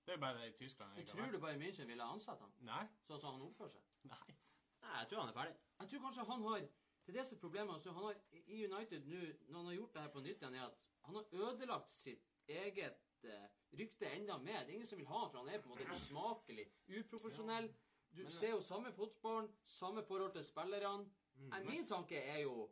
Det 0.06 0.14
er 0.14 0.22
bare 0.24 0.38
det 0.40 0.48
i 0.48 0.56
Tyskland. 0.56 0.94
Men 0.96 1.06
tror 1.06 1.30
du 1.30 1.38
Bayern 1.38 1.62
München 1.62 1.86
ville 1.86 2.04
ansatt 2.04 2.40
ham? 2.40 2.54
Nei. 2.58 2.86
sånn 3.06 3.20
som 3.20 3.36
han 3.36 3.44
oppfører 3.44 3.76
seg? 3.76 3.84
Nei. 4.08 4.36
Nei, 4.82 4.96
jeg 4.98 5.08
tror 5.10 5.20
han 5.20 5.28
er 5.34 5.36
ferdig. 5.36 5.56
Jeg 5.82 5.92
tror 5.92 6.04
kanskje 6.06 6.24
han 6.32 6.48
har 6.48 6.58
Det 7.04 7.12
er 7.12 7.18
det 7.18 7.26
som 7.26 7.36
er 7.36 7.40
problemet. 7.40 7.74
Altså, 7.74 7.92
han 7.92 8.04
har, 8.04 8.18
I 8.32 8.64
United 8.64 9.06
nå, 9.10 9.20
når 9.48 9.56
han 9.58 9.66
har 9.66 9.74
gjort 9.74 9.94
det 9.94 10.02
her 10.02 10.10
på 10.16 10.20
nytt 10.20 10.42
igjen, 10.42 10.54
er 10.54 10.64
at 10.64 10.90
han 11.04 11.14
har 11.18 11.32
ødelagt 11.32 11.88
sitt 11.90 12.28
eget 12.48 13.00
eh, 13.24 13.48
rykte 13.78 14.06
enda 14.10 14.36
mer. 14.38 14.60
Det 14.64 14.68
er 14.68 14.74
ingen 14.78 14.86
som 14.86 14.98
vil 14.98 15.06
ha 15.06 15.18
han, 15.18 15.30
for 15.30 15.38
han 15.38 15.48
er 15.48 15.60
på 15.60 15.68
en 15.70 15.74
måte 15.76 15.88
usmakelig, 15.94 16.66
uprofesjonell. 16.98 17.68
Du 18.16 18.22
Men- 18.22 18.30
ser 18.30 18.50
jo 18.50 18.60
samme 18.60 18.92
fotballen, 18.92 19.48
samme 19.64 20.02
forhold 20.04 20.32
til 20.32 20.44
spillerne. 20.44 21.10
Mm. 21.34 21.66
min 21.66 21.86
tanke 21.88 22.16
er 22.16 22.38
jo 22.42 22.70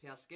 PSG, 0.00 0.34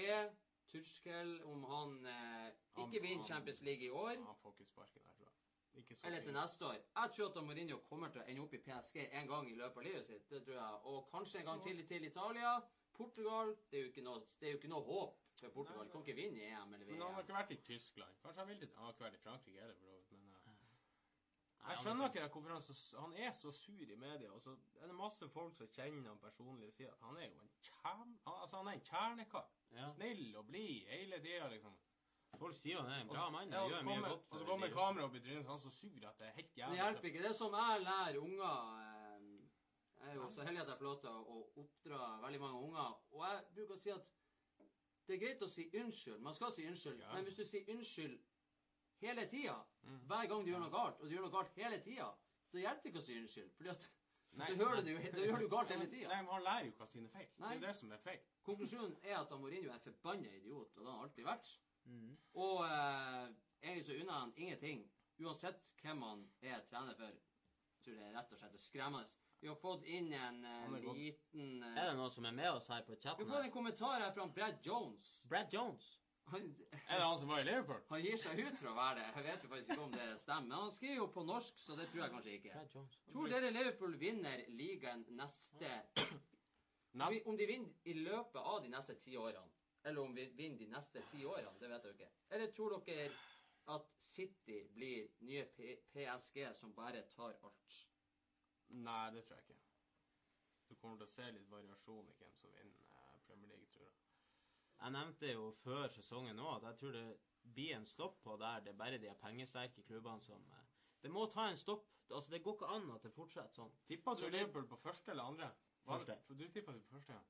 Turskel, 0.68 1.42
om 1.44 1.64
han 1.64 2.07
eh, 2.07 2.48
ikke 2.85 3.01
vinner 3.03 3.27
Champions 3.27 3.61
League 3.62 3.85
i 3.87 3.90
år. 3.90 4.16
Han 4.27 4.37
får 4.42 4.53
ikke 4.53 4.64
sparken 4.64 5.03
der, 5.05 5.12
tror 5.16 5.29
jeg. 5.74 5.98
Eller 6.05 6.22
til 6.22 6.33
neste 6.35 6.66
år. 6.66 6.72
Jeg 6.96 7.11
tror 7.16 7.29
at 7.29 7.44
Mourinho 7.44 7.79
kommer 7.88 8.09
til 8.12 8.20
å 8.20 8.24
ende 8.29 8.42
opp 8.42 8.55
i 8.55 8.59
PSG 8.59 8.96
en 9.12 9.29
gang 9.29 9.51
i 9.51 9.55
løpet 9.55 9.77
av 9.77 9.83
livet 9.87 10.07
sitt. 10.07 10.29
Det 10.31 10.42
tror 10.44 10.55
jeg. 10.55 10.81
Og 10.92 11.09
kanskje 11.12 11.38
en 11.38 11.44
gang 11.44 11.62
til 11.62 11.87
til 11.88 12.05
Italia. 12.05 12.61
Portugal. 12.98 13.55
Det 13.70 13.79
er 13.79 13.83
jo 13.83 13.88
ikke 13.92 14.03
noe, 14.03 14.20
det 14.40 14.48
er 14.48 14.51
jo 14.53 14.59
ikke 14.59 14.68
noe 14.68 14.83
håp 14.85 15.18
for 15.46 15.51
Portugal. 15.55 15.85
De 15.87 15.90
kan 15.92 16.01
ikke 16.07 16.16
vinne 16.16 16.40
EM 16.48 16.74
eller 16.74 16.87
Men 16.87 17.03
han 17.03 17.14
har 17.14 17.22
ikke 17.22 17.35
vært 17.38 17.51
i 17.51 17.61
Tyskland. 17.70 18.14
Kanskje 18.22 18.40
han 18.40 18.48
vil 18.48 18.59
til 18.59 18.70
Han 18.77 18.85
har 18.85 18.92
ikke 18.92 19.05
vært 19.05 19.14
i 19.14 19.22
Frankrike 19.27 19.61
heller, 19.61 19.74
for 19.74 19.87
så 19.87 19.92
vidt. 19.96 20.11
Men 20.11 20.31
uh, 20.33 20.35
Nei, 21.59 21.74
jeg 21.74 21.79
skjønner 21.83 22.05
er 22.05 22.09
ikke 22.12 22.29
hvorfor 22.33 22.53
han, 22.55 22.62
så, 22.62 22.74
han 23.01 23.12
er 23.16 23.33
så 23.33 23.51
sur 23.53 23.90
i 23.92 23.96
media. 23.96 24.31
Og 24.33 24.40
så 24.40 24.55
er 24.81 24.87
det 24.87 24.94
masse 24.94 25.29
folk 25.29 25.57
som 25.59 25.68
kjenner 25.74 26.09
han 26.09 26.18
personlig 26.22 26.66
og 26.68 26.72
sier 26.77 26.92
at 26.92 27.01
han 27.03 27.16
er 27.16 27.27
jo 27.29 27.40
en 27.42 27.51
kjern... 27.61 28.14
han- 28.27 28.40
Altså, 28.42 28.57
han 28.57 28.66
er 28.68 28.72
en 28.79 28.87
kjernekar. 28.88 29.48
Ja. 29.74 29.88
Snill 29.94 30.37
og 30.37 30.46
blid 30.46 30.87
hele 30.88 31.18
tida, 31.20 31.48
liksom. 31.53 31.74
Folk 32.38 32.55
sier 32.55 32.81
han 32.81 32.90
er 32.92 33.01
en 33.03 33.09
bra 33.09 33.29
mann. 33.31 33.51
ja, 33.53 33.62
og 33.64 33.70
så 33.70 33.83
kommer- 33.85 34.12
Og 34.14 34.38
så 34.38 34.44
kommer 34.46 34.70
kameraet 34.70 35.09
opp 35.09 35.14
i 35.14 35.20
trynet, 35.20 35.44
så 35.44 35.53
er 35.55 35.59
så 35.59 35.70
sur 35.70 36.09
at 36.09 36.18
det 36.18 36.27
er 36.29 36.33
helt 36.38 36.55
Det 36.55 36.79
hjelper 36.79 37.09
ikke. 37.11 37.22
Det 37.22 37.31
er 37.35 37.38
som 37.42 37.53
jeg 37.59 37.81
lærer 37.83 38.18
unger 38.22 38.55
eh, 38.85 38.96
Jeg 40.01 40.11
er 40.11 40.14
jo 40.14 40.29
så 40.31 40.42
heldig 40.46 40.61
at 40.62 40.68
jeg 40.68 40.79
får 40.79 40.85
lov 40.88 41.01
til 41.01 41.09
å 41.11 41.38
oppdra 41.62 42.20
veldig 42.22 42.40
mange 42.40 42.59
unger. 42.68 42.94
Og 43.12 43.24
jeg 43.27 43.44
bruker 43.55 43.74
å 43.74 43.79
si 43.83 43.90
at 43.90 44.07
det 45.09 45.16
er 45.16 45.21
greit 45.25 45.42
å 45.42 45.49
si 45.49 45.64
unnskyld. 45.81 46.21
Man 46.21 46.35
skal 46.37 46.53
si 46.53 46.66
unnskyld. 46.68 47.01
Ja. 47.01 47.14
Men 47.14 47.25
hvis 47.25 47.37
du 47.40 47.44
sier 47.49 47.71
unnskyld 47.75 48.18
hele 49.01 49.25
tida, 49.31 49.59
Mm. 49.88 49.99
hver 50.07 50.27
gang 50.29 50.44
du 50.44 50.51
gjør 50.51 50.61
noe 50.61 50.71
galt, 50.71 50.99
og 51.01 51.09
du 51.09 51.14
gjør 51.14 51.23
noe 51.25 51.31
galt 51.33 51.55
hele 51.57 51.79
tida, 51.81 52.09
da 52.53 52.59
hjelper 52.59 52.83
det 52.83 52.90
ikke 52.92 52.99
å 53.01 53.05
si 53.07 53.14
unnskyld. 53.18 53.53
Fordi 53.57 53.71
at 53.71 53.87
Nei, 54.37 54.47
da 54.53 54.64
gjør 54.64 54.77
du 54.77 54.83
det 54.83 54.92
jo 54.92 55.12
da 55.12 55.25
gjør 55.25 55.38
du 55.40 55.49
galt 55.49 55.68
hele 55.73 55.87
tida. 55.88 56.09
Nei, 56.09 56.18
men 56.23 56.33
han 56.35 56.42
lærer 56.42 56.64
jo 56.66 56.73
ikke 56.73 56.83
av 56.83 56.90
sine 56.92 57.09
feil. 57.09 57.29
Nei. 57.38 57.55
Det 57.55 57.62
er 57.62 57.66
det 57.66 57.77
som 57.77 57.92
er 57.92 58.03
feil. 58.05 58.18
Konklusjonen 58.44 58.97
er 59.03 59.16
at 59.16 59.31
Mourinho 59.31 59.71
er 59.73 59.79
forbanna 59.79 60.29
idiot, 60.37 60.77
og 60.77 60.83
det 60.85 60.87
har 60.87 60.99
han 60.99 61.09
alltid 61.09 61.25
vært. 61.25 61.55
Mm. 61.87 62.18
Og 62.35 62.64
eh, 62.66 63.29
egentlig 63.62 63.85
så 63.87 63.97
unner 64.01 64.12
han 64.12 64.33
ingenting, 64.37 64.85
uansett 65.21 65.73
hvem 65.83 66.03
han 66.03 66.27
er 66.42 66.61
trener 66.68 66.94
for. 66.94 67.12
Jeg 67.78 67.84
tror 67.84 67.98
det 68.00 68.06
er 68.08 68.14
rett 68.18 68.32
og 68.34 68.40
slett 68.40 68.60
skremmende. 68.60 69.18
Vi 69.38 69.46
har 69.46 69.54
fått 69.54 69.84
inn 69.86 70.08
en 70.18 70.40
uh, 70.42 70.72
liten 70.96 71.62
uh, 71.62 71.76
Er 71.78 71.92
det 71.92 71.94
noen 71.94 72.10
som 72.10 72.24
er 72.26 72.34
med 72.34 72.48
oss 72.50 72.66
her 72.72 72.82
på 72.82 72.96
chatten? 72.98 73.22
Vi 73.22 73.30
har 73.30 73.36
fått 73.36 73.46
en 73.46 73.54
kommentar 73.54 74.02
her 74.02 74.10
fra 74.16 74.26
Brad 74.34 74.58
Jones. 74.66 75.06
Brad 75.30 75.54
Jones. 75.54 75.92
Han, 76.32 76.48
Er 76.72 76.98
det 76.98 77.04
han 77.04 77.18
som 77.20 77.30
var 77.30 77.40
i 77.40 77.46
Liverpool? 77.46 77.78
han 77.88 78.02
gir 78.02 78.18
seg 78.20 78.42
ut 78.42 78.58
for 78.58 78.72
å 78.72 78.74
være 78.76 78.98
det. 78.98 79.06
Jeg 79.14 79.26
vet 79.28 79.46
jo 79.46 79.52
faktisk 79.52 79.70
ikke 79.76 79.84
om 79.86 79.94
det 79.94 80.08
stemmer. 80.20 80.48
Men 80.48 80.56
han 80.58 80.74
skriver 80.74 80.98
jo 80.98 81.06
på 81.14 81.24
norsk, 81.28 81.62
så 81.62 81.76
det 81.78 81.86
tror 81.92 82.02
jeg 82.02 82.14
kanskje 82.16 82.34
ikke. 82.40 82.56
Brad 82.56 82.74
Jones. 82.74 82.98
Tror 83.12 83.32
dere 83.32 83.54
Liverpool 83.54 83.96
vinner 84.02 84.44
ligaen 84.58 85.06
neste 85.20 85.72
Nei. 86.98 87.22
Om 87.30 87.36
de 87.38 87.46
vinner 87.46 87.88
i 87.88 87.94
løpet 87.94 88.42
av 88.42 88.62
de 88.64 88.72
neste 88.72 88.98
ti 88.98 89.14
årene, 89.16 89.54
eller 89.86 90.02
om 90.02 90.14
vi 90.16 90.24
vinner 90.34 90.58
de 90.58 90.70
neste 90.72 91.04
ti 91.12 91.22
årene, 91.28 91.54
det 91.60 91.68
vet 91.70 91.84
jeg 91.84 91.92
jo 91.92 91.98
ikke. 92.00 92.12
Eller 92.34 92.54
tror 92.56 92.78
dere 92.88 93.10
at 93.74 93.88
City 94.00 94.59
blir 94.74 95.09
nye 95.20 95.44
P 95.57 95.74
PSG 95.92 96.44
som 96.57 96.74
bare 96.74 97.02
tar 97.12 97.37
alt? 97.44 97.78
Nei, 98.68 99.11
det 99.14 99.24
tror 99.26 99.37
jeg 99.38 99.44
ikke. 99.48 99.61
Du 100.68 100.74
kommer 100.76 100.98
til 101.00 101.07
å 101.09 101.12
se 101.12 101.31
litt 101.33 101.48
variasjon 101.50 102.09
i 102.11 102.16
hvem 102.18 102.35
som 102.37 102.52
vinner 102.52 102.88
eh, 102.92 103.20
Premier 103.26 103.54
League, 103.54 103.70
tror 103.72 103.87
jeg. 103.87 103.94
Jeg 104.78 104.94
nevnte 104.94 105.33
jo 105.33 105.46
før 105.62 105.88
sesongen 105.90 106.40
òg 106.44 106.59
at 106.59 106.66
jeg 106.68 106.81
tror 106.83 106.96
det 106.98 107.07
blir 107.54 107.74
en 107.76 107.87
stopp 107.88 108.20
på 108.22 108.37
der 108.40 108.61
det 108.64 108.74
er 108.74 108.81
bare 108.83 108.98
de 109.00 109.14
pengesterke 109.22 109.83
klubbene 109.88 110.20
som 110.20 110.44
eh, 110.52 110.66
Det 111.02 111.11
må 111.14 111.26
ta 111.33 111.48
en 111.48 111.57
stopp. 111.57 111.87
Altså, 112.11 112.31
Det 112.31 112.42
går 112.42 112.54
ikke 112.57 112.66
an 112.74 112.90
at 112.90 113.02
det 113.02 113.12
fortsetter 113.14 113.54
sånn. 113.54 113.72
Tippa 113.87 114.14
du 114.14 114.24
Liverpool 114.28 114.66
på 114.68 114.76
første 114.83 115.12
eller 115.12 115.28
andre? 115.33 115.50
Første. 115.85 116.16
For 116.26 116.35
du 116.35 116.48
tippa 116.48 116.72
på 116.72 116.88
første, 116.90 117.12
ja. 117.12 117.22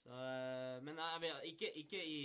Så, 0.00 0.16
eh, 0.16 0.78
men 0.82 0.96
jeg 0.98 1.52
ikke, 1.52 1.70
ikke 1.82 2.00
i 2.06 2.20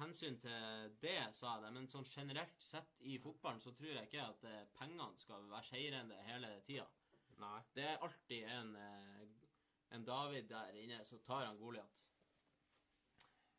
hensyn 0.00 0.38
til 0.40 0.92
det, 1.02 1.18
sa 1.34 1.56
jeg 1.56 1.64
det, 1.64 1.72
men 1.74 1.88
sånn 1.90 2.06
generelt 2.06 2.62
sett 2.62 3.00
i 3.02 3.18
fotballen 3.22 3.60
så 3.60 3.72
tror 3.74 3.90
jeg 3.90 4.06
ikke 4.06 4.28
at 4.28 4.46
eh, 4.46 4.62
pengene 4.78 5.18
skal 5.18 5.48
være 5.50 5.66
seirende 5.70 6.20
hele 6.28 6.52
tida. 6.68 6.86
Nei. 7.42 7.58
Det 7.74 7.84
er 7.84 8.04
alltid 8.06 8.46
en, 8.54 8.72
eh, 8.76 9.26
en 9.96 10.06
David 10.06 10.48
der 10.52 10.78
inne, 10.80 11.02
så 11.04 11.18
tar 11.26 11.48
han 11.48 11.58
Goliat. 11.58 11.98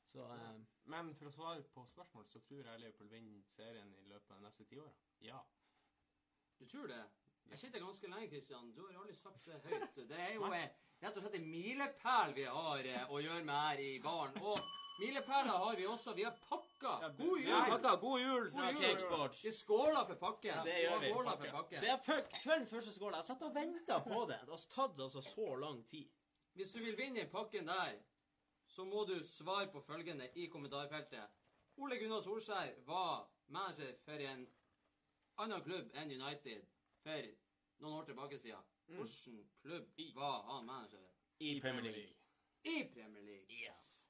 Så 0.08 0.24
eh, 0.34 0.58
Men 0.88 1.12
for 1.20 1.28
å 1.28 1.36
svare 1.36 1.68
på 1.76 1.84
spørsmålet, 1.92 2.32
så 2.32 2.40
tror 2.48 2.64
jeg 2.64 2.80
Liverpool 2.82 3.12
vinner 3.12 3.44
serien 3.52 3.94
i 4.00 4.08
løpet 4.08 4.32
av 4.32 4.40
de 4.40 4.48
neste 4.48 4.66
ti 4.66 4.80
åra. 4.80 4.96
Ja. 5.22 5.44
Du 6.58 6.66
tror 6.66 6.88
det? 6.88 7.04
Jeg 7.50 7.60
sitter 7.60 7.84
ganske 7.84 8.08
lenge, 8.08 8.30
Kristian. 8.32 8.72
Du 8.76 8.86
har 8.86 8.96
aldri 9.02 9.16
sagt 9.16 9.46
det 9.46 9.60
høyt. 9.68 10.00
Det 10.10 10.20
er 10.20 10.34
jo 10.36 10.48
rett 11.04 11.18
og 11.18 11.24
slett 11.24 11.38
en 11.40 11.48
milepæl 11.52 12.36
vi 12.36 12.46
har 12.50 12.90
eh, 12.92 13.14
å 13.14 13.22
gjøre 13.22 13.46
med 13.46 13.56
her 13.56 13.82
i 13.84 13.90
baren. 14.04 14.38
Og 14.42 14.60
milepæler 15.02 15.62
har 15.64 15.78
vi 15.78 15.88
også. 15.88 16.14
Vi 16.18 16.26
har 16.28 16.36
pakka. 16.50 16.94
Ja, 17.04 17.10
God 17.20 17.40
jul! 17.44 17.72
pakka 17.72 17.96
god 18.02 18.24
jul 18.24 18.52
fra. 18.52 18.72
Cakesports. 18.82 19.44
Vi 19.46 19.54
skåler 19.60 20.04
for 20.12 20.22
pakken. 20.26 20.62
det 20.66 20.78
gjør 20.84 21.00
vi. 21.04 21.14
Skåler 21.14 21.42
for 21.42 21.56
pakken. 21.60 21.86
Det 21.86 21.94
er 21.96 22.28
kveldens 22.42 22.76
første 22.76 22.94
skål. 22.98 23.18
Jeg 23.20 23.30
satt 23.30 23.48
og 23.50 23.56
venta 23.56 24.00
på 24.10 24.26
det. 24.32 24.42
Det 24.44 24.56
har 24.58 24.68
tatt 24.76 25.02
altså 25.08 25.26
så 25.26 25.50
lang 25.64 25.82
tid. 25.88 26.14
Hvis 26.58 26.74
du 26.74 26.80
vil 26.82 26.98
vinne 26.98 27.28
pakken 27.30 27.68
der, 27.70 27.98
så 28.68 28.86
må 28.86 29.06
du 29.06 29.20
svare 29.24 29.68
på 29.72 29.82
følgende 29.82 30.30
i 30.36 30.48
kommentarfeltet. 30.50 31.36
Ole 31.78 31.98
Gunnar 32.02 32.24
Solskjær 32.26 32.74
var 32.86 33.28
manager 33.54 33.94
for 34.06 34.24
en 34.26 34.48
annen 35.38 35.62
klubb 35.62 35.92
enn 35.94 36.12
United 36.12 36.66
for 37.04 37.28
år 38.08 38.14
tilbake 38.14 38.40
siden. 38.40 38.64
Hvilken 38.88 39.50
klubb 39.62 40.16
var 40.16 40.42
han 40.44 40.66
manager 40.66 40.98
i? 41.40 41.58
I 41.58 41.62
Premier 41.62 41.92
League. 41.92 42.14
I 42.64 42.84
Premier 42.94 43.24
League. 43.24 43.46
Yes. 43.50 44.04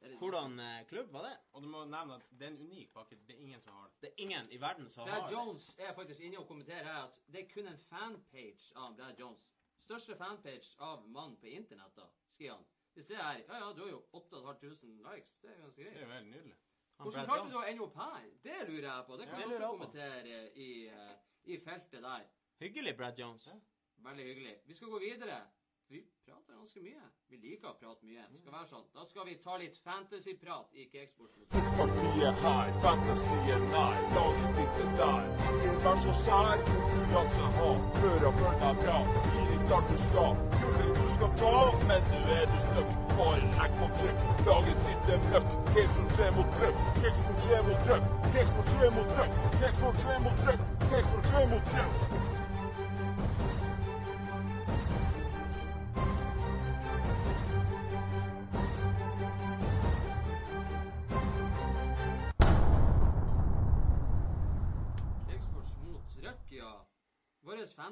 Det 0.00 0.12
er 0.12 0.18
Hvordan 0.18 0.60
eh, 0.60 0.86
klubb 0.88 1.10
var 1.12 1.22
det? 1.22 1.36
Og 1.52 1.62
du 1.62 1.68
må 1.68 1.84
nevne 1.84 2.14
at 2.14 2.24
det 2.30 2.42
er 2.42 2.50
en 2.50 2.58
unik 2.66 2.92
pakke. 2.92 3.16
Det 3.26 3.34
er 3.36 3.40
ingen 3.40 3.60
som 3.62 3.74
har 3.76 3.88
det. 3.88 4.00
Det 4.00 4.08
er 4.08 4.22
ingen 4.22 4.48
i 4.52 4.56
verden 4.60 4.88
som 4.90 5.06
har 5.08 5.18
Brad 5.20 5.28
det. 5.28 5.34
Jones 5.36 5.66
er 5.78 5.94
faktisk 5.94 6.20
inne 6.20 6.38
og 6.38 6.46
kommenterer 6.48 6.84
her 6.84 7.02
at 7.04 7.20
det 7.26 7.40
er 7.44 7.48
kun 7.52 7.68
en 7.70 7.78
fanpage 7.78 8.72
av 8.76 8.96
Brad 8.96 9.18
Jones. 9.20 9.48
Største 9.82 10.16
fanpage 10.16 10.74
av 10.78 11.06
mann 11.08 11.36
på 11.36 11.46
internett, 11.46 11.94
da, 11.96 12.08
skriver 12.30 12.54
han. 12.56 12.66
Vi 12.94 13.02
ser 13.02 13.22
her 13.22 13.38
Ja, 13.48 13.58
ja, 13.66 13.72
du 13.72 13.82
har 13.84 13.90
jo 13.90 14.02
8500 14.12 15.14
likes. 15.14 15.34
Det 15.42 15.50
er 15.50 15.58
ganske 15.62 15.82
Det 15.82 15.90
greit. 15.92 15.96
er 16.02 16.06
jo 16.06 16.12
helt 16.12 16.26
nydelig. 16.30 16.56
Han 16.98 17.06
Hvordan 17.06 17.26
Brad 17.26 17.36
klarte 17.36 17.48
du 17.50 17.54
Jones. 17.54 17.64
å 17.66 17.70
ende 17.70 17.82
opp 17.82 17.96
her? 17.96 18.26
Det 18.42 18.58
lurer 18.68 18.88
jeg 18.96 19.06
på. 19.06 19.16
Det 19.16 19.26
kan 19.28 19.40
Ja, 19.40 19.44
du 19.46 19.50
det 19.50 19.54
også 19.54 19.62
jeg 19.62 19.70
på. 19.70 19.76
kommentere 19.76 20.56
i, 20.56 20.86
eh, 20.86 21.14
i 21.44 21.58
feltet 21.58 22.02
der. 22.02 22.26
Hyggelig, 22.62 22.96
Brad 22.96 23.18
Jones. 23.18 23.46
Ja. 23.46 23.52
Veldig 24.10 24.24
hyggelig. 24.24 24.54
Vi 24.66 24.74
skal 24.74 24.88
gå 24.88 24.98
videre. 24.98 25.36
Vi 25.88 26.02
prater 26.26 26.52
ganske 26.58 26.80
mye. 26.80 27.06
Vi 27.30 27.38
liker 27.42 27.72
å 27.72 27.74
prate 27.80 28.06
mye. 28.06 28.22
Det 28.30 28.38
skal 28.38 28.54
være 28.54 28.68
sånn. 28.70 28.84
Da 28.94 29.06
skal 29.10 29.26
vi 29.26 29.34
ta 29.42 29.56
litt 29.58 29.78
fantasyprat 29.82 30.78
i 30.78 30.84
Cakesporten. 30.92 31.48
Partiet 31.80 32.38
her, 32.44 32.70
fantasien 32.84 33.66
nær, 33.72 33.98
laget 34.14 34.54
ditt 34.60 34.78
er 34.84 34.94
der. 35.00 35.26
Ikke 35.56 35.74
vær 35.88 35.98
så 36.06 36.14
sær, 36.20 36.62
konkurranse 36.70 37.50
ha. 37.58 37.72
Hør 37.98 38.28
og 38.30 38.38
følg 38.44 38.62
deg 38.62 38.80
bra. 38.84 38.96
Gi 39.26 39.44
litt 39.50 39.76
alt 39.80 39.90
du 39.90 39.98
skal. 40.06 40.38
Gullet 40.62 41.02
du 41.02 41.04
skal 41.16 41.36
ta, 41.42 41.52
men 41.90 42.08
nå 42.14 42.22
er 42.38 42.48
du 42.54 42.58
stuck. 42.68 42.96
Bare 43.18 43.52
legg 43.58 43.76
på 43.82 43.90
trykk. 43.98 44.24
Laget 44.52 44.86
ditt 44.86 45.12
er 45.16 45.28
møkk. 45.34 45.60
Kexport 45.74 46.16
3 46.20 46.30
mot 46.38 46.56
trykk. 46.60 46.86
Kakesport 47.02 47.44
3 47.50 47.60
mot 47.66 47.86
trykk. 47.90 48.10
Kakesport 48.30 48.74
3 48.78 48.94
mot 48.96 49.14
trykk. 49.18 49.38
Kexport 49.58 50.02
3 50.06 50.18
mot 50.28 50.42
trykk. 50.46 50.66
Kexport 50.88 51.32
3 51.34 51.46
mot 51.56 51.72
trykk. 51.74 52.11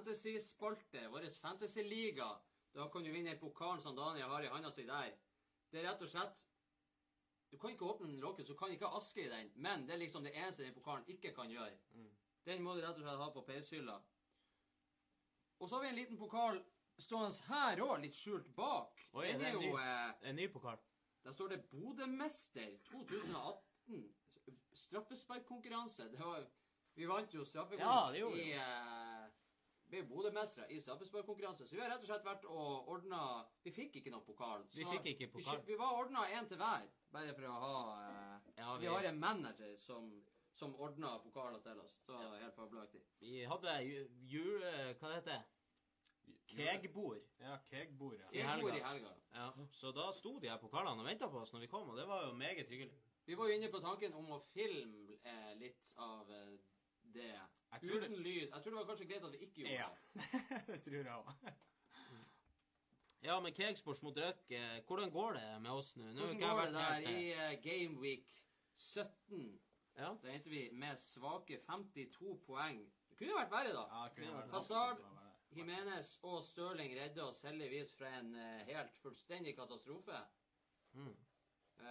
Fantasy-spalte, 0.00 1.08
vår 1.08 1.28
fantasy-liga. 1.40 2.38
Da 2.74 2.88
kan 2.88 3.04
du 3.04 3.10
vinne 3.12 3.36
pokalen 3.38 3.80
som 3.80 3.96
Daniel 3.96 4.28
har 4.30 4.42
i 4.42 4.48
handa 4.48 4.70
si 4.70 4.84
der. 4.86 5.12
Det 5.70 5.80
er 5.80 5.88
rett 5.90 6.02
og 6.02 6.08
slett 6.08 6.46
Du 7.50 7.56
kan 7.58 7.70
ikke 7.72 7.82
åpne 7.84 8.06
den 8.06 8.20
lokket, 8.22 8.46
så 8.46 8.54
kan 8.54 8.70
ikke 8.70 8.86
ha 8.86 8.96
aske 8.96 9.24
i 9.24 9.28
den. 9.28 9.48
Men 9.56 9.82
det 9.86 9.94
er 9.94 9.98
liksom 9.98 10.22
det 10.22 10.36
eneste 10.38 10.62
den 10.62 10.74
pokalen 10.74 11.04
ikke 11.10 11.32
kan 11.34 11.50
gjøre. 11.50 11.74
Mm. 11.98 12.10
Den 12.46 12.62
må 12.62 12.74
du 12.76 12.80
rett 12.84 12.94
og 12.94 13.02
slett 13.02 13.18
ha 13.18 13.26
på 13.34 13.42
peishylla. 13.42 13.96
Og 15.58 15.68
så 15.68 15.74
har 15.76 15.82
vi 15.82 15.88
en 15.88 15.98
liten 15.98 16.16
pokal 16.18 16.60
stående 16.98 17.34
her 17.48 17.82
òg, 17.82 17.96
litt 18.04 18.14
skjult 18.14 18.46
bak. 18.54 19.02
Oi, 19.12 19.26
det 19.32 19.34
er 19.34 19.46
er 19.48 19.52
jo 19.52 19.60
ny. 19.60 19.72
eh, 19.82 20.30
En 20.30 20.36
ny 20.36 20.46
pokal. 20.52 20.78
Der 21.24 21.32
står 21.32 21.48
det 21.48 21.64
Bodømester 21.70 22.78
2018. 22.86 24.14
Straffesparkkonkurranse. 24.72 26.06
Vi 26.94 27.06
vant 27.06 27.34
jo 27.34 27.40
Ja, 27.40 27.44
straffekonkurranse 27.44 28.12
det 28.12 28.46
i 28.46 28.52
eh, 29.90 29.92
Vi 29.92 30.00
er 30.00 30.08
Bodømestere 30.08 30.70
i 30.72 30.80
straffesparkkonkurranse, 30.80 31.66
så 31.68 31.76
vi 31.76 31.82
har 31.82 31.90
rett 31.92 32.06
og 32.06 32.10
slett 32.10 32.26
vært 32.26 32.46
og 32.48 32.88
ordna 32.94 33.20
Vi 33.64 33.74
fikk 33.74 34.00
ikke 34.00 34.14
noe 34.14 34.24
pokal. 34.26 34.66
Vi 34.74 34.86
fikk 34.86 35.12
ikke 35.14 35.30
pokal. 35.36 35.60
Vi, 35.60 35.72
vi 35.72 35.78
var 35.78 36.00
ordna 36.00 36.26
én 36.30 36.48
til 36.48 36.60
hver, 36.60 36.90
bare 37.12 37.36
for 37.36 37.50
å 37.50 37.60
ha 37.66 37.78
eh, 38.08 38.50
Ja, 38.62 38.74
vi, 38.80 38.90
har 38.90 39.12
en 39.12 39.20
manager 39.20 39.76
som, 39.76 40.10
som 40.54 40.74
ordna 40.78 41.16
pokaler 41.24 41.62
til 41.66 41.80
oss. 41.82 42.02
Det 42.06 42.18
var 42.18 42.44
helt 42.44 42.58
fabelaktig. 42.58 43.02
Vi 43.20 43.40
hadde 43.44 43.80
jul... 44.30 44.60
Hva 44.60 45.00
Hva 45.00 45.14
det 45.14 45.22
heter 45.22 45.48
Kegbord. 46.50 47.22
Ja, 47.38 47.58
kegbord, 47.70 48.18
ja. 48.18 48.28
I 48.32 48.42
helga. 48.42 48.68
i 48.68 48.70
helga. 48.70 48.88
helga. 48.88 49.14
Ja, 49.32 49.52
så 49.72 49.92
da 49.92 50.10
sto 50.12 50.38
de 50.42 50.50
her 50.50 50.58
pokalene 50.58 51.02
og 51.02 51.06
venta 51.06 51.28
på 51.30 51.38
oss 51.38 51.52
når 51.54 51.64
vi 51.64 51.70
kom, 51.70 51.88
og 51.88 51.98
det 51.98 52.06
var 52.08 52.26
jo 52.26 52.32
meget 52.34 52.68
hyggelig. 52.68 52.98
Vi 53.24 53.36
var 53.38 53.48
jo 53.48 53.54
inne 53.54 53.70
på 53.70 53.78
tanken 53.78 54.14
om 54.18 54.32
å 54.34 54.40
filme 54.50 55.18
eh, 55.22 55.52
litt 55.60 55.92
av 56.02 56.30
eh, 56.34 56.56
det. 57.14 57.34
Jeg 57.70 57.80
tror 57.80 58.04
Uten 58.04 58.16
lyd. 58.16 58.46
Jeg 58.48 58.62
tror 58.62 58.70
det 58.70 58.78
var 58.78 58.86
kanskje 58.86 59.08
greit 59.10 59.24
at 59.24 59.32
vi 59.32 59.38
ikke 59.46 59.60
gjorde 59.62 59.74
Ja. 59.74 59.88
det. 60.14 60.22
det 60.70 60.82
tror 60.82 60.96
jeg 60.96 61.14
òg. 61.14 61.52
Ja, 63.22 63.40
men 63.40 63.52
kegsports 63.52 64.02
mot 64.02 64.16
Røk, 64.16 64.46
eh, 64.48 64.80
hvordan 64.86 65.10
går 65.10 65.32
det 65.32 65.62
med 65.62 65.70
oss 65.70 65.96
nå? 65.96 66.04
Nå 66.04 66.26
Hvordan 66.26 66.40
går 66.40 66.60
det 66.64 66.74
der 66.74 66.94
eh, 66.94 67.10
i 67.10 67.32
uh, 67.32 67.62
Gameweek 67.62 68.30
17? 68.76 69.60
Ja. 69.96 70.14
Da 70.22 70.32
endte 70.32 70.50
vi 70.50 70.70
med 70.72 70.96
svake 70.96 71.60
52 71.66 72.38
poeng. 72.46 72.80
Det 73.10 73.18
kunne 73.18 73.36
vært 73.36 73.52
verre, 73.52 73.74
da. 73.76 73.84
Ja, 73.92 74.08
kunne 74.14 74.36
vært 74.38 74.54
Hazard. 74.56 75.04
Jimenez 75.50 76.14
og 76.22 76.42
Stirling 76.46 76.94
redde 76.96 77.24
oss 77.26 77.42
heldigvis 77.42 77.92
fra 77.98 78.14
en 78.20 78.32
uh, 78.34 78.62
helt 78.70 78.96
fullstendig 79.02 79.56
katastrofe. 79.58 80.22
Mm. 80.92 81.12
Uh, 81.80 81.84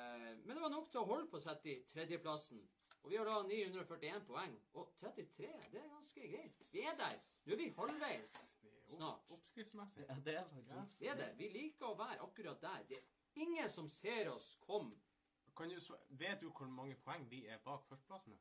men 0.46 0.56
det 0.56 0.62
var 0.62 0.74
nok 0.74 0.90
til 0.90 1.04
å 1.04 1.10
holde 1.12 1.30
på 1.30 1.44
33.-plassen. 1.46 2.64
Og 3.04 3.12
vi 3.12 3.16
har 3.16 3.26
da 3.26 3.36
941 3.48 4.26
poeng. 4.28 4.56
Og 4.74 4.94
33, 5.00 5.52
det 5.72 5.80
er 5.82 5.90
ganske 5.94 6.28
greit. 6.32 6.64
Vi 6.72 6.82
er 6.82 6.98
der. 7.00 7.20
Nå 7.46 7.54
er 7.54 7.58
vi 7.58 7.70
halvveis 7.78 8.34
Vi 8.62 8.96
snart. 8.96 9.14
opp, 9.14 9.32
oppskriftsmessig. 9.38 10.06
Ja, 10.10 10.16
det 10.26 10.36
er 10.38 10.44
faktisk 10.50 10.76
oppskrift. 10.76 11.02
Vi 11.02 11.08
er 11.08 11.16
det. 11.22 11.30
Vi 11.38 11.48
liker 11.54 11.86
å 11.92 11.96
være 12.00 12.20
akkurat 12.26 12.62
der. 12.62 12.84
Det 12.90 12.98
er 12.98 13.46
ingen 13.46 13.70
som 13.70 13.90
ser 13.90 14.30
oss 14.34 14.56
komme. 14.66 14.96
Kan 15.58 15.70
du, 15.70 15.80
vet 16.10 16.42
du 16.42 16.50
hvor 16.50 16.68
mange 16.72 16.96
poeng 17.04 17.26
vi 17.32 17.46
er 17.46 17.58
bak 17.64 17.88
førsteplassen? 17.90 18.38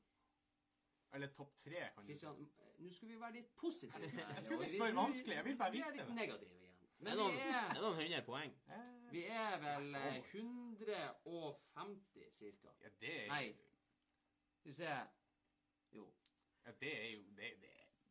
Eller 1.14 1.30
topp 1.34 1.56
tre, 1.58 1.88
kan 1.94 2.04
du 2.06 2.12
si. 2.14 2.26
Kristian, 2.26 2.50
nå 2.78 2.90
skal 2.92 3.08
vi 3.08 3.20
være 3.20 3.32
litt 3.32 3.54
positive. 3.56 4.10
Jeg 4.34 4.42
skulle 4.42 4.66
ikke 4.66 4.76
spørre 4.76 4.96
vanskelig, 4.96 5.34
jeg 5.36 5.44
vil 5.44 5.56
bare 5.56 5.72
vite. 5.72 5.84
Vi 5.84 5.88
er 5.88 5.96
litt 5.96 6.06
det. 6.10 6.14
negative 6.14 6.58
igjen. 6.58 6.74
Men 6.98 7.12
er 7.12 7.16
noen, 7.16 7.34
det 7.38 7.46
er, 7.46 7.70
er 7.70 7.80
noen 7.84 7.96
hundre 7.96 8.20
poeng. 8.26 8.54
Eh, 8.74 9.12
vi 9.12 9.22
er 9.30 9.58
vel 9.62 9.94
eh, 9.94 10.16
150 10.34 12.30
cirka. 12.34 12.74
Ja, 12.82 12.88
det 13.00 13.14
er 13.22 13.28
Nei. 13.32 13.44
Skal 14.68 14.84
vi 14.84 14.90
se 14.90 15.98
Jo. 15.98 16.12
Ja, 16.66 16.72
det 16.80 17.06
er 17.06 17.10
jo 17.10 17.22
det, 17.36 17.52
det, 17.60 17.68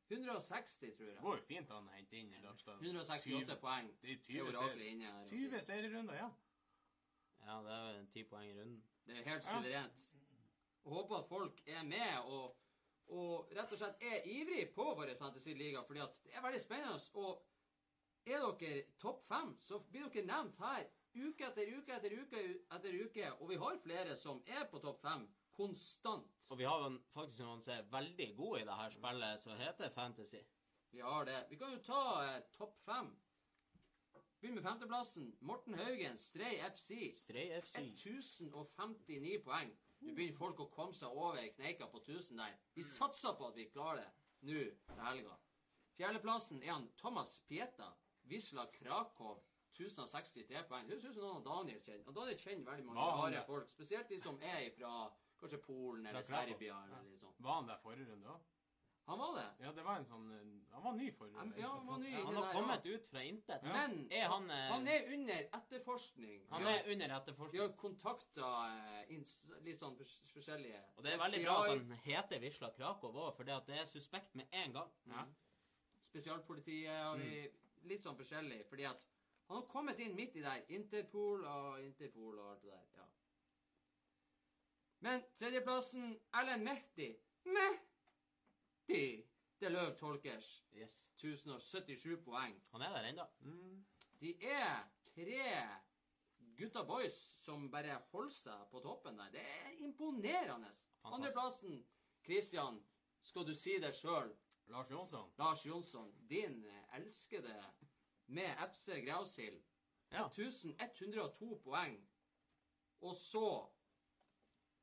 160, 0.09 0.95
tror 0.97 1.05
jeg. 1.05 1.15
det 1.15 1.21
går 1.21 1.35
jo 1.35 1.43
fint 1.45 1.71
an 1.71 1.89
å 1.89 1.93
hente 1.93 2.17
inn 2.17 2.31
i 2.33 2.39
løpet 2.41 2.71
av 2.71 2.81
168 2.81 3.57
poeng. 3.61 3.91
Det 4.01 4.09
er 4.09 4.15
er 4.15 4.23
20, 4.23 4.47
oraklet 4.47 4.87
inne 4.87 5.11
her. 5.11 5.27
20 5.29 5.61
serierunder, 5.61 6.15
ja. 6.17 6.31
Ja, 7.43 7.59
det 7.61 7.75
er 7.75 7.85
vel 7.85 8.09
ti 8.15 8.23
poeng 8.23 8.49
i 8.49 8.55
runden. 8.57 8.81
Det 9.05 9.19
er 9.19 9.29
helt 9.29 9.45
suverent. 9.45 10.07
Jeg 10.81 10.95
håper 10.95 11.19
at 11.19 11.29
folk 11.29 11.61
er 11.67 11.83
med 11.83 12.17
og, 12.25 12.57
og 13.07 13.53
rett 13.59 13.77
og 13.77 13.83
slett 13.83 14.01
er 14.01 14.25
ivrig 14.25 14.67
på 14.73 14.89
vår 14.97 15.13
fantasy-liga, 15.19 15.85
fordi 15.85 16.05
at 16.09 16.21
det 16.25 16.33
er 16.33 16.45
veldig 16.49 16.61
spennende. 16.65 17.01
Og 17.13 17.43
er 18.25 18.47
dere 18.47 18.85
topp 18.97 19.27
fem, 19.29 19.53
så 19.61 19.83
blir 19.91 20.09
dere 20.09 20.25
nevnt 20.33 20.57
her 20.65 20.89
uke 21.13 21.51
etter 21.51 21.69
uke 21.77 21.99
etter 22.01 22.17
uke 22.17 22.47
etter 22.79 23.03
uke. 23.05 23.35
Og 23.41 23.51
vi 23.53 23.61
har 23.61 23.83
flere 23.85 24.17
som 24.17 24.41
er 24.47 24.65
på 24.71 24.81
topp 24.81 25.05
fem 25.05 25.29
konstant. 25.57 26.49
Og 26.49 26.59
vi 26.59 26.67
har 26.69 26.85
en, 26.85 26.99
faktisk 27.13 27.43
noen 27.43 27.63
som 27.65 27.73
er 27.75 27.87
veldig 27.91 28.27
gode 28.37 28.61
i 28.61 28.67
det 28.67 28.77
her 28.81 28.93
spillet, 28.95 29.41
som 29.41 29.59
heter 29.59 29.93
Fantasy. 29.95 30.43
Vi 30.93 31.01
har 31.03 31.25
det. 31.27 31.39
Vi 31.49 31.57
kan 31.59 31.73
jo 31.73 31.81
ta 31.83 32.03
eh, 32.25 32.43
topp 32.57 32.77
fem. 32.85 33.09
Begynner 34.39 34.61
med 34.61 34.69
femteplassen. 34.69 35.37
Morten 35.41 35.73
Haugen, 35.73 36.17
Stray 36.17 36.61
FC. 36.69 37.11
Stray 37.13 37.61
FC. 37.61 37.75
1059 37.77 39.41
poeng. 39.43 39.73
Nå 39.99 40.13
begynner 40.13 40.37
folk 40.37 40.61
å 40.61 40.69
komme 40.73 40.93
seg 40.95 41.09
over 41.09 41.41
kneika 41.57 41.89
på 41.89 42.03
1000 42.03 42.37
der. 42.37 42.55
Vi 42.77 42.85
satser 42.85 43.33
på 43.37 43.49
at 43.49 43.57
vi 43.57 43.69
klarer 43.73 44.03
det 44.03 44.11
nå 44.47 44.63
til 44.93 45.03
helga. 45.09 45.37
Fjerdeplassen 45.97 46.61
er 46.61 46.75
han 46.75 46.89
Thomas 47.01 47.39
Pieta. 47.49 47.89
Wisla 48.29 48.67
Krakow. 48.77 49.39
1063 49.77 50.63
poeng. 50.69 50.85
Det 50.85 50.95
høres 50.95 51.05
ut 51.05 51.13
som 51.15 51.23
noen 51.23 51.39
av 51.41 51.45
Daniel 51.45 51.81
kjenner. 51.81 52.05
Og 52.05 52.15
Daniel 52.15 52.39
kjenner 52.41 52.71
veldig 52.71 52.85
mange 52.87 53.07
rare 53.21 53.43
folk. 53.45 53.73
Spesielt 53.73 54.09
de 54.09 54.19
som 54.21 54.39
er 54.41 54.69
fra 54.77 54.93
kanskje 55.39 55.59
Polen 55.63 56.05
eller 56.05 56.25
Serbia 56.25 56.77
eller 56.83 57.09
ja. 57.11 57.17
sånn. 57.21 57.35
Var 57.45 57.59
han 57.59 57.67
der 57.71 57.81
forrige 57.83 58.11
runde 58.11 58.35
òg? 58.35 58.53
Han 59.07 59.19
var 59.19 59.35
det. 59.37 59.65
Ja, 59.65 59.69
det 59.71 59.83
var 59.87 60.01
en 60.01 60.05
sånn 60.05 60.23
Han 60.73 60.83
var 60.83 60.95
ny 60.97 61.05
forrige 61.15 61.39
runde. 61.39 61.59
Ja, 61.61 61.69
han 61.77 61.85
var 61.87 61.99
ny. 62.01 62.09
Han 62.15 62.35
har 62.35 62.43
der, 62.43 62.55
kommet 62.57 62.85
ut 62.85 63.05
fra 63.07 63.21
intet. 63.23 63.63
Ja. 63.63 63.75
Men 63.77 63.93
Er 64.11 64.25
han 64.33 64.49
eh, 64.51 64.63
han 64.73 64.87
er 64.91 65.07
under 65.15 65.45
etterforskning. 65.59 66.41
han 66.49 66.67
er 66.67 66.89
under 66.91 67.13
etterforskning. 67.19 67.53
Vi 67.53 67.61
har 67.63 67.71
kontakta 67.79 68.49
litt 69.63 69.79
sånn 69.79 69.95
fors 69.95 70.17
forskjellige 70.33 70.81
Og 70.97 71.07
det 71.07 71.13
er 71.13 71.21
veldig 71.23 71.43
bra 71.45 71.55
at 71.63 71.71
han 71.71 71.95
heter 72.03 72.43
Visla 72.43 72.71
Krakow 72.75 73.15
òg, 73.15 73.31
for 73.37 73.47
det 73.47 73.55
at 73.55 73.71
det 73.71 73.79
er 73.79 73.87
suspekt 73.87 74.35
med 74.35 74.59
en 74.63 74.75
gang. 74.75 74.91
Ja. 75.13 75.23
Spesialpolitiet 76.09 76.91
har 76.91 77.15
vi, 77.23 77.45
litt 77.87 78.03
sånn 78.03 78.19
forskjellig, 78.19 78.65
fordi 78.67 78.89
at 78.91 79.07
han 79.47 79.61
har 79.61 79.67
kommet 79.71 79.99
inn 80.03 80.15
midt 80.15 80.35
i 80.35 80.43
der. 80.43 80.65
Interpol 80.75 81.47
og 81.47 81.79
Interpol 81.79 82.35
og 82.35 82.49
alt 82.51 82.67
det 82.67 82.75
der. 82.75 82.96
Men 84.99 85.23
tredjeplassen 85.37 86.19
Erlend 86.33 86.63
Mehdi. 86.63 87.09
Mehdi! 87.45 89.27
Det 89.59 89.65
er 89.65 89.73
løv 89.73 89.95
tolkers. 89.97 90.65
Yes. 90.73 91.09
1077 91.17 92.23
poeng. 92.25 92.55
Han 92.71 92.81
er 92.81 92.89
der 92.89 93.09
ennå. 93.09 93.25
Mm. 93.39 93.85
De 94.21 94.33
er 94.43 94.83
tre 95.05 95.43
gutta 96.57 96.83
boys 96.83 97.17
som 97.43 97.69
bare 97.71 97.99
holder 98.11 98.33
seg 98.33 98.65
på 98.71 98.81
toppen 98.81 99.17
der. 99.17 99.31
Det 99.33 99.41
er 99.41 99.79
imponerende. 99.85 100.69
Andreplassen, 101.03 101.79
Christian, 102.25 102.81
skal 103.21 103.47
du 103.47 103.53
si 103.53 103.77
det 103.81 103.93
sjøl. 103.95 104.33
Lars 104.67 104.91
Jonsson. 104.91 105.31
Lars 105.37 105.65
Jonsson, 105.65 106.11
din 106.29 106.65
elskede 106.93 107.55
med 108.27 108.55
FC 108.73 109.05
Grausild. 109.05 109.61
Ja. 110.11 110.25
1102 110.27 111.61
poeng. 111.63 112.09
Og 113.01 113.15
så 113.15 113.69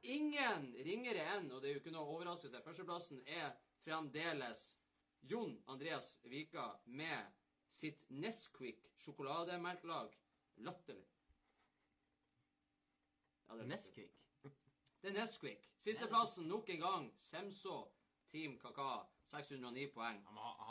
Ingen 0.04 0.66
ringere 0.84 1.22
enn, 1.36 1.48
og 1.52 1.62
det 1.62 1.70
er 1.70 1.76
jo 1.78 1.80
ikke 1.80 1.94
noe 1.94 2.10
overraskelse, 2.12 2.60
førsteplassen 2.64 3.22
er 3.24 3.54
fremdeles 3.84 4.64
Jon 5.24 5.54
Andreas 5.72 6.18
Vika 6.28 6.66
med 6.84 7.32
sitt 7.72 8.04
Nesquik 8.10 8.84
sjokolademelklag. 9.00 10.12
Latterlig. 10.64 11.06
Ja, 13.48 13.56
det 13.56 13.64
er. 13.64 13.70
Nesquik. 13.72 14.20
Det 15.00 15.10
er 15.10 15.16
Nesquik. 15.16 15.66
Sisteplassen 15.80 16.46
nok 16.48 16.68
en 16.70 16.80
gang. 16.80 17.08
Semso, 17.20 17.80
Team 18.32 18.58
Kaka. 18.60 19.04
609 19.24 19.86
poeng. 19.94 20.20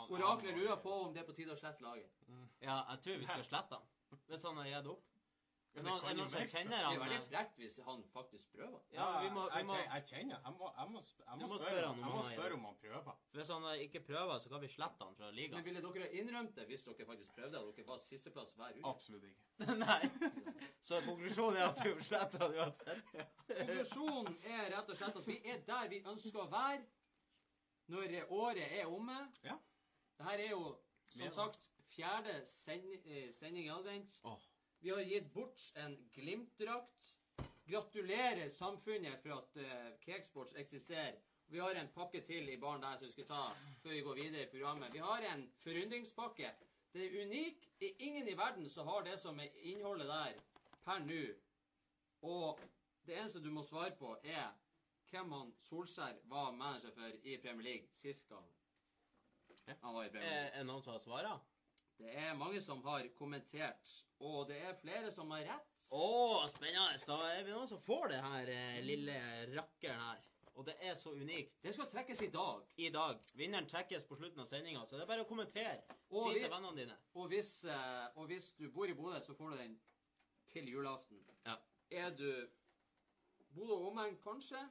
Oraklet 0.08 0.54
lurer 0.56 0.76
på 0.82 0.92
om 0.92 1.14
det 1.14 1.24
er 1.24 1.26
på 1.26 1.34
tide 1.34 1.54
å 1.54 1.58
slette 1.58 1.82
laget. 1.82 2.22
Ja, 2.62 2.78
jeg 2.92 3.00
tror 3.02 3.18
vi 3.18 3.26
skal 3.26 3.46
slette 3.48 3.80
han. 3.80 4.20
Hvis 4.28 4.46
han 4.46 4.60
har 4.62 4.70
gitt 4.70 4.90
opp. 4.94 5.13
Ja, 5.74 5.82
han, 5.82 6.02
det 6.04 6.10
er 6.10 6.18
noen 6.18 6.30
som 6.30 6.44
kjenner 6.52 6.84
han? 6.84 6.92
Det 6.92 6.98
er 6.98 7.02
veldig 7.02 7.16
eh, 7.18 7.24
frekt 7.30 7.56
hvis 7.58 7.76
han 7.82 8.02
faktisk 8.12 8.52
prøver. 8.54 8.82
Ja, 8.94 9.06
vi 9.24 9.30
må, 9.34 9.46
vi 9.50 9.62
må, 9.66 9.78
jeg, 9.80 10.04
kjenner 10.10 10.36
Jeg 10.36 10.54
må, 10.58 10.68
jeg 10.78 10.92
må, 10.92 11.00
jeg 11.02 11.38
må, 11.40 11.48
spørre, 11.48 11.58
spørre 11.64 11.88
han 11.88 11.90
om 11.90 12.04
jeg 12.04 12.12
må 12.12 12.20
han 12.20 12.36
spørre 12.36 12.58
om 12.58 12.68
han 12.68 12.76
prøver. 12.84 13.16
hvis 13.38 13.50
han 13.54 13.66
eh, 13.70 13.82
ikke 13.88 14.02
prøver, 14.10 14.38
så 14.44 14.52
kan 14.52 14.62
vi 14.62 14.70
slette 14.74 15.08
han 15.08 15.18
fra 15.18 15.32
Men 15.34 15.66
ville 15.66 15.82
dere 15.86 16.04
ha 16.04 16.20
innrømt 16.20 16.54
det 16.60 16.68
hvis 16.70 16.86
dere 16.86 17.08
faktisk 17.10 17.34
prøvde? 17.34 17.58
At 17.58 17.80
dere 17.80 17.88
var 17.88 17.98
sisteplass 18.06 18.54
hver 18.60 18.78
uke? 18.78 18.86
Absolutt 18.92 19.26
ikke. 19.30 19.44
Nei. 19.84 19.98
Så 20.80 21.02
konklusjonen 21.08 21.60
er 21.60 21.66
at 21.72 21.84
vi 21.84 22.08
sletter 22.10 22.46
han 22.46 22.56
uansett. 22.60 23.12
Konklusjonen 23.50 24.40
er 24.54 24.70
rett 24.76 24.94
og 24.94 25.02
slett 25.02 25.20
at 25.24 25.28
vi 25.32 25.40
er 25.42 25.66
der 25.66 25.90
vi 25.90 26.02
ønsker 26.06 26.46
å 26.46 26.48
være 26.54 26.84
når 27.90 28.18
året 28.30 28.64
er 28.78 28.86
omme. 28.86 29.20
Ja. 29.44 29.58
Dette 30.18 30.40
er 30.46 30.50
jo, 30.54 30.76
som 31.10 31.30
sagt, 31.34 31.70
fjerde 31.90 32.40
send, 32.46 32.86
eh, 33.04 33.32
sending 33.34 33.66
i 33.66 33.72
advent. 33.74 34.20
Åh. 34.24 34.38
Vi 34.84 34.90
har 34.90 35.00
gitt 35.00 35.32
bort 35.32 35.72
en 35.74 36.08
Glimt-drakt. 36.12 37.16
Gratulerer 37.64 38.48
samfunnet 38.48 39.22
for 39.22 39.32
at 39.38 39.56
uh, 39.56 40.00
Cakesports 40.00 40.52
eksisterer. 40.60 41.14
Vi 41.46 41.58
har 41.58 41.78
en 41.80 41.88
pakke 41.94 42.20
til 42.20 42.50
i 42.52 42.58
baren 42.60 42.84
der 42.84 42.98
som 42.98 43.08
vi 43.08 43.14
skal 43.14 43.26
ta 43.30 43.38
før 43.80 43.94
vi 43.94 44.02
går 44.04 44.18
videre 44.18 44.42
i 44.42 44.50
programmet. 44.50 44.92
Vi 44.92 45.00
har 45.00 45.24
en 45.30 45.46
forundringspakke. 45.62 46.50
Det 46.92 47.06
er 47.06 47.24
unik. 47.24 47.64
Det 47.80 47.88
er 47.88 48.04
ingen 48.10 48.28
i 48.28 48.36
verden 48.36 48.68
som 48.68 48.92
har 48.92 49.06
det 49.08 49.16
som 49.22 49.40
er 49.40 49.56
innholdet 49.72 50.12
der 50.12 50.36
per 50.84 51.00
nå. 51.06 51.22
Og 52.34 52.60
det 53.06 53.16
eneste 53.16 53.40
du 53.40 53.48
må 53.56 53.64
svare 53.64 53.96
på, 53.96 54.12
er 54.20 54.52
hvem 55.08 55.32
han 55.32 55.56
Solskjær 55.64 56.20
var 56.28 56.52
manager 56.52 56.92
for 56.92 57.24
i 57.24 57.40
Premier 57.40 57.70
League 57.70 57.88
sist 58.04 58.28
gang 58.28 58.52
han 59.80 59.94
var 59.94 60.04
i 60.04 60.08
Premier 60.08 60.28
League. 60.28 60.44
Er 60.44 60.52
er 60.52 60.58
det 60.58 60.66
noen 60.66 60.84
som 60.84 60.92
har 60.92 61.00
svara? 61.00 61.38
Det 61.98 62.10
er 62.18 62.34
mange 62.34 62.60
som 62.62 62.80
har 62.84 63.06
kommentert, 63.14 63.90
og 64.20 64.48
det 64.48 64.56
er 64.66 64.74
flere 64.80 65.10
som 65.14 65.30
har 65.30 65.44
rett. 65.46 65.88
Å, 65.94 66.46
spennende. 66.50 66.98
Da 67.06 67.18
er 67.36 67.44
vi 67.46 67.52
noen 67.54 67.68
som 67.70 67.80
får 67.84 68.08
det 68.10 68.20
her 68.24 68.50
eh, 68.54 68.80
lille 68.84 69.14
rakkeren 69.54 70.00
her. 70.08 70.22
Og 70.54 70.66
det 70.68 70.74
er 70.86 70.94
så 70.94 71.10
unikt. 71.18 71.56
Det 71.62 71.72
skal 71.74 71.88
trekkes 71.90 72.20
i 72.22 72.28
dag. 72.34 72.60
I 72.78 72.88
dag. 72.94 73.18
Vinneren 73.34 73.66
trekkes 73.70 74.04
på 74.06 74.14
slutten 74.18 74.42
av 74.42 74.46
sendinga, 74.46 74.84
så 74.86 74.94
det 74.98 75.02
er 75.02 75.10
bare 75.10 75.24
å 75.24 75.28
kommentere. 75.28 75.80
Og 76.10 76.28
si 76.28 76.34
vi- 76.36 76.44
til 76.44 76.50
vennene 76.52 76.76
dine. 76.78 76.98
Og 77.14 77.26
hvis, 77.32 77.64
eh, 77.64 78.06
og 78.16 78.28
hvis 78.30 78.52
du 78.58 78.68
bor 78.70 78.86
i 78.86 78.94
Bodø, 78.94 79.18
så 79.20 79.34
får 79.34 79.50
du 79.50 79.56
den 79.56 79.80
til 80.52 80.68
julaften. 80.70 81.18
Ja. 81.46 81.56
Er 81.90 82.10
du 82.10 82.48
Bodø 83.54 83.72
og 83.74 83.88
omegn, 83.92 84.16
kanskje? 84.22 84.62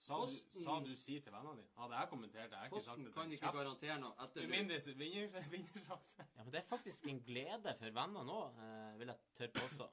Sa 0.00 0.16
du, 0.16 0.20
Posten- 0.24 0.62
sa 0.64 0.78
du 0.80 0.94
si 0.96 1.18
til 1.20 1.32
vennene 1.34 1.58
dine? 1.60 1.68
Hadde 1.76 1.98
jeg 2.00 2.08
kommentert 2.08 2.46
det? 2.50 2.56
Jeg 2.56 2.58
har 2.58 2.70
ikke 2.70 2.80
sagt 2.80 2.96
Posten 2.96 3.04
det 3.04 3.12
kan 3.14 3.32
ikke 3.36 3.50
garantere 3.52 3.98
noe 4.00 4.14
etter 4.24 4.40
Du 4.46 4.48
mindre 4.48 4.78
vinner- 4.96 5.50
vinnersjanse. 5.52 6.24
Ja, 6.36 6.44
men 6.44 6.52
det 6.54 6.60
er 6.62 6.68
faktisk 6.70 7.06
en 7.12 7.20
glede 7.26 7.74
for 7.82 7.90
venner 7.98 8.24
nå, 8.24 8.38
eh, 8.64 8.94
vil 9.02 9.12
jeg 9.12 9.18
tørre 9.36 9.52
påstå. 9.60 9.88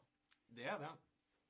Det 0.56 0.66
er 0.66 0.78
det. 0.86 0.94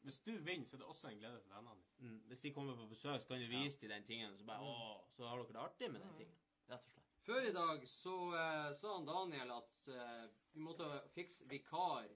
Hvis 0.07 0.17
du 0.25 0.31
vinner, 0.41 0.65
så 0.65 0.75
er 0.75 0.81
det 0.81 0.87
også 0.89 1.09
en 1.11 1.19
glede 1.21 1.41
for 1.43 1.53
vennene 1.53 1.75
dine. 1.75 2.09
Mm. 2.09 2.19
Hvis 2.31 2.41
de 2.41 2.51
kommer 2.53 2.75
på 2.81 2.87
besøk, 2.89 3.21
så 3.21 3.27
kan 3.27 3.41
du 3.41 3.47
vise 3.51 3.79
dem 3.81 3.89
den 3.93 4.03
tingen, 4.09 4.37
så 4.37 4.45
bare 4.45 4.65
Å, 4.65 5.05
så 5.13 5.27
har 5.29 5.37
dere 5.43 5.53
det 5.53 5.63
artig 5.67 5.91
med 5.91 6.01
den 6.01 6.17
tingen. 6.17 6.35
Rett 6.69 6.81
og 6.81 6.91
slett. 6.95 7.03
Før 7.27 7.47
i 7.49 7.53
dag 7.53 7.87
så 7.91 8.15
eh, 8.41 8.71
sa 8.73 8.93
han 8.97 9.05
Daniel 9.05 9.51
at 9.59 9.87
eh, 9.93 10.27
vi 10.53 10.61
måtte 10.65 10.89
fikse 11.13 11.45
vikar. 11.51 12.09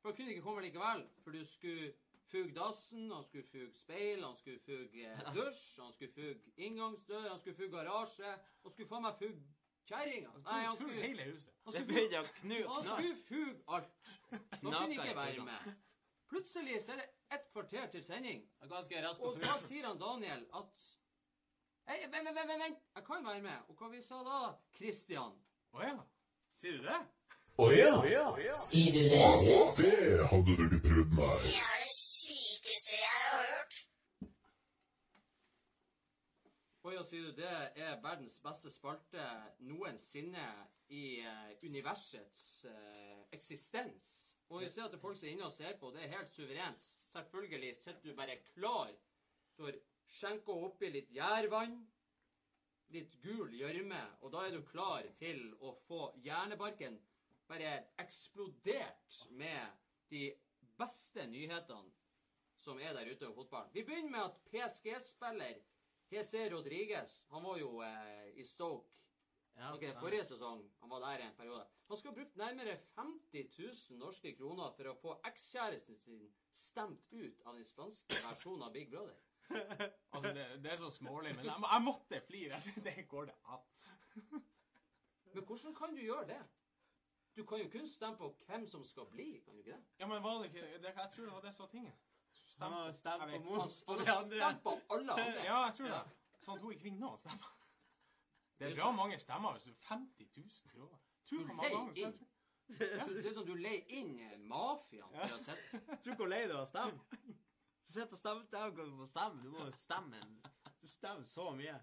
For 0.00 0.10
han 0.12 0.16
kunne 0.16 0.32
ikke 0.32 0.44
komme 0.48 0.62
likevel, 0.64 1.04
for 1.24 1.34
du 1.36 1.44
skulle 1.44 1.92
fuge 2.30 2.54
dassen, 2.54 3.10
han 3.10 3.24
skulle 3.24 3.46
fuge 3.50 3.72
speil, 3.74 4.24
han 4.24 4.36
skulle 4.36 4.60
fuge 4.64 5.06
eh, 5.12 5.30
dusj, 5.34 5.80
han 5.80 5.92
skulle 5.94 6.12
fuge 6.12 6.52
inngangsdør, 6.56 7.28
han 7.28 7.38
skulle 7.38 7.56
fuge 7.56 7.70
garasje, 7.76 8.34
han 8.62 8.74
skulle 8.74 8.90
faen 8.90 9.06
meg 9.06 9.18
fuge 9.20 9.40
kjerringa. 9.86 10.34
Nei, 10.44 10.60
han 10.66 10.76
skulle, 10.76 11.00
hele 11.02 11.26
huset. 11.30 11.52
han 11.64 11.76
skulle, 11.78 12.22
knu 12.42 12.56
han 12.68 12.86
skulle 12.90 13.16
fuge 13.28 13.56
alt. 13.78 14.14
Nå 14.62 14.70
kunne 14.70 14.92
ikke 14.98 15.16
være 15.16 15.48
med. 15.50 15.74
Plutselig 16.26 16.80
så 16.82 16.96
er 16.96 17.02
det 17.04 17.10
et 17.36 17.50
kvarter 17.52 17.90
til 17.90 18.02
sending, 18.04 18.46
og 18.60 18.70
da 18.70 18.82
sier 19.62 19.86
han 19.86 19.98
Daniel 19.98 20.46
at 20.58 20.86
Hei, 21.86 22.00
vent, 22.10 22.26
vent, 22.26 22.34
vent, 22.34 22.58
vent, 22.58 22.78
jeg 22.96 23.04
kan 23.06 23.26
være 23.26 23.42
med. 23.44 23.58
Og 23.70 23.78
hva 23.78 23.88
vi 23.92 24.00
sa 24.02 24.16
da? 24.26 24.38
Christian. 24.74 25.36
Å 25.70 25.84
ja. 25.84 25.92
Sier 26.58 26.80
du 26.80 26.88
det? 26.88 26.96
Å 27.62 27.66
ja, 27.70 27.92
Sier 28.58 28.90
du 28.90 29.04
det? 29.12 29.20
det 29.78 30.26
hadde 30.32 30.56
du 30.58 30.64
ikke 30.66 30.80
prøvd 30.88 31.14
meg. 31.14 31.44
Det 31.46 31.52
er 31.62 31.84
det 31.84 31.92
sykeste 31.92 32.98
jeg 32.98 33.20
har 33.20 33.46
hørt. 33.52 33.78
Å 36.86 36.92
og 36.94 37.02
sier 37.02 37.32
det 37.34 37.54
er 37.82 37.96
verdens 37.98 38.36
beste 38.38 38.70
spalte 38.70 39.22
noensinne 39.66 40.44
i 40.94 41.18
eh, 41.18 41.56
universets 41.66 42.42
uh, 42.70 43.24
eksistens. 43.34 44.06
Og 44.46 44.62
vi 44.62 44.68
ser 44.70 44.84
at 44.84 44.94
det 44.94 45.00
er 45.00 45.02
folk 45.02 45.18
som 45.18 45.26
er 45.26 45.34
inne 45.34 45.48
og 45.48 45.56
ser 45.56 45.74
på. 45.80 45.90
Det 45.90 46.04
er 46.04 46.14
helt 46.14 46.30
suverent. 46.30 46.86
Selvfølgelig 47.10 47.72
sitter 47.80 48.06
du 48.06 48.14
bare 48.14 48.38
klar. 48.52 48.94
Du 49.58 49.66
har 49.66 49.80
skjenka 50.14 50.54
oppi 50.68 50.92
litt 50.94 51.10
gjærvann, 51.10 51.74
litt 52.94 53.18
gul 53.24 53.50
gjørme, 53.58 54.02
og 54.22 54.36
da 54.36 54.46
er 54.46 54.54
du 54.54 54.62
klar 54.70 55.10
til 55.18 55.42
å 55.58 55.74
få 55.88 56.12
hjernebarken 56.22 57.02
bare 57.50 57.80
eksplodert 57.98 59.24
med 59.34 59.74
de 60.14 60.28
beste 60.78 61.26
nyhetene 61.34 61.90
som 62.62 62.78
er 62.78 62.94
der 62.94 63.10
ute 63.10 63.26
i 63.26 63.34
fotballen. 63.34 63.74
Vi 63.74 63.82
begynner 63.82 64.20
med 64.20 64.28
at 64.28 64.44
PSG-spiller 64.54 65.64
Hese 66.10 66.48
Rodriguez 66.52 67.24
Han 67.32 67.42
var 67.42 67.58
jo 67.58 67.80
eh, 67.82 68.28
i 68.40 68.44
Stoke 68.46 68.92
Ja, 69.56 69.70
okay, 69.72 69.94
forrige 69.96 70.24
sesong. 70.28 70.66
Han 70.82 70.90
var 70.90 71.00
der 71.00 71.22
en 71.24 71.36
periode. 71.36 71.62
Han 71.88 71.96
skal 71.96 72.10
ha 72.10 72.14
brukt 72.18 72.36
nærmere 72.36 72.74
50 72.94 73.46
000 73.90 73.98
norske 73.98 74.34
kroner 74.36 74.74
for 74.76 74.90
å 74.90 74.96
få 75.00 75.14
ekskjæresten 75.30 75.96
sin 75.96 76.26
stemt 76.52 77.06
ut 77.12 77.40
av 77.46 77.56
den 77.56 77.64
spanske 77.64 78.18
versjonen 78.20 78.66
av 78.66 78.74
Big 78.74 78.90
Brother. 78.92 79.16
Altså, 80.16 80.32
det, 80.34 80.44
det 80.64 80.72
er 80.72 80.76
så 80.80 80.90
smålig, 80.90 81.32
men 81.36 81.44
jeg, 81.44 81.64
jeg 81.70 81.82
måtte 81.84 82.20
flire. 82.26 82.60
Jeg 82.66 82.84
Det 82.84 83.08
går 83.08 83.30
det 83.30 83.34
an. 83.54 83.64
Men 85.36 85.44
hvordan 85.44 85.74
kan 85.76 85.92
du 85.96 86.00
gjøre 86.00 86.26
det? 86.26 86.42
Du 87.36 87.42
kan 87.44 87.60
jo 87.60 87.68
kun 87.68 87.88
stemme 87.88 88.16
på 88.16 88.30
hvem 88.46 88.62
som 88.68 88.84
skal 88.84 89.04
bli, 89.12 89.40
kan 89.44 89.52
du 89.52 89.58
ikke 89.60 89.74
det? 89.74 89.82
Ja, 90.00 90.06
men 90.08 90.22
var 90.24 90.38
det 90.40 90.46
ikke 90.46 90.62
det, 90.62 90.92
Jeg 90.96 91.10
tror 91.12 91.24
det 91.24 91.32
var 91.32 91.40
det 91.44 91.52
som 91.54 91.62
var 91.62 91.70
tinget. 91.70 92.05
Han 92.60 92.72
har 92.72 92.92
stemt 92.96 93.22
på 93.32 93.38
Mons 93.44 93.82
på 93.84 93.94
de 93.98 94.06
andre. 94.12 94.38
stemt 94.38 94.62
på 94.64 94.72
alle 94.96 95.12
andre. 95.12 95.44
Ja, 95.44 95.58
jeg 95.66 95.74
tror 95.78 95.88
det. 95.92 96.02
Sånn 96.44 96.56
at 96.56 96.62
hun 96.62 96.72
ikke 96.72 96.86
fikk 96.86 96.98
noen 97.00 97.18
stemmer. 97.20 97.52
Det 98.56 98.70
er 98.70 98.76
bra 98.78 98.90
mange 98.96 99.18
stemmer 99.20 99.52
hvis 99.56 99.66
du 99.66 99.72
har 99.74 99.98
50 99.98 100.30
000 100.36 100.70
kroner. 100.72 101.00
Tror 101.28 101.38
du 101.42 101.44
hvor 101.50 101.58
mange 101.58 101.74
ganger 101.74 101.98
inn. 102.06 102.14
Det 102.66 103.26
er 103.28 103.34
sånn 103.36 103.46
du 103.46 103.54
leier 103.54 103.84
inn 103.94 104.14
eh, 104.18 104.38
mafiaen 104.50 105.12
til 105.14 105.34
å 105.36 105.38
sitte 105.38 105.80
Tror 106.02 106.16
du 106.16 106.16
hvor 106.22 106.30
lei 106.32 106.40
det 106.48 106.54
er 106.56 106.62
å 106.62 106.66
stemme? 106.66 107.20
Du 107.86 107.92
sitter 107.92 108.16
og 108.16 108.18
stemmer 108.18 108.48
til 108.50 108.80
å 108.86 108.96
få 109.02 109.06
stemme. 109.12 109.42
Du 109.44 109.50
må 109.52 109.66
jo 109.68 109.74
stemme. 109.76 110.22
Du 110.80 110.88
stemmer 110.90 111.28
så 111.30 111.44
mye. 111.54 111.76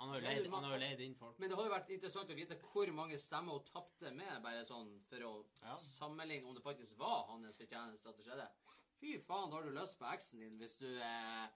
Han 0.00 0.08
har 0.10 0.16
jo 0.16 0.22
Så 0.24 0.26
det 0.26 0.32
leid, 0.40 0.48
han 0.50 0.64
har 0.66 0.72
jo 0.74 0.80
leid 0.82 1.00
inn 1.04 1.14
folk. 1.14 1.36
Men 1.38 1.52
det 1.52 1.58
hadde 1.60 1.70
vært 1.70 1.92
interessant 1.94 2.32
å 2.34 2.38
vite 2.40 2.56
hvor 2.72 2.90
mange 2.96 3.18
stemmer 3.22 3.54
hun 3.60 3.68
tapte 3.68 4.10
med, 4.16 4.32
bare 4.42 4.64
sånn 4.66 4.90
for 5.06 5.22
å 5.28 5.34
Ja. 5.62 5.76
sammenligne 5.76 6.48
om 6.50 6.54
det 6.56 6.64
faktisk 6.64 6.96
var 6.98 7.28
hans 7.28 7.56
fortjeneste 7.60 8.08
at 8.10 8.16
det 8.18 8.24
skjedde. 8.26 8.48
Fy 9.00 9.18
faen, 9.20 9.50
da 9.50 9.58
har 9.58 9.66
du 9.66 9.74
lyst 9.74 9.98
på 9.98 10.08
eksen 10.12 10.40
din 10.44 10.58
hvis 10.60 10.76
du 10.80 10.88
er 11.02 11.52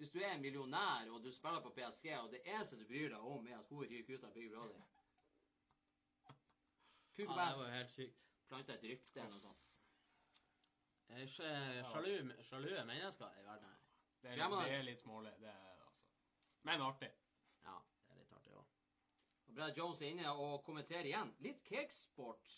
hvis 0.00 0.10
du 0.14 0.18
er 0.18 0.32
en 0.32 0.40
millionær 0.40 1.10
og 1.12 1.20
du 1.24 1.28
spiller 1.32 1.60
på 1.60 1.70
PSG, 1.76 2.06
og 2.16 2.30
det 2.32 2.40
eneste 2.48 2.78
du 2.80 2.86
bryr 2.88 3.10
deg 3.12 3.18
om, 3.20 3.46
er 3.46 3.58
at 3.58 3.68
hun 3.68 3.82
ryker 3.84 4.16
ut 4.16 4.22
av 4.24 4.32
Big 4.32 4.48
Brother. 4.52 4.80
Ja, 7.18 7.24
det 7.26 7.28
var 7.28 7.66
jo 7.66 7.72
helt 7.74 7.90
sykt. 7.92 8.22
planta 8.48 8.72
et 8.78 8.84
rykte 8.88 9.20
eller 9.20 9.34
noe 9.34 9.42
sånt. 9.42 9.66
Det 11.10 11.18
er 11.18 11.26
ikke 11.26 11.50
Sjalu, 11.90 12.32
sjalue 12.48 12.84
mennesker 12.88 13.34
i 13.36 13.44
verden 13.44 13.66
her. 13.68 13.76
Det 14.22 14.30
er, 14.30 14.36
Skremmende. 14.38 14.64
det 14.70 14.78
er 14.78 14.86
litt 14.88 15.02
smålig, 15.02 15.32
det 15.42 15.48
er 15.50 15.58
det, 15.58 15.70
altså. 15.74 15.90
Men 16.70 16.84
artig. 16.86 17.10
Ja, 17.66 17.76
det 18.06 18.14
er 18.14 18.20
litt 18.22 18.32
artig 18.38 18.56
òg. 18.56 18.72
Og 19.48 19.54
Brad 19.58 19.78
Jones 19.82 20.00
er 20.00 20.14
inne 20.14 20.32
og 20.32 20.64
kommenterer 20.64 21.10
igjen. 21.10 21.34
Litt 21.44 21.60
cakesport. 21.66 22.56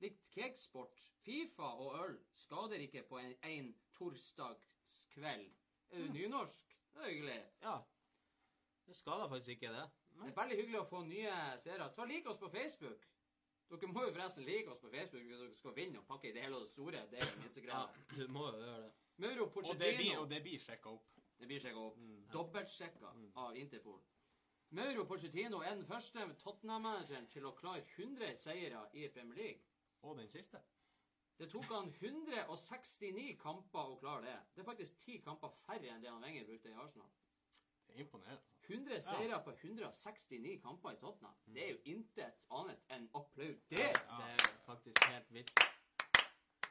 Litt 0.00 0.20
cakesport. 0.34 1.00
Fifa 1.24 1.70
og 1.76 1.96
øl 2.04 2.18
skader 2.34 2.80
ikke 2.80 3.02
på 3.08 3.18
en, 3.20 3.34
en 3.44 3.72
torsdagskveld. 3.98 5.48
Er 5.90 5.98
du 6.06 6.12
nynorsk? 6.12 6.76
Det 6.94 7.02
er 7.04 7.10
hyggelig. 7.10 7.40
Ja. 7.62 7.76
Det 8.86 8.96
skader 8.96 9.28
faktisk 9.28 9.48
ikke, 9.48 9.72
det. 9.74 9.86
Det 10.20 10.28
er 10.28 10.36
veldig 10.42 10.56
hyggelig 10.56 10.80
å 10.80 10.88
få 10.88 11.02
nye 11.06 11.34
seere. 11.62 11.90
Ta 11.96 12.04
Lik 12.08 12.28
oss 12.28 12.40
på 12.40 12.48
Facebook. 12.50 13.06
Dere 13.70 13.86
må 13.92 14.02
jo 14.02 14.10
forresten 14.14 14.44
like 14.44 14.70
oss 14.72 14.80
på 14.82 14.90
Facebook 14.90 15.22
hvis 15.28 15.38
dere 15.38 15.54
skal 15.54 15.74
vinne 15.76 16.00
og 16.00 16.06
pakke 16.08 16.30
i 16.30 16.32
det 16.34 16.42
hele 16.42 16.56
og 16.58 16.64
det 16.64 16.72
store. 16.72 17.04
Det 17.10 17.20
er 17.20 17.28
jo 17.30 17.66
Ja, 17.68 17.82
du 18.16 18.24
må 18.28 18.48
jo 18.50 18.58
gjøre 18.58 18.80
det. 18.82 18.92
Mauro 19.20 19.44
Og 19.44 19.52
det 19.52 19.52
blir, 19.52 19.52
Pochettino 19.54 20.22
og 20.22 20.30
det 20.30 20.42
blir 20.42 20.58
sjekka 20.58 20.90
opp. 20.90 21.12
Det 21.38 21.46
blir 21.46 21.60
sjekka 21.60 21.84
opp. 21.84 22.00
Dobbeltsjekka 22.32 23.12
av 23.44 23.56
Interpol. 23.56 24.00
Mauro 24.70 25.04
Pochettino 25.04 25.60
er 25.62 25.74
den 25.74 25.86
første 25.86 26.26
Tottenham-manageren 26.42 27.28
til 27.30 27.46
å 27.46 27.54
klare 27.58 27.84
100 27.98 28.34
seire 28.38 28.82
i 28.92 29.06
Premier 29.14 29.38
League. 29.38 29.69
Og 30.02 30.18
den 30.18 30.28
siste. 30.28 30.60
Det 31.40 31.48
tok 31.50 31.64
han 31.72 31.88
169 31.88 33.36
kamper 33.40 33.92
å 33.94 33.96
klare 34.00 34.26
det. 34.26 34.36
Det 34.54 34.60
er 34.60 34.68
faktisk 34.68 34.98
ti 35.00 35.18
kamper 35.24 35.52
færre 35.64 35.88
enn 35.94 36.02
det 36.02 36.10
han 36.12 36.22
Wenger 36.22 36.44
brukte 36.48 36.68
i 36.68 36.76
Arsenal. 36.76 37.08
Det 37.86 37.94
er 37.94 38.00
imponerende. 38.04 38.36
altså. 38.36 38.46
100 38.70 39.00
seire 39.02 39.38
på 39.44 39.50
169 39.50 40.60
kamper 40.62 40.92
i 40.92 40.98
Tottenham. 41.00 41.34
Det 41.46 41.64
er 41.64 41.70
jo 41.70 41.80
intet 41.94 42.44
annet 42.50 42.84
enn 42.94 43.08
applaud. 43.14 43.56
Det 43.70 43.86
er 43.88 44.44
faktisk 44.66 45.04
helt 45.04 45.32
vilt. 45.34 45.64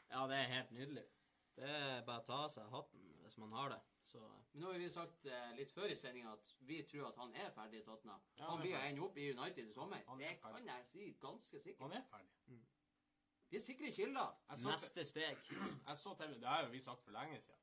Ja, 0.09 0.27
det 0.27 0.37
er 0.37 0.47
helt 0.53 0.71
nydelig. 0.71 1.03
Det 1.55 1.69
er 1.69 2.05
bare 2.05 2.21
å 2.21 2.27
ta 2.29 2.37
av 2.45 2.51
seg 2.53 2.69
hatten 2.71 3.09
hvis 3.23 3.37
man 3.41 3.51
har 3.57 3.73
det. 3.73 3.79
Så 4.09 4.21
Men 4.53 4.63
nå 4.63 4.71
har 4.71 4.79
vi 4.79 4.87
sagt 4.89 5.25
eh, 5.25 5.51
litt 5.57 5.71
før 5.75 5.91
i 5.91 5.97
sendinga 5.99 6.31
at 6.33 6.53
vi 6.65 6.79
tror 6.87 7.09
at 7.09 7.19
han 7.19 7.33
er 7.35 7.51
ferdig 7.53 7.81
i 7.81 7.85
Tottenham. 7.85 8.21
Ja, 8.39 8.47
han 8.49 8.61
blir 8.63 8.77
å 8.77 8.81
ende 8.87 9.03
opp 9.05 9.17
i 9.17 9.27
United 9.33 9.67
i 9.67 9.73
sommer. 9.75 10.01
Er 10.07 10.21
Det 10.23 10.31
kan 10.41 10.71
jeg 10.71 10.85
si 10.93 11.09
ganske 11.21 11.59
sikkert. 11.59 11.83
Han 11.83 11.97
er 11.99 12.05
ferdig. 12.09 12.61
Vi 13.49 13.57
er 13.57 13.63
sikre 13.65 13.91
kilder. 13.91 14.35
Neste 14.65 15.05
steg 15.05 15.37
jeg 15.87 15.97
så 15.97 16.13
til, 16.19 16.35
Det 16.41 16.47
har 16.47 16.63
jo 16.63 16.69
vi 16.73 16.79
sagt 16.79 17.03
for 17.03 17.11
lenge 17.11 17.41
siden. 17.41 17.61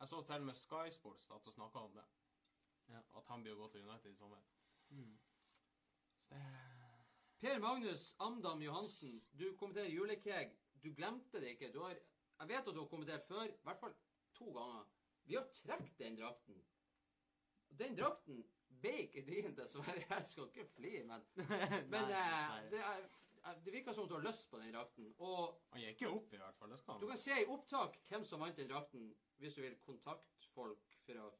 Jeg 0.00 0.08
så 0.08 0.22
til 0.22 0.34
og 0.34 0.48
med 0.50 0.54
Sky 0.54 0.90
Sports 0.92 1.26
til 1.26 1.52
å 1.52 1.56
snakka 1.58 1.84
om 1.88 1.94
det. 1.96 2.04
Ja. 2.88 3.00
At 3.18 3.28
han 3.32 3.42
blir 3.42 3.56
å 3.56 3.62
gå 3.64 3.68
til 3.72 3.88
United 3.88 4.12
i 4.12 4.16
sommer. 4.16 4.42
Mm. 4.88 5.18
det 6.30 6.42
Per 7.40 7.58
Magnus 7.60 8.14
Amdam 8.18 8.62
Johansen, 8.62 9.18
du 9.38 9.50
kommenterer 9.56 9.92
julekeg. 9.92 10.54
Du 10.82 10.92
glemte 10.94 11.40
det 11.40 11.56
ikke. 11.56 11.72
Du 11.72 11.82
har, 11.82 11.96
jeg 12.40 12.48
vet 12.48 12.68
at 12.68 12.74
du 12.74 12.80
har 12.80 12.88
kommentert 12.88 13.26
før, 13.28 13.44
i 13.44 13.64
hvert 13.64 13.80
fall 13.80 13.96
to 14.38 14.52
ganger. 14.52 14.86
Vi 15.24 15.34
har 15.34 15.48
trukket 15.54 15.98
den 15.98 16.16
drakten. 16.16 16.62
Den 17.78 17.96
drakten 17.98 18.44
ble 18.80 18.92
ikke 19.04 19.24
din, 19.26 19.52
dessverre. 19.56 20.04
Jeg 20.08 20.24
skal 20.24 20.48
ikke 20.48 20.66
fly, 20.76 20.92
men, 21.08 21.24
men 21.92 22.08
Nei, 22.12 22.22
eh, 22.22 22.70
det, 22.72 22.80
er, 22.80 23.08
det 23.54 23.72
virker 23.72 23.92
som 23.92 24.08
du 24.08 24.14
har 24.14 24.24
lyst 24.24 24.50
på 24.50 24.58
den 24.58 24.72
drakten. 24.74 25.14
Og 25.18 25.60
Han 25.70 25.82
gikk 25.82 26.02
jo 26.02 26.14
opp, 26.16 26.32
i 26.32 26.40
hvert 26.40 26.58
fall. 26.58 26.70
Det 26.70 26.78
skal 26.80 27.00
du 27.00 27.06
kan 27.06 27.20
se 27.20 27.36
i 27.42 27.46
opptak 27.46 27.98
hvem 28.08 28.24
som 28.24 28.42
vant 28.42 28.56
den 28.56 28.70
drakten, 28.70 29.14
hvis 29.38 29.54
du 29.54 29.62
vil 29.62 29.78
kontakte 29.86 30.50
folk 30.54 30.98
for 31.06 31.20
å 31.22 31.30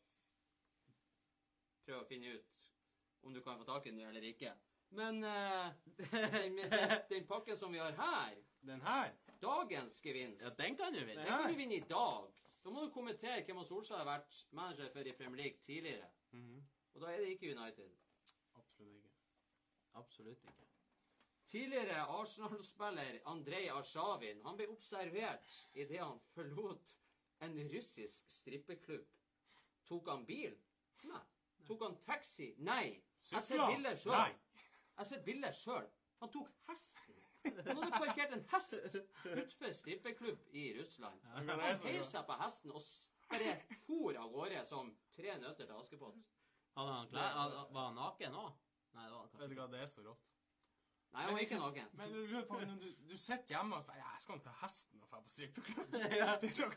prøve 1.87 2.03
å 2.03 2.09
finne 2.09 2.37
ut 2.37 2.63
om 3.27 3.35
du 3.35 3.43
kan 3.43 3.59
få 3.59 3.67
tak 3.67 3.87
i 3.87 3.95
den 3.95 4.07
eller 4.07 4.27
ikke. 4.27 4.55
Men 4.95 5.25
uh, 5.25 5.73
den, 7.11 7.27
pakken 7.27 7.57
som 7.59 7.73
vi 7.73 7.83
har 7.83 7.97
her, 7.99 8.37
Den 8.67 8.81
her 8.83 9.13
dagens 9.43 10.01
gevinst, 10.03 10.43
Ja, 10.43 10.51
den 10.63 10.77
kan 10.77 10.93
du 10.95 11.01
vinne. 11.05 11.23
den 11.23 11.27
kan 11.27 11.51
du 11.51 11.59
vinne 11.59 11.75
i 11.75 11.81
dag. 11.91 12.31
Da 12.65 12.71
må 12.71 12.83
du 12.83 12.91
kommentere 12.91 13.45
hvem 13.47 13.61
av 13.63 13.67
Solskjær 13.69 14.03
har 14.03 14.09
vært 14.09 14.41
manager 14.51 14.89
for 14.91 15.07
i 15.07 15.15
Premier 15.15 15.43
League 15.43 15.63
tidligere. 15.63 16.09
Mhm. 16.31 16.65
Og 16.95 17.03
da 17.03 17.13
er 17.13 17.21
det 17.21 17.35
ikke 17.35 17.53
United. 17.53 17.93
Absolutt 18.55 19.05
ikke. 19.05 19.27
Absolutt 19.95 20.45
ikke. 20.45 20.66
Tidligere 21.47 22.01
Arsenal-spiller 22.11 23.21
Andrej 23.31 23.69
Arshavin 23.71 24.41
han 24.45 24.57
ble 24.59 24.67
observert 24.73 25.53
idet 25.79 26.01
han 26.03 26.19
forlot 26.35 26.97
en 27.47 27.55
russisk 27.71 28.31
strippeklubb. 28.31 29.07
Tok 29.87 30.09
han 30.11 30.25
bil? 30.27 30.57
Nei. 31.07 31.21
Tok 31.69 31.83
han 31.87 31.99
taxi? 32.03 32.55
Nei. 32.59 33.03
Jeg 33.31 33.43
ser 33.43 33.59
bildet 33.67 33.77
bilder 33.77 33.97
sjøl. 34.03 34.35
Jeg 34.99 35.07
ser 35.07 35.23
bilder 35.27 35.53
sjøl. 35.53 35.87
Han 36.23 36.33
tok 36.35 36.51
hesten. 36.69 37.23
Han 37.47 37.77
hadde 37.79 37.91
parkert 38.01 38.33
en 38.35 38.45
hest 38.51 38.75
utenfor 38.97 39.73
strippeklubb 39.79 40.41
i 40.51 40.65
Russland. 40.81 41.21
Han 41.37 41.51
heiv 41.85 42.03
seg 42.09 42.27
på 42.27 42.39
hesten 42.43 42.73
og 42.75 42.83
bare 43.31 43.53
for 43.87 44.19
av 44.19 44.33
gårde 44.35 44.65
som 44.67 44.91
tre 45.15 45.37
nøtter 45.39 45.67
til 45.67 45.75
Askepott. 45.79 46.27
Han 46.77 46.89
han- 47.13 47.75
Var 47.75 47.85
han 47.87 47.95
naken 47.95 48.35
òg? 48.35 48.53
Nei, 48.95 49.05
det 49.05 49.13
var 49.13 49.21
han 49.21 49.29
Vet 49.29 49.39
kanskje 49.39 49.55
du 49.55 49.61
hva, 49.61 49.71
det 49.71 49.81
er 49.83 49.87
så 49.87 50.03
rått. 50.09 50.27
Nei, 51.13 51.21
jeg 51.25 51.33
var 51.33 51.39
ikke 51.47 51.59
naken. 51.63 51.87
Men 51.99 52.07
du 52.13 52.19
lurer 52.27 52.47
på 52.49 52.55
du, 52.61 52.67
du 53.11 53.17
sitter 53.17 53.49
hjemme 53.55 53.73
og 53.77 53.83
spør 53.85 53.97
ja, 54.01 54.09
jeg 54.15 54.23
skal 54.25 54.41
ta 54.45 54.53
hesten 54.63 54.97
og 55.03 55.07
dra 55.11 55.19
på 55.21 55.29
strippeklubb. 55.33 55.91
Liksom. 56.47 56.71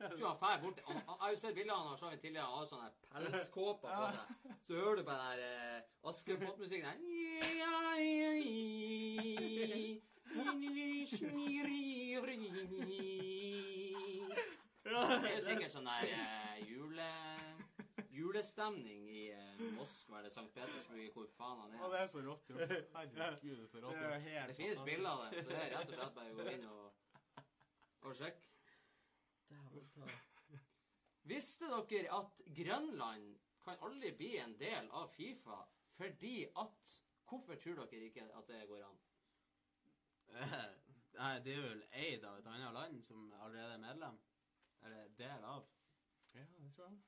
Jeg 0.00 0.08
tror 0.16 0.28
han 0.28 0.38
fær 0.40 0.60
bort 0.62 0.78
han, 0.86 0.96
han, 0.96 1.04
Jeg 1.08 1.16
har 1.20 1.30
jo 1.30 1.36
sett 1.42 1.54
bilder 1.58 1.74
av 1.74 1.78
har 1.86 1.92
Arshavin 1.92 2.20
tidligere. 2.22 2.46
av 2.46 2.52
sånne 2.70 2.88
pelskåper 3.12 3.90
på 3.90 3.96
seg. 4.14 4.24
Så 4.66 4.72
hører 4.78 4.96
du 4.96 5.02
på 5.04 5.10
den 5.10 5.24
der 5.26 5.38
eh, 5.44 5.80
Askepott-musikken 6.08 6.88
der. 6.88 6.96
Det 14.80 14.96
er 14.96 15.34
jo 15.36 15.42
sikkert 15.44 15.68
sånn 15.74 15.84
der 15.90 16.04
eh, 16.16 16.56
jule, 16.70 17.08
julestemning 18.20 19.08
i 19.10 19.24
eh, 19.34 19.60
Moskva 19.76 20.18
eller 20.20 20.32
St. 20.32 20.46
Petersburg, 20.54 21.10
hvor 21.16 21.26
faen 21.36 21.60
han 21.64 21.74
Og 21.80 21.86
er. 21.88 21.92
det 21.94 22.00
er 22.04 22.12
så 22.12 22.22
rått 22.26 22.52
gjort. 22.52 22.74
Herregud, 22.94 23.56
det 23.56 23.66
er 23.66 23.72
så 23.72 23.82
rått 23.84 24.00
gjort. 24.04 24.48
Det 24.52 24.56
finnes 24.60 24.84
bilder 24.86 25.10
av 25.10 25.24
det, 25.24 25.44
så 25.44 25.50
det 25.50 25.60
er 25.64 25.74
rett 25.76 25.92
og 25.92 25.98
slett 25.98 26.16
bare 26.20 26.32
å 26.32 26.38
gå 26.38 26.48
inn 26.54 26.66
og, 26.70 27.44
og 28.06 28.16
sjekke. 28.20 28.46
Visste 31.30 31.68
dere 31.90 32.16
at 32.16 32.40
Grønland 32.56 33.30
kan 33.64 33.82
aldri 33.86 34.10
bli 34.16 34.32
en 34.40 34.56
del 34.58 34.88
av 34.96 35.10
Fifa 35.14 35.60
fordi 36.00 36.36
at 36.58 36.96
Hvorfor 37.30 37.54
tror 37.62 37.84
dere 37.86 38.08
ikke 38.08 38.24
at 38.34 38.48
det 38.48 38.64
går 38.66 38.80
an? 38.82 38.96
Nei, 41.20 41.34
det 41.44 41.52
er 41.54 41.62
vel 41.62 41.82
eid 41.94 42.24
av 42.26 42.40
et 42.40 42.48
annet 42.50 42.74
land 42.74 43.02
som 43.06 43.28
allerede 43.36 43.76
er 43.76 43.82
medlem. 43.84 44.16
Eller 44.82 45.12
del 45.18 45.44
av. 45.46 45.68
Ja, 46.34 46.42
det 46.58 46.72
tror 46.74 46.88
jeg. 46.88 46.98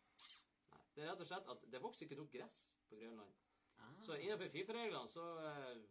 Det 0.95 1.03
er 1.05 1.11
rett 1.13 1.21
og 1.25 1.29
slett 1.29 1.49
at 1.55 1.65
det 1.73 1.81
vokser 1.83 2.07
ikke 2.07 2.19
nok 2.21 2.31
gress 2.35 2.59
på 2.91 2.99
Grønland. 3.01 3.33
Ah. 3.81 3.93
Så 4.05 4.17
innenfor 4.21 4.51
Fifa-reglene, 4.53 5.09
så 5.09 5.25
eh, 5.49 5.83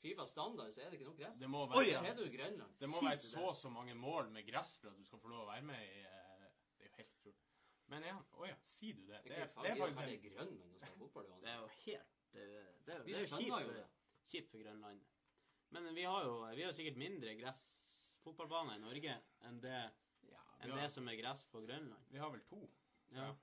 Fifas 0.00 0.30
standard, 0.32 0.72
så 0.72 0.80
er 0.84 0.90
det 0.90 1.00
ikke 1.00 1.08
nok 1.10 1.18
gress. 1.18 1.38
Det 1.40 1.48
må 1.50 1.64
Så 1.66 1.74
være, 1.74 2.04
heter 2.06 2.24
du 2.24 2.30
Grønland. 2.36 2.76
det 2.80 2.88
må 2.88 3.02
være 3.04 3.18
så 3.20 3.42
og 3.50 3.56
så 3.56 3.68
mange 3.74 3.94
mål 3.94 4.30
med 4.32 4.46
gress 4.46 4.78
for 4.80 4.88
at 4.92 4.96
du 4.96 5.04
skal 5.04 5.20
få 5.20 5.28
lov 5.32 5.42
å 5.44 5.50
være 5.50 5.66
med 5.66 5.82
i 5.82 6.04
eh, 6.06 6.46
Det 6.78 6.86
er 6.86 6.88
jo 6.88 6.94
helt 7.00 7.14
utrolig. 7.18 7.36
Men 7.90 8.06
igjen, 8.06 8.20
å 8.38 8.46
ja, 8.46 8.56
sier 8.70 8.94
du 8.94 9.02
det? 9.10 9.20
Det 9.26 9.34
er, 9.36 9.48
det 9.50 9.70
er 9.72 9.80
faktisk 9.82 10.02
en 10.06 10.22
Grønland 10.28 10.74
å 10.76 10.78
spille 10.78 10.98
fotball 11.02 11.30
Det 11.42 11.50
er 11.50 11.58
jo 11.58 11.70
helt 11.80 12.20
Det 12.30 12.44
er, 12.46 12.68
det 12.86 12.94
er, 12.94 13.04
det 13.04 13.16
er 13.18 13.24
jo 13.24 13.30
kjipt 13.34 13.56
for, 13.56 13.80
kjipt 14.30 14.52
for 14.54 14.62
Grønland. 14.62 15.00
Men 15.74 15.88
vi 15.94 16.04
har 16.06 16.24
jo 16.26 16.36
vi 16.54 16.62
har 16.66 16.72
sikkert 16.76 17.00
mindre 17.02 17.34
gressfotballbaner 17.42 18.78
i 18.78 18.82
Norge 18.84 19.16
enn 19.48 19.58
det, 19.62 19.80
ja, 20.30 20.40
enn 20.62 20.70
har, 20.70 20.80
det 20.84 20.88
som 20.94 21.10
er 21.10 21.18
gress 21.18 21.44
på 21.50 21.64
Grønland. 21.66 22.06
vi 22.14 22.22
har 22.22 22.30
vel 22.30 22.42
to. 22.46 22.62
Ja. 23.10 23.26
Ja. 23.26 23.34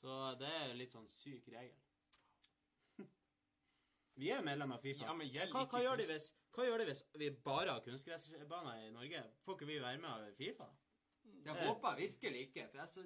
Så 0.00 0.16
det 0.40 0.52
er 0.52 0.74
litt 0.78 0.94
sånn 0.94 1.08
syk 1.10 1.48
regel. 1.52 1.76
Vi 4.20 4.30
er 4.30 4.40
jo 4.40 4.46
medlem 4.46 4.74
av 4.76 4.82
Fifa. 4.84 5.06
Ja, 5.08 5.14
men 5.16 5.30
hva, 5.32 5.46
ikke 5.48 5.66
hva, 5.72 5.84
gjør 5.84 6.02
de 6.02 6.08
hvis, 6.12 6.30
hva 6.56 6.66
gjør 6.68 6.82
de 6.82 6.88
hvis 6.90 7.04
vi 7.20 7.30
bare 7.48 7.76
har 7.76 7.84
kunstgressbaner 7.84 8.86
i 8.86 8.90
Norge? 8.94 9.22
Får 9.44 9.58
ikke 9.58 9.70
vi 9.70 9.80
være 9.82 10.02
med 10.02 10.10
av 10.12 10.36
Fifa? 10.38 10.68
Jeg 11.46 11.66
håper 11.66 11.88
jeg 11.88 12.08
virkelig 12.10 12.40
ikke, 12.48 12.68
for 12.70 12.80
jeg 12.80 12.88
så 12.88 13.02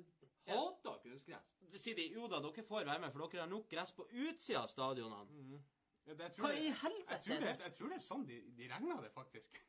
hater 0.51 1.03
kunstgress. 1.05 1.51
Du 1.71 1.79
sier 1.79 1.97
de 1.97 2.07
jo 2.15 2.29
da, 2.31 2.41
dere 2.43 2.65
får 2.67 2.87
være 2.89 3.03
med, 3.03 3.13
for 3.13 3.27
dere 3.27 3.45
har 3.45 3.51
nok 3.51 3.69
gress 3.71 3.93
på 3.97 4.07
utsida 4.11 4.65
av 4.65 4.71
stadionene. 4.73 5.61
Ja, 6.07 6.15
det, 6.17 6.31
Hva 6.41 6.49
tror 6.49 6.57
i 6.57 6.71
helvete 6.83 7.13
jeg, 7.13 7.23
tror 7.27 7.37
er 7.37 7.45
det, 7.45 7.53
jeg 7.65 7.75
tror 7.77 7.93
det 7.93 7.97
er 7.99 8.05
sånn 8.05 8.25
de, 8.27 8.39
de 8.57 8.69
regner 8.73 9.03
det, 9.05 9.11
faktisk. 9.15 9.61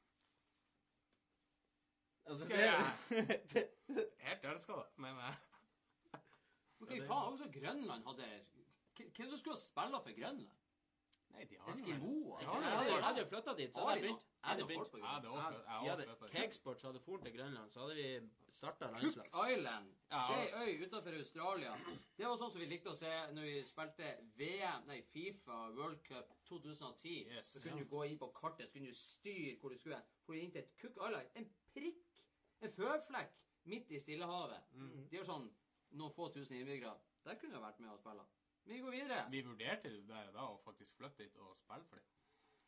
Altså, 2.32 2.48
det, 2.48 2.70
det, 3.52 3.64
Helt 4.22 4.46
elska 4.54 4.78
det, 4.78 4.88
men 5.04 5.20
eh, 6.90 6.98
Ok, 6.98 7.08
faen, 7.12 7.34
også 7.34 7.52
Grønland 7.60 8.10
hadde 8.10 8.32
Hvem 9.02 9.30
som 9.30 9.38
skulle 9.38 9.60
spille 9.60 10.02
for 10.06 10.20
Grønland? 10.20 10.58
Nei, 11.32 11.46
de 11.50 11.58
har 11.60 11.70
Eskimoer? 11.72 12.42
Ja, 12.44 12.56
jeg 12.60 13.04
hadde, 13.04 13.22
ja. 13.22 13.28
flytta 13.28 13.54
dit, 13.56 13.74
så 13.74 13.80
Har 13.80 13.90
hadde 13.90 14.02
begynt. 14.02 14.28
Jeg 14.42 14.50
hadde 14.50 14.64
også, 14.84 14.98
jeg 16.34 16.88
hadde 16.88 17.00
foren 17.06 17.24
til 17.26 17.34
Grønland, 17.38 17.72
så 17.72 17.80
hadde 17.80 17.96
vi 17.96 18.30
starta 18.54 18.88
Cook. 18.88 19.28
Island. 19.52 19.86
Ja. 20.12 20.22
Ei 20.40 20.48
øy 20.64 20.86
utenfor 20.86 21.18
Australia. 21.18 21.76
Det 22.18 22.28
var 22.28 22.36
sånn 22.38 22.52
som 22.52 22.62
vi 22.62 22.68
likte 22.70 22.92
å 22.92 22.98
se 22.98 23.12
når 23.36 23.48
vi 23.48 23.56
spilte 23.66 24.10
VM, 24.40 24.88
nei, 24.90 25.00
Fifa 25.14 25.60
World 25.78 26.02
Cup 26.08 26.34
2010. 26.50 27.32
Yes. 27.32 27.54
Så 27.54 27.64
kunne 27.64 27.86
du 27.86 27.90
gå 27.94 28.04
inn 28.10 28.20
på 28.22 28.32
kartet, 28.36 28.68
så 28.68 28.76
kunne 28.76 28.92
du 28.92 28.98
styre 28.98 29.56
hvor 29.62 29.74
du 29.74 29.80
skulle. 29.80 30.02
For 30.28 30.38
inn 30.38 30.52
til 30.52 30.66
et 30.66 30.76
Cook 30.82 31.00
Island. 31.00 31.32
En 31.40 31.50
prikk, 31.72 32.22
en 32.62 32.76
føflekk 32.76 33.40
midt 33.72 33.92
i 33.92 34.02
Stillehavet. 34.02 34.74
Mm. 34.74 35.08
De 35.10 35.22
har 35.22 35.28
sånn 35.30 35.50
noen 35.98 36.14
få 36.16 36.30
tusen 36.34 36.58
innbyggere. 36.58 36.96
Der 37.26 37.38
kunne 37.40 37.58
jeg 37.58 37.64
vært 37.64 37.80
med 37.84 37.94
og 37.94 38.00
spille. 38.00 38.26
Men 38.64 38.76
vi 38.76 38.82
går 38.82 38.92
videre. 38.92 39.22
Vi 39.32 39.42
vurderte 39.46 39.90
jo 39.90 40.02
der 40.08 40.30
og 40.30 40.34
da 40.34 40.48
å 40.50 40.60
faktisk 40.66 40.98
flytte 40.98 41.24
dit 41.24 41.38
og 41.42 41.56
spille 41.58 41.88
for 41.90 42.02
dem. 42.02 42.10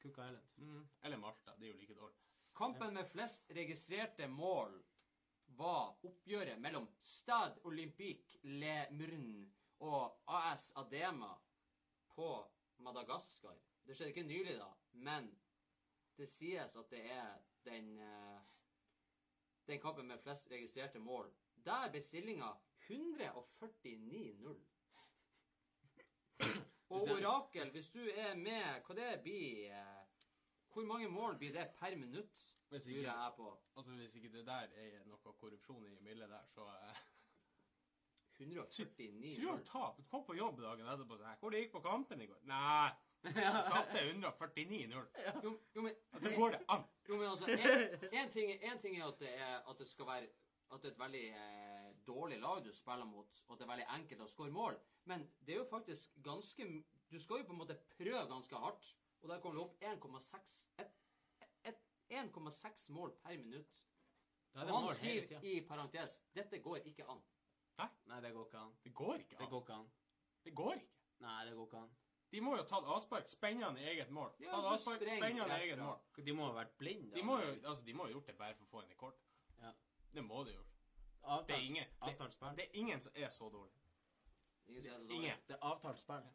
Cook 0.04 0.18
Island. 0.20 0.88
Eller 1.04 1.18
Malta. 1.18 1.56
Det 1.58 1.68
er 1.68 1.74
jo 1.74 1.80
like 1.80 1.96
dårlig. 1.98 2.18
Kampen 2.56 2.94
med 2.94 3.08
flest 3.10 3.52
registrerte 3.56 4.28
mål 4.28 4.76
var 5.58 5.96
oppgjøret 6.06 6.60
mellom 6.62 6.88
Stad 7.02 7.60
Olympique 7.64 8.40
Le 8.44 8.88
Murn 8.92 9.54
og 9.86 10.20
AS 10.28 10.72
Adema 10.76 11.32
på 12.16 12.30
Madagaskar. 12.78 13.58
Det 13.84 13.96
skjedde 13.96 14.14
ikke 14.14 14.28
nylig, 14.28 14.58
da, 14.60 14.70
men 14.92 15.30
det 16.18 16.30
sies 16.30 16.76
at 16.80 16.92
det 16.92 17.02
er 17.12 17.42
den, 17.66 17.98
eh, 18.00 18.54
den 19.68 19.82
kampen 19.82 20.08
med 20.08 20.22
flest 20.24 20.52
registrerte 20.52 21.00
mål. 21.00 21.34
Der 21.66 21.90
ble 21.92 22.02
stillinga 22.02 22.54
149-0. 22.90 24.60
Og 26.94 27.02
Orakel, 27.02 27.72
hvis 27.72 27.90
du 27.90 28.00
er 28.16 28.36
med 28.36 28.82
Hva 28.86 28.96
det 28.98 29.22
blir 29.24 29.72
eh, 29.72 30.02
Hvor 30.74 30.86
mange 30.86 31.08
mål 31.10 31.38
blir 31.38 31.54
det 31.54 31.68
per 31.80 31.96
minutt? 31.98 32.58
Hvis 32.70 32.88
ikke, 32.88 33.02
jeg 33.02 33.32
på. 33.38 33.64
altså, 33.78 33.92
hvis 33.92 34.16
ikke 34.16 34.32
det 34.38 34.46
der 34.46 34.68
er 34.76 35.06
noe 35.06 35.18
korrupsjon 35.18 35.86
i 35.88 36.00
mildet 36.02 36.30
der, 36.30 36.46
så 36.50 36.68
eh, 36.68 37.02
149 38.40 39.36
Tror 39.40 39.58
du 39.58 39.64
tap. 39.64 40.02
Kom 40.10 40.26
på 40.26 40.36
jobb 40.36 40.62
dagen 40.62 40.88
etterpå 40.88 41.14
og 41.14 41.28
her, 41.28 41.38
Hvor 41.40 41.50
det 41.50 41.64
gikk 41.64 41.72
på 41.72 41.82
kampen 41.82 42.22
i 42.22 42.26
går? 42.26 42.40
Nei, 42.50 42.90
tapte 43.74 44.00
149-0. 44.10 45.06
Jo, 45.44 45.60
jo, 45.76 45.82
men, 45.82 45.94
Så 46.22 46.34
går 46.36 46.50
det 46.58 46.62
an. 46.70 46.84
jo, 47.10 47.18
men 47.18 47.30
altså, 47.30 47.46
en, 47.46 48.10
en, 48.20 48.32
ting, 48.32 48.52
en 48.52 48.80
ting 48.80 48.98
er 48.98 49.06
at 49.08 49.20
det, 49.20 49.34
er, 49.38 49.56
at 49.70 49.80
det 49.80 49.88
skal 49.88 50.08
være 50.08 50.28
at 50.74 50.82
det 50.82 50.90
er 50.90 50.94
et 50.94 51.00
veldig 51.00 51.28
eh, 51.30 51.73
dårlig 52.08 52.40
lag 52.42 52.64
du 52.64 52.72
spiller 52.72 53.06
mot, 53.06 53.44
og 53.48 53.54
at 53.54 53.60
det 53.60 53.66
er 53.66 53.72
veldig 53.72 53.88
enkelt 53.98 54.22
å 54.22 54.28
skåre 54.32 54.52
mål. 54.52 54.80
Men 55.06 55.26
det 55.46 55.54
er 55.56 55.58
jo 55.64 55.66
faktisk 55.72 56.16
ganske 56.24 56.84
Du 57.14 57.20
skal 57.20 57.38
jo 57.38 57.44
på 57.46 57.54
en 57.54 57.60
måte 57.60 57.76
prøve 57.98 58.28
ganske 58.28 58.56
hardt, 58.58 58.96
og 59.22 59.30
der 59.30 59.40
kommer 59.40 59.60
det 59.60 59.64
opp 59.64 59.82
1,6 59.82 60.66
et- 60.80 60.96
et- 61.64 61.84
1,6 62.10 62.90
mål 62.90 63.12
per 63.24 63.38
minutt. 63.38 63.84
Og 64.56 64.68
han 64.68 64.88
skriver 64.96 65.44
i 65.44 65.62
parentes 65.68 66.22
dette 66.34 66.60
går 66.60 66.78
ikke 66.86 67.06
an. 67.10 67.22
Nei, 68.06 68.22
det 68.22 68.34
går 68.34 68.46
ikke 68.46 68.58
an. 68.58 68.74
Det 68.84 68.94
går 68.94 69.16
ikke 69.16 69.30
Det 69.38 69.42
an. 69.42 69.50
går 69.50 69.62
ikke 69.62 69.74
an. 69.74 69.92
Det 70.44 70.56
går 70.56 70.74
ikke. 70.74 70.90
Nei, 71.20 71.46
det 71.46 71.54
går 71.56 71.66
ikke 71.68 71.78
an. 71.78 71.90
De 72.32 72.40
må 72.42 72.56
jo 72.56 72.64
ha 72.64 72.68
tatt 72.68 72.84
avspark, 72.90 73.28
spennende 73.30 73.80
eget 73.80 74.10
mål. 74.10 74.32
Ja, 74.40 74.56
altså, 74.56 74.70
avspark, 74.74 75.08
spennende 75.08 75.60
eget 75.62 75.78
mål. 75.80 76.00
De 76.26 76.32
må 76.34 76.46
ha 76.52 76.64
vært 76.64 76.78
blinde. 76.80 77.14
De 77.14 77.22
må 77.22 77.38
jo 77.40 77.52
altså, 77.70 77.84
de 77.86 77.94
må 77.94 78.08
jo 78.08 78.14
gjort 78.18 78.26
det 78.28 78.38
bare 78.38 78.56
for 78.56 78.66
å 78.66 78.70
få 78.72 78.82
en 78.84 78.90
rekord. 78.90 79.14
Ja. 79.62 79.72
Det 80.14 80.24
må 80.24 80.44
de 80.46 80.54
gjort. 80.56 80.73
Det 81.24 81.56
er 81.56 81.60
ingen, 81.60 81.86
avtalt 82.02 82.34
spill. 82.34 82.50
det, 82.50 82.58
det 82.58 82.64
er 82.64 82.80
ingen 82.80 83.02
som 83.02 83.12
er 83.16 83.30
så 83.30 83.50
dårlig. 83.50 83.82
Ingen 84.68 84.84
Som 84.84 85.00
det 85.00 85.08
så 85.08 85.14
Ingen. 85.14 85.38
Det 85.48 85.54
er 85.54 85.66
avtalt 85.72 86.00
spill. 86.00 86.32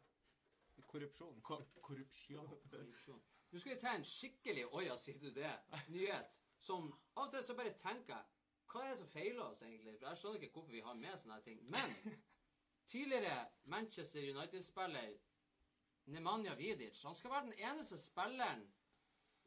Korrupsjon. 0.87 1.41
Ko 1.41 1.61
korrupsjon. 1.81 2.47
Korrupsjon. 2.71 3.21
Nå 3.51 3.59
skal 3.59 3.75
vi 3.75 3.79
ta 3.81 3.93
en 3.95 4.05
skikkelig 4.05 4.65
Oja, 4.73 4.97
sier 4.97 5.19
du 5.19 5.29
det? 5.33 5.51
Nyhet. 5.87 6.41
Som 6.59 6.91
av 7.15 7.27
og 7.27 7.33
til 7.33 7.45
så 7.45 7.55
bare 7.55 7.73
tenker 7.77 8.15
jeg 8.15 8.25
Hva 8.69 8.83
er 8.85 8.91
det 8.91 8.97
som 8.99 9.09
feiler 9.09 9.43
oss, 9.43 9.61
egentlig? 9.65 9.95
For 9.99 10.07
jeg 10.07 10.21
skjønner 10.21 10.43
ikke 10.43 10.53
hvorfor 10.53 10.73
vi 10.75 10.83
har 10.85 10.97
med 10.97 11.17
sånne 11.17 11.39
ting. 11.45 11.61
Men 11.73 11.95
tidligere 12.91 13.47
Manchester 13.63 14.27
United-spiller 14.33 15.15
Nemanja 16.05 16.53
Vidic 16.57 17.03
Han 17.03 17.15
skal 17.15 17.31
være 17.31 17.45
den 17.45 17.57
eneste 17.69 17.97
spilleren 18.01 18.67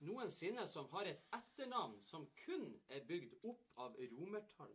noensinne 0.02 0.66
som 0.66 0.88
har 0.90 1.06
et 1.06 1.22
etternavn 1.36 2.00
som 2.06 2.26
kun 2.44 2.66
er 2.90 3.04
bygd 3.06 3.44
opp 3.46 3.68
av 3.78 3.98
romertall. 4.14 4.74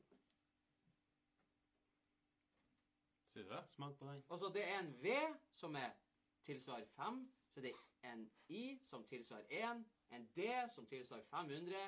Sier 3.38 3.45
du 3.45 3.55
det? 3.55 3.63
Smak 3.69 3.97
på 3.99 4.05
den. 4.05 4.23
Altså, 4.29 4.49
det 4.49 4.63
er 4.65 4.79
en 4.79 5.03
V 5.03 5.11
som 5.53 5.75
er 5.75 5.91
tilsvarer 6.43 6.85
5, 6.85 7.33
så 7.49 7.61
det 7.61 7.71
er 8.01 8.11
en 8.11 8.31
I 8.49 8.79
som 8.83 9.03
tilsvarer 9.05 9.45
1, 9.49 9.83
en 10.09 10.25
D 10.35 10.47
som 10.73 10.88
tilsvarer 10.89 11.23
500, 11.23 11.83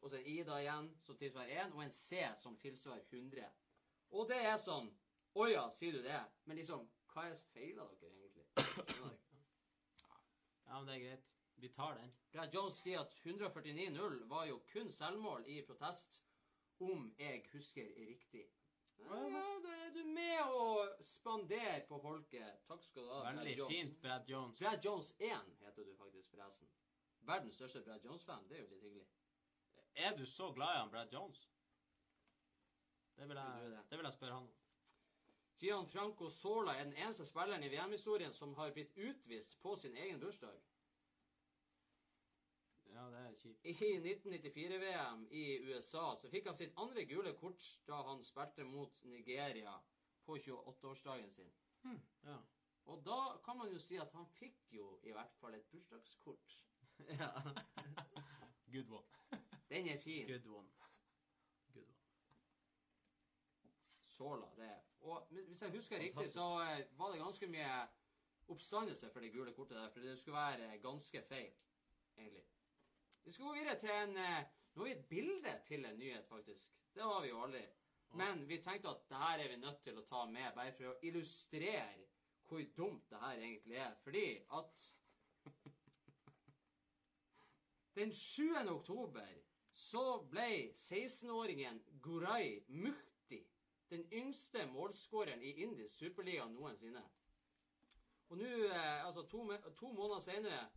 og 0.00 0.10
så 0.10 0.16
en 0.16 0.26
I 0.26 0.36
da 0.46 0.58
igjen 0.62 0.90
som 1.02 1.16
tilsvarer 1.18 1.64
1, 1.64 1.74
og 1.74 1.82
en 1.82 1.90
C 1.90 2.22
som 2.38 2.58
tilsvarer 2.62 3.02
100. 3.10 3.48
Og 4.10 4.28
det 4.30 4.38
er 4.38 4.54
sånn 4.56 4.92
Å 5.34 5.48
ja, 5.50 5.64
sier 5.70 5.98
du 5.98 6.02
det? 6.02 6.20
Men 6.44 6.56
liksom, 6.56 6.86
hva 7.10 7.26
er 7.26 7.34
feiler 7.50 7.90
dere 7.98 8.14
egentlig? 8.14 8.46
Dere? 8.54 9.10
Ja, 10.68 10.78
men 10.78 10.86
det 10.86 10.94
er 10.94 11.02
greit. 11.08 11.26
Vi 11.58 11.72
tar 11.74 11.98
den. 11.98 12.14
Brad 12.30 12.54
Jones 12.54 12.78
sier 12.84 13.02
at 13.02 13.18
149-0 13.24 14.22
var 14.30 14.46
jo 14.46 14.62
kun 14.70 14.94
selvmål 14.94 15.50
i 15.50 15.58
protest, 15.66 16.22
om 16.78 17.10
jeg 17.18 17.42
husker 17.52 17.90
riktig. 17.98 18.46
Ja, 18.98 19.58
da 19.64 19.74
er 19.86 19.90
du 19.94 20.02
med 20.04 20.52
å 20.54 20.64
spandere 21.04 21.80
på 21.88 21.98
folket. 22.02 22.60
Takk 22.68 22.82
skal 22.84 23.06
du 23.06 23.12
ha, 23.14 23.22
Veldig 23.30 23.54
Brad 23.56 23.72
fint, 23.72 24.00
Brad 24.02 24.28
Jones. 24.30 24.58
Brad 24.58 24.84
Jones 24.84 25.14
1 25.18 25.54
heter 25.64 25.84
du 25.84 25.94
faktisk, 25.96 26.30
forresten. 26.34 26.68
Verdens 27.28 27.58
største 27.60 27.82
Brad 27.86 28.04
Jones-fan. 28.04 28.46
Det 28.48 28.58
er 28.58 28.62
jo 28.64 28.70
litt 28.72 28.84
hyggelig. 28.86 29.06
Er 29.98 30.16
du 30.16 30.24
så 30.26 30.52
glad 30.54 30.74
i 30.74 30.80
han 30.82 30.90
Brad 30.90 31.12
Jones? 31.12 31.48
Det 33.18 33.28
vil 33.28 33.36
Jeg 33.36 33.62
jeg, 33.62 33.70
det. 33.70 33.84
det 33.90 33.98
vil 33.98 34.04
jeg 34.04 34.12
spørre 34.12 34.34
han 34.34 34.46
om. 34.46 34.56
Gianfranco 35.58 36.28
Sola 36.30 36.76
er 36.78 36.84
den 36.84 36.94
eneste 36.96 37.26
spilleren 37.26 37.64
i 37.66 37.68
VM-historien 37.72 38.32
som 38.34 38.54
har 38.54 38.70
blitt 38.70 38.92
utvist 38.96 39.56
på 39.60 39.74
sin 39.76 39.96
egen 39.96 40.20
bursdag. 40.20 40.60
Kjipt. 43.38 43.64
I 43.64 43.72
1994-VM 44.02 45.26
i 45.30 45.44
USA 45.68 46.04
så 46.20 46.30
fikk 46.30 46.50
han 46.50 46.56
sitt 46.58 46.76
andre 46.76 47.04
gule 47.08 47.32
kort 47.38 47.64
da 47.88 48.02
han 48.10 48.22
spilte 48.24 48.66
mot 48.66 49.02
Nigeria 49.04 49.74
på 50.26 50.36
28-årsdagen 50.36 51.30
sin. 51.30 51.52
Ja. 52.22 52.38
Og 52.88 53.04
da 53.04 53.20
kan 53.44 53.58
man 53.58 53.72
jo 53.72 53.78
si 53.78 53.96
at 54.00 54.12
han 54.16 54.26
fikk 54.38 54.72
jo 54.72 54.98
i 55.04 55.12
hvert 55.12 55.34
fall 55.40 55.54
et 55.54 55.68
bursdagskort. 55.70 56.56
ja. 57.20 57.30
Good 58.72 58.90
one. 58.90 59.40
Den 59.68 59.88
er 59.88 59.98
fin. 59.98 60.26
Good 60.26 60.46
one. 60.46 60.68
Good 61.72 61.84
one. 61.84 61.96
Sola, 64.02 64.50
det. 64.56 64.74
Og 65.00 65.26
hvis 65.30 65.62
jeg 65.62 65.70
husker 65.70 65.98
riktig, 65.98 66.30
så 66.32 66.46
eh, 66.64 66.98
var 66.98 67.12
det 67.12 67.22
ganske 67.22 67.46
mye 67.46 67.86
oppstandelse 68.48 69.10
for 69.12 69.20
det 69.20 69.32
gule 69.32 69.52
kortet 69.52 69.76
der, 69.76 69.90
for 69.90 70.00
det 70.00 70.18
skulle 70.18 70.36
være 70.36 70.78
ganske 70.78 71.22
feil, 71.22 71.52
egentlig. 72.16 72.44
Vi 73.28 73.32
skal 73.32 73.44
gå 73.44 73.52
videre 73.52 73.76
til 73.76 73.90
en 73.92 74.16
eh, 74.16 74.44
Nå 74.72 74.80
har 74.80 74.86
vi 74.86 74.92
et 74.94 75.08
bilde 75.08 75.50
til 75.66 75.82
en 75.84 75.98
nyhet, 75.98 76.24
faktisk. 76.28 76.78
Det 76.94 77.02
har 77.02 77.20
vi 77.20 77.28
jo 77.28 77.42
aldri. 77.44 77.60
Men 78.16 78.40
vi 78.48 78.56
tenkte 78.64 78.88
at 78.88 79.02
det 79.10 79.18
her 79.20 79.42
er 79.42 79.50
vi 79.52 79.58
nødt 79.60 79.82
til 79.84 79.98
å 80.00 80.04
ta 80.08 80.22
med, 80.30 80.46
bare 80.56 80.72
for 80.72 80.88
å 80.88 80.94
illustrere 81.04 82.06
hvor 82.48 82.62
dumt 82.78 83.10
det 83.10 83.20
her 83.20 83.42
egentlig 83.42 83.76
er. 83.82 83.92
Fordi 84.00 84.24
at 84.60 84.86
Den 88.00 88.16
7. 88.16 88.48
oktober 88.72 89.36
så 89.74 90.06
ble 90.32 90.72
16-åringen 90.72 91.84
Gurai 92.00 92.64
Muhti 92.68 93.44
den 93.92 94.08
yngste 94.08 94.64
målskåreren 94.72 95.44
i 95.44 95.58
indisk 95.66 96.00
superliga 96.00 96.48
noensinne. 96.48 97.04
Og 98.32 98.40
nå, 98.40 98.48
eh, 98.72 99.06
altså 99.06 99.28
to, 99.28 99.44
to 99.76 99.92
måneder 99.92 100.20
senere, 100.32 100.68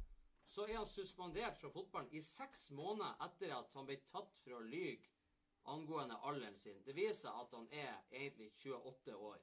så 0.51 0.65
er 0.67 0.75
han 0.81 0.87
suspendert 0.89 1.57
fra 1.61 1.69
fotballen 1.71 2.11
i 2.17 2.21
seks 2.25 2.65
måneder 2.75 3.15
etter 3.27 3.53
at 3.55 3.73
han 3.77 3.87
ble 3.87 3.95
tatt 4.11 4.33
for 4.43 4.57
å 4.57 4.63
lyge 4.67 5.07
angående 5.71 6.17
alderen 6.27 6.57
sin. 6.57 6.81
Det 6.83 6.95
viser 6.97 7.19
seg 7.29 7.41
at 7.43 7.53
han 7.55 7.67
er 7.71 7.93
egentlig 8.11 8.49
28 8.57 9.15
år. 9.15 9.37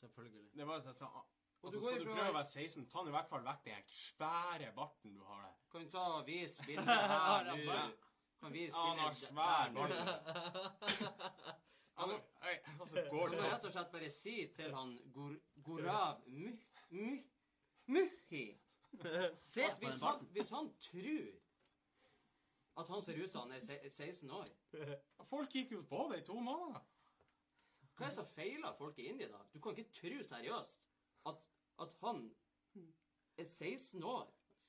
Selvfølgelig. 0.00 0.48
Det 0.56 0.66
var 0.66 0.80
sånn, 0.82 0.96
Og 1.02 1.68
altså, 1.68 1.80
Skal 1.82 2.00
du 2.04 2.08
prøve 2.08 2.28
å 2.30 2.34
være 2.38 2.50
16, 2.50 2.86
ta 2.90 3.02
i 3.06 3.14
hvert 3.14 3.30
fall 3.30 3.46
vekk 3.46 3.64
den 3.68 3.88
svære 3.92 4.68
barten 4.76 5.14
du 5.14 5.22
har 5.26 5.42
der. 5.46 5.56
Kan 5.72 5.86
du 5.86 5.90
ta 5.94 6.04
og 6.18 6.26
vise 6.28 6.66
bildet 6.66 6.86
her 7.14 7.48
nå? 7.48 7.78
Kan 8.38 8.54
vise 8.54 8.76
Ja, 8.78 8.84
han 8.86 8.98
har 9.02 9.14
bildet 9.14 9.28
svær 9.28 9.72
bart. 9.74 11.54
Han, 11.98 12.12
altså, 12.78 13.02
går 13.10 13.32
Du 13.32 13.40
må 13.40 13.46
rett 13.50 13.64
og 13.66 13.72
slett 13.74 13.88
bare 13.90 14.08
si 14.14 14.34
til 14.54 14.70
han 14.70 14.92
Gorav 15.66 16.20
Muh- 16.30 16.68
Muh- 16.94 17.24
Muhi 17.90 18.42
Se 19.36 19.62
at 19.64 19.78
hvis 19.82 20.00
han, 20.00 20.24
hvis 20.32 20.50
han 20.50 20.70
tror 20.80 21.28
at 22.78 22.88
han 22.88 23.02
ser 23.02 23.22
ut 23.22 23.30
som 23.30 23.40
han 23.46 23.52
er 23.56 23.60
se- 23.60 23.90
16 23.90 24.30
år 24.30 24.46
Folk 25.28 25.50
gikk 25.52 25.72
jo 25.72 25.82
på 25.82 26.04
det 26.12 26.20
i 26.22 26.24
to 26.26 26.36
måneder. 26.40 26.80
Hva 27.98 28.04
er 28.06 28.08
det 28.12 28.14
som 28.14 28.26
feiler 28.30 28.72
folk 28.78 28.98
i 29.02 29.08
India, 29.10 29.26
da? 29.28 29.40
Du 29.52 29.58
kan 29.60 29.74
ikke 29.76 29.90
tro 29.92 30.22
seriøst 30.22 30.76
at, 31.26 31.40
at 31.82 31.96
han 32.00 32.20
er 33.36 33.44
16 33.44 34.02
år. 34.04 34.28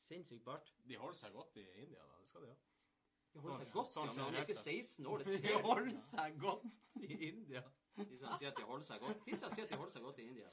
Sinnssykt 0.10 0.44
bart. 0.46 0.74
De 0.90 0.98
holder 0.98 1.18
seg 1.20 1.34
godt 1.34 1.56
i 1.62 1.66
India, 1.78 2.02
da. 2.02 2.18
Det 2.20 2.28
skal 2.28 2.42
de 2.42 2.48
ha. 2.50 2.56
De 3.34 3.40
holder 3.44 3.58
seg 3.60 3.68
Sånn- 3.70 3.78
godt, 3.78 3.94
sånn 3.94 4.08
ja, 4.10 4.14
men 4.18 4.24
han 4.26 4.36
er 4.36 4.42
ikke 4.42 4.58
generelt 4.58 4.86
16 4.90 5.06
år. 5.06 5.18
Det 5.18 5.26
De 5.30 5.38
ser 5.38 5.54
du. 5.54 5.62
holder 5.70 5.98
seg 6.08 6.40
godt 6.42 6.66
i 7.06 7.20
India. 7.30 7.64
De 8.00 8.18
som 8.18 8.34
sier 8.40 8.50
at 8.52 8.58
de 8.58 8.64
holder 8.72 8.86
seg 8.90 9.00
godt. 9.06 9.26
De 9.30 9.38
som 9.38 9.54
sier 9.54 9.64
at 9.68 9.72
de 9.76 9.78
holder 9.84 9.94
seg 9.94 10.04
godt 10.10 10.20
i 10.20 10.28
India. 10.32 10.50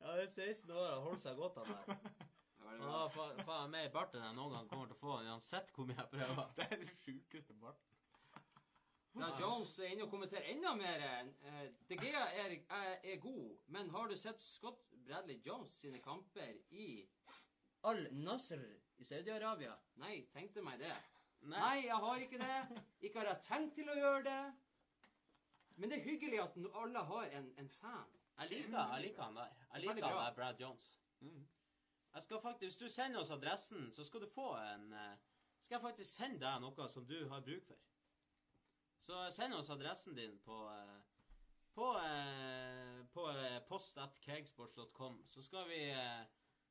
Ja, 0.00 0.16
det 0.16 0.24
er 0.24 0.32
16 0.32 0.70
år, 0.72 0.88
han 0.94 1.02
holder 1.10 1.22
seg 1.28 1.36
godt, 1.36 1.60
han 1.60 1.74
der. 1.76 2.26
Det 2.72 2.80
er 2.80 2.82
veldig 2.82 2.88
Han 2.88 2.90
bra. 2.90 2.98
har 2.98 3.10
fa- 3.16 3.44
faen 3.48 3.70
mer 3.70 3.88
bart 3.94 4.14
enn 4.18 4.24
jeg 4.26 4.34
noen 4.36 4.52
gang 4.56 4.68
kommer 4.70 4.86
til 4.90 4.96
å 4.96 5.00
få, 5.02 5.16
uansett 5.28 5.72
hvor 5.76 5.86
mye 5.88 5.96
jeg 6.00 6.10
prøver. 6.14 6.46
Det 6.56 6.66
er 6.70 6.76
den 6.82 6.92
sjukeste 7.04 7.54
barten. 7.60 7.88
Ja, 9.20 9.26
Jones 9.38 9.74
er 9.78 9.90
inne 9.92 10.06
og 10.06 10.10
kommenterer 10.14 10.46
enda 10.54 10.70
mer. 10.74 11.02
Eh, 11.44 11.66
De 11.90 11.96
Gea 12.00 12.22
er, 12.42 12.54
er, 12.72 12.94
er 13.12 13.18
god, 13.20 13.58
men 13.68 13.90
har 13.92 14.08
du 14.08 14.16
sett 14.16 14.40
Scott 14.40 14.86
Bradley 15.04 15.36
Jones 15.44 15.74
sine 15.82 16.00
kamper 16.00 16.54
i 16.72 16.86
Al-Nasr 17.84 18.62
i 18.96 19.04
Saudi-Arabia? 19.04 19.74
Nei, 20.00 20.22
tenkte 20.32 20.62
meg 20.64 20.78
det. 20.80 20.94
Nei, 21.50 21.82
jeg 21.88 21.98
har 22.06 22.24
ikke 22.24 22.38
det. 22.40 22.80
Ikke 23.02 23.18
har 23.20 23.32
jeg 23.34 23.42
tenkt 23.50 23.74
til 23.76 23.90
å 23.92 23.98
gjøre 23.98 24.22
det. 24.30 24.40
Men 25.76 25.90
det 25.90 25.98
er 25.98 26.04
hyggelig 26.06 26.38
at 26.44 26.56
alle 26.78 27.02
har 27.08 27.36
en, 27.36 27.52
en 27.58 27.68
fan. 27.80 28.08
Jeg 28.38 28.48
liker, 28.54 28.78
jeg 28.94 29.04
liker 29.08 29.22
han 29.26 29.36
der. 29.42 29.52
Jeg 29.74 29.82
liker 29.84 30.06
han 30.08 30.20
der 30.24 30.36
Brad 30.38 30.60
Jones. 30.62 30.86
Jeg 32.14 32.22
skal 32.22 32.40
faktisk, 32.40 32.64
Hvis 32.64 32.76
du 32.76 32.88
sender 32.88 33.20
oss 33.20 33.30
adressen, 33.30 33.92
så 33.92 34.04
skal 34.04 34.20
du 34.20 34.28
få 34.28 34.54
en 34.56 34.92
eh, 34.92 35.16
Skal 35.62 35.74
jeg 35.74 35.80
faktisk 35.80 36.10
sende 36.10 36.40
deg 36.42 36.60
noe 36.60 36.88
som 36.88 37.06
du 37.06 37.28
har 37.28 37.40
bruk 37.40 37.64
for. 37.66 37.78
Så 39.02 39.24
send 39.30 39.54
oss 39.54 39.70
adressen 39.70 40.14
din 40.14 40.38
på 40.44 40.58
eh, 40.70 41.00
på, 41.72 41.86
eh, 41.98 43.04
på 43.14 43.26
post.kegsports.com, 43.68 45.22
så 45.26 45.42
skal 45.42 45.68
vi 45.68 45.80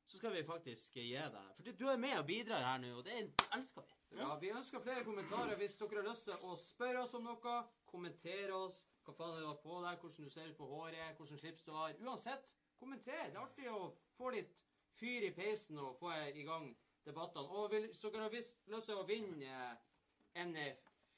så 0.06 0.16
skal 0.16 0.32
vi 0.32 0.44
faktisk 0.44 0.96
gi 0.96 1.10
deg 1.14 1.50
For 1.56 1.72
du 1.78 1.86
er 1.88 2.00
med 2.00 2.18
og 2.18 2.26
bidrar 2.26 2.64
her 2.66 2.80
nå, 2.82 2.92
og 2.98 3.04
det 3.06 3.16
elsker 3.56 3.86
vi. 3.86 4.18
Ja, 4.18 4.34
Vi 4.38 4.50
ønsker 4.52 4.82
flere 4.84 5.04
kommentarer 5.06 5.56
hvis 5.56 5.78
dere 5.80 6.02
har 6.02 6.08
lyst 6.10 6.26
til 6.28 6.46
å 6.46 6.56
spørre 6.58 7.04
oss 7.04 7.14
om 7.18 7.24
noe. 7.26 7.54
Kommentere 7.88 8.54
oss. 8.56 8.82
Hva 9.06 9.14
faen 9.16 9.32
er 9.32 9.38
det 9.40 9.44
du 9.44 9.48
har 9.48 9.60
på 9.62 9.78
deg? 9.84 10.02
Hvordan 10.02 10.26
du 10.26 10.34
ser 10.34 10.50
ut 10.50 10.58
på 10.58 10.68
håret? 10.68 11.16
Hvordan 11.16 11.40
slips 11.40 11.64
du 11.64 11.72
har? 11.74 11.94
Uansett, 12.02 12.52
kommenter. 12.78 13.30
Det 13.30 13.38
er 13.38 13.42
artig 13.42 13.70
å 13.72 13.92
få 14.18 14.34
litt 14.34 14.52
fyr 14.98 15.28
i 15.28 15.34
peisen 15.36 15.78
og 15.78 15.96
få 16.00 16.12
i 16.34 16.44
gang 16.46 16.70
debattene. 17.04 17.48
Og 17.48 17.70
vil, 17.70 17.88
kan 18.02 18.20
dere 18.20 18.30
lyst 18.34 18.86
til 18.86 18.98
å 18.98 19.06
vinne 19.08 19.56
en 20.38 20.54
eh, 20.56 20.76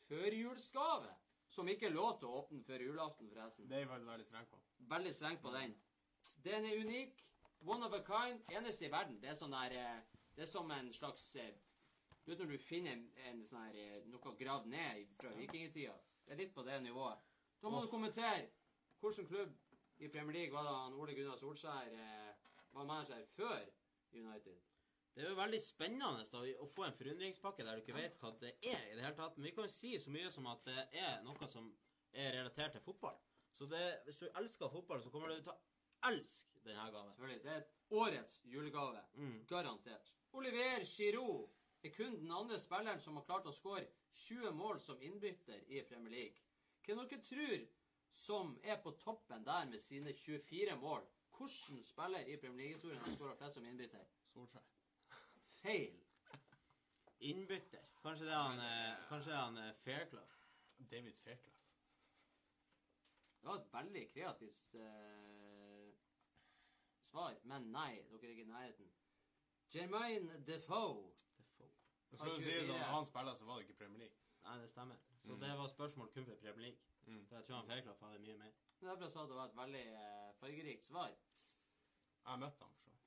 førjulsgave, 0.09 1.11
som 1.49 1.69
ikke 1.69 1.89
er 1.91 1.95
lov 1.95 2.17
til 2.19 2.31
å 2.31 2.41
åpne 2.41 2.65
før 2.67 2.83
julaften, 2.83 3.29
forresten 3.31 3.69
Det 3.69 3.77
er 3.77 3.85
jeg 3.85 3.91
faktisk 3.91 4.11
veldig 4.11 4.27
streng 4.31 4.49
på. 4.51 4.63
Veldig 4.95 5.13
streng 5.15 5.39
på 5.43 5.53
den. 5.55 5.77
Den 6.45 6.67
er 6.71 6.81
unik. 6.81 7.21
One 7.65 7.87
of 7.87 7.95
a 7.97 8.03
kind. 8.05 8.43
Eneste 8.53 8.89
i 8.89 8.93
verden. 8.93 9.21
Det 9.23 9.31
er 9.31 9.39
sånn 9.39 9.55
der 9.55 9.77
eh, 9.79 10.01
Det 10.35 10.43
er 10.43 10.51
som 10.51 10.71
en 10.75 10.91
slags 10.93 11.29
eh, 11.37 11.55
Du 12.25 12.33
vet 12.33 12.41
når 12.41 12.57
du 12.57 12.59
finner 12.59 12.97
en, 12.97 13.05
en 13.29 13.45
sånn 13.47 13.69
her 13.69 14.07
noe 14.09 14.35
gravd 14.41 14.67
ned 14.73 15.07
fra 15.21 15.31
vikingtida? 15.37 15.95
Det 16.25 16.33
er 16.33 16.41
litt 16.41 16.55
på 16.57 16.65
det 16.65 16.81
nivået. 16.81 17.21
Da 17.61 17.71
må 17.71 17.83
du 17.85 17.91
kommentere 17.93 18.49
hvilken 19.01 19.29
klubb 19.29 19.53
i 20.01 20.09
Premier 20.09 20.33
League 20.33 20.53
var 20.53 20.65
det 20.65 20.73
han 20.75 20.97
Ole 20.97 21.15
Gunnar 21.15 21.37
Solskjær 21.37 21.93
var 22.75 22.89
manager 22.89 23.27
før 23.37 23.61
United. 24.13 24.61
Det 25.15 25.23
er 25.23 25.31
jo 25.31 25.39
veldig 25.39 25.61
spennende 25.63 26.25
da, 26.27 26.41
å 26.59 26.67
få 26.75 26.89
en 26.89 26.97
forundringspakke 26.99 27.63
der 27.67 27.79
du 27.79 27.85
ikke 27.85 27.95
vet 27.95 28.17
hva 28.19 28.33
det 28.41 28.57
er 28.67 28.89
i 28.89 28.97
det 28.97 29.05
hele 29.05 29.15
tatt. 29.19 29.37
Men 29.37 29.47
vi 29.47 29.53
kan 29.55 29.69
jo 29.69 29.75
si 29.75 29.93
så 30.03 30.11
mye 30.11 30.31
som 30.35 30.49
at 30.51 30.65
det 30.67 30.87
er 31.05 31.21
noe 31.27 31.49
som 31.51 31.69
er 32.11 32.35
relatert 32.35 32.75
til 32.75 32.83
fotball. 32.83 33.21
Så 33.55 33.69
det, 33.71 33.85
hvis 34.07 34.19
du 34.19 34.27
elsker 34.27 34.73
fotball, 34.73 35.03
så 35.03 35.13
kommer 35.15 35.31
du 35.31 35.39
til 35.39 35.53
å 35.55 35.61
elske 36.11 36.65
denne 36.65 36.89
gaven. 36.91 37.13
Selvfølgelig. 37.15 37.45
Det 37.45 37.55
er 37.55 38.01
årets 38.01 38.41
julegave. 38.51 39.05
Mm. 39.15 39.37
Garantert. 39.47 40.11
Oliver 40.35 40.83
Giroud 40.89 41.87
er 41.87 41.95
kun 41.95 42.19
den 42.19 42.35
andre 42.35 42.59
spilleren 42.59 43.01
som 43.01 43.21
har 43.21 43.27
klart 43.29 43.47
å 43.47 43.55
skåre 43.55 43.87
20 44.27 44.51
mål 44.59 44.81
som 44.83 45.03
innbytter 45.03 45.63
i 45.71 45.83
Premier 45.87 46.17
League. 46.17 46.43
Hvem 46.85 47.05
dere 47.05 47.23
tror 47.23 47.67
som 48.15 48.59
er 48.63 48.83
på 48.83 48.97
toppen 48.99 49.47
der 49.47 49.71
med 49.71 49.83
sine 49.83 50.13
24 50.13 50.75
mål? 50.81 51.07
Hvilken 51.39 51.85
spiller 51.85 52.19
i 52.19 52.37
Premier 52.37 52.57
League-historien 52.57 53.01
har 53.01 53.17
skåra 53.17 53.35
flest 53.37 53.55
som 53.55 53.65
innbytter? 53.65 54.05
Solskjær. 54.33 54.63
Feil. 55.63 56.01
Innbytter. 57.21 57.85
Kanskje 58.03 58.27
det 58.27 58.33
er 58.33 58.39
han, 58.39 58.59
eh, 58.61 59.09
kanskje 59.09 59.31
det 59.31 59.39
er 59.39 59.45
han 59.45 59.59
eh, 59.59 59.75
Fairclough. 59.85 60.35
David 60.91 61.15
Fairclough. 61.25 61.61
Det 63.41 63.49
var 63.49 63.55
et 63.55 63.73
veldig 63.73 64.05
kreativt 64.13 64.75
eh, 64.75 65.95
svar, 67.01 67.35
men 67.43 67.71
nei, 67.73 67.91
dere 68.11 68.27
er 68.27 68.31
ikke 68.31 68.43
i 68.43 68.53
nærheten. 68.53 68.93
Jermaine 69.75 70.39
Defoe. 70.47 71.13
Defoe. 71.39 71.71
Det 72.11 72.19
skal 72.19 72.31
jo 72.31 72.37
si 72.37 72.45
sies 72.45 72.63
24. 72.63 72.79
at 72.79 72.95
han 72.95 73.07
spiller, 73.07 73.35
så 73.35 73.45
var 73.45 73.59
det 73.59 73.67
ikke 73.69 73.79
Premier 73.85 73.99
League. 73.99 74.17
Nei, 74.45 74.59
det 74.63 74.71
stemmer. 74.71 74.97
Så 75.25 75.37
det 75.41 75.59
var 75.59 75.67
spørsmål 75.69 76.13
kun 76.15 76.27
for 76.27 76.35
Premier 76.35 76.67
League. 76.67 76.79
Mm. 77.07 77.27
For 77.27 77.37
jeg 77.37 77.45
tror 77.45 77.57
han 77.57 77.67
Fairclough 77.67 78.01
hadde 78.07 78.19
mye 78.25 78.37
mer. 78.39 78.53
Derfor 78.81 79.09
sa 79.09 79.23
at 79.23 79.29
det 79.29 79.37
var 79.37 79.49
et 79.51 79.57
veldig 79.57 79.85
eh, 79.87 80.33
fargerikt 80.41 80.85
svar. 80.85 81.13
Jeg 82.25 82.39
møtte 82.41 82.65
han 82.65 82.73
ham, 82.73 82.81
for 82.85 82.91
så. 82.91 82.99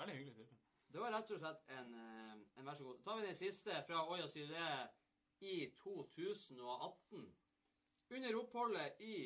Veldig 0.00 0.16
hyggelig 0.16 0.34
type. 0.36 0.56
Det 0.92 1.00
var 1.02 1.12
rett 1.12 1.30
og 1.34 1.40
slett 1.40 1.64
en, 1.78 1.94
eh, 1.94 2.36
en 2.60 2.66
vær 2.68 2.74
så 2.78 2.84
god. 2.84 2.98
Da 2.98 3.10
tar 3.10 3.20
vi 3.20 3.26
den 3.26 3.34
siste 3.40 3.80
fra 3.88 4.04
Oya 4.12 4.28
sier 4.28 4.46
det 4.52 4.68
i 5.40 5.56
2018. 5.76 7.26
Under 8.10 8.36
oppholdet 8.38 9.00
i 9.00 9.16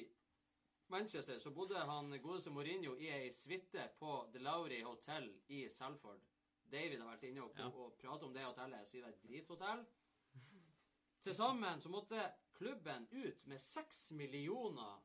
Manchester 0.91 1.39
så 1.39 1.51
bodde 1.55 1.79
han 1.87 2.11
godeste 2.23 2.51
Mourinho 2.51 2.97
i 2.99 3.11
ei 3.15 3.31
suite 3.33 3.91
på 3.99 4.15
The 4.33 4.43
Lowry 4.43 4.83
Hotel 4.83 5.29
i 5.49 5.69
Salford. 5.71 6.21
David 6.71 7.01
har 7.01 7.11
vært 7.13 7.27
inne 7.29 7.45
og, 7.45 7.53
Ja. 7.59 7.67
og 7.69 7.97
pratet 7.99 8.27
om 8.27 8.35
det 8.35 8.45
hotellet. 8.45 8.89
Sier 8.89 9.05
det 9.05 9.11
er 9.11 9.17
et 9.17 9.23
drithotell. 9.23 9.85
Til 11.21 11.35
sammen 11.35 11.81
så 11.81 11.89
måtte 11.93 12.33
klubben 12.61 13.09
ut 13.11 13.47
med 13.47 13.61
6 13.61 14.13
millioner 14.13 15.03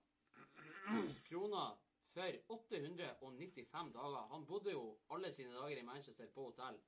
kroner 1.24 1.78
for 2.14 2.32
895 2.48 3.94
dager. 3.94 4.28
Han 4.28 4.46
bodde 4.46 4.72
jo 4.72 4.98
alle 5.10 5.32
sine 5.34 5.54
dager 5.54 5.78
i 5.78 5.84
Manchester 5.84 6.28
på 6.28 6.50
hotell. 6.50 6.80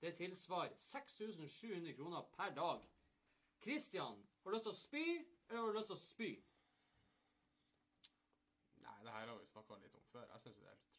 Det 0.00 0.12
tilsvarer 0.16 0.74
6700 0.78 1.94
kroner 1.94 2.22
per 2.36 2.54
dag. 2.54 2.82
Christian, 3.62 4.26
har 4.42 4.50
du 4.50 4.56
lyst 4.56 4.66
til 4.66 4.74
å 4.74 4.80
spy, 4.80 5.04
eller 5.48 5.60
har 5.60 5.70
du 5.70 5.78
lyst 5.78 5.92
til 5.92 5.96
å 5.96 6.02
spy? 6.02 6.30
Nei, 8.82 8.98
det 9.06 9.14
her 9.14 9.30
har 9.30 9.38
vi 9.38 9.46
snakka 9.52 9.78
litt 9.78 9.94
om 9.94 10.10
før. 10.10 10.26
Jeg 10.26 10.42
syns 10.42 10.58
det 10.58 10.66
er 10.66 10.74
helt 10.74 10.93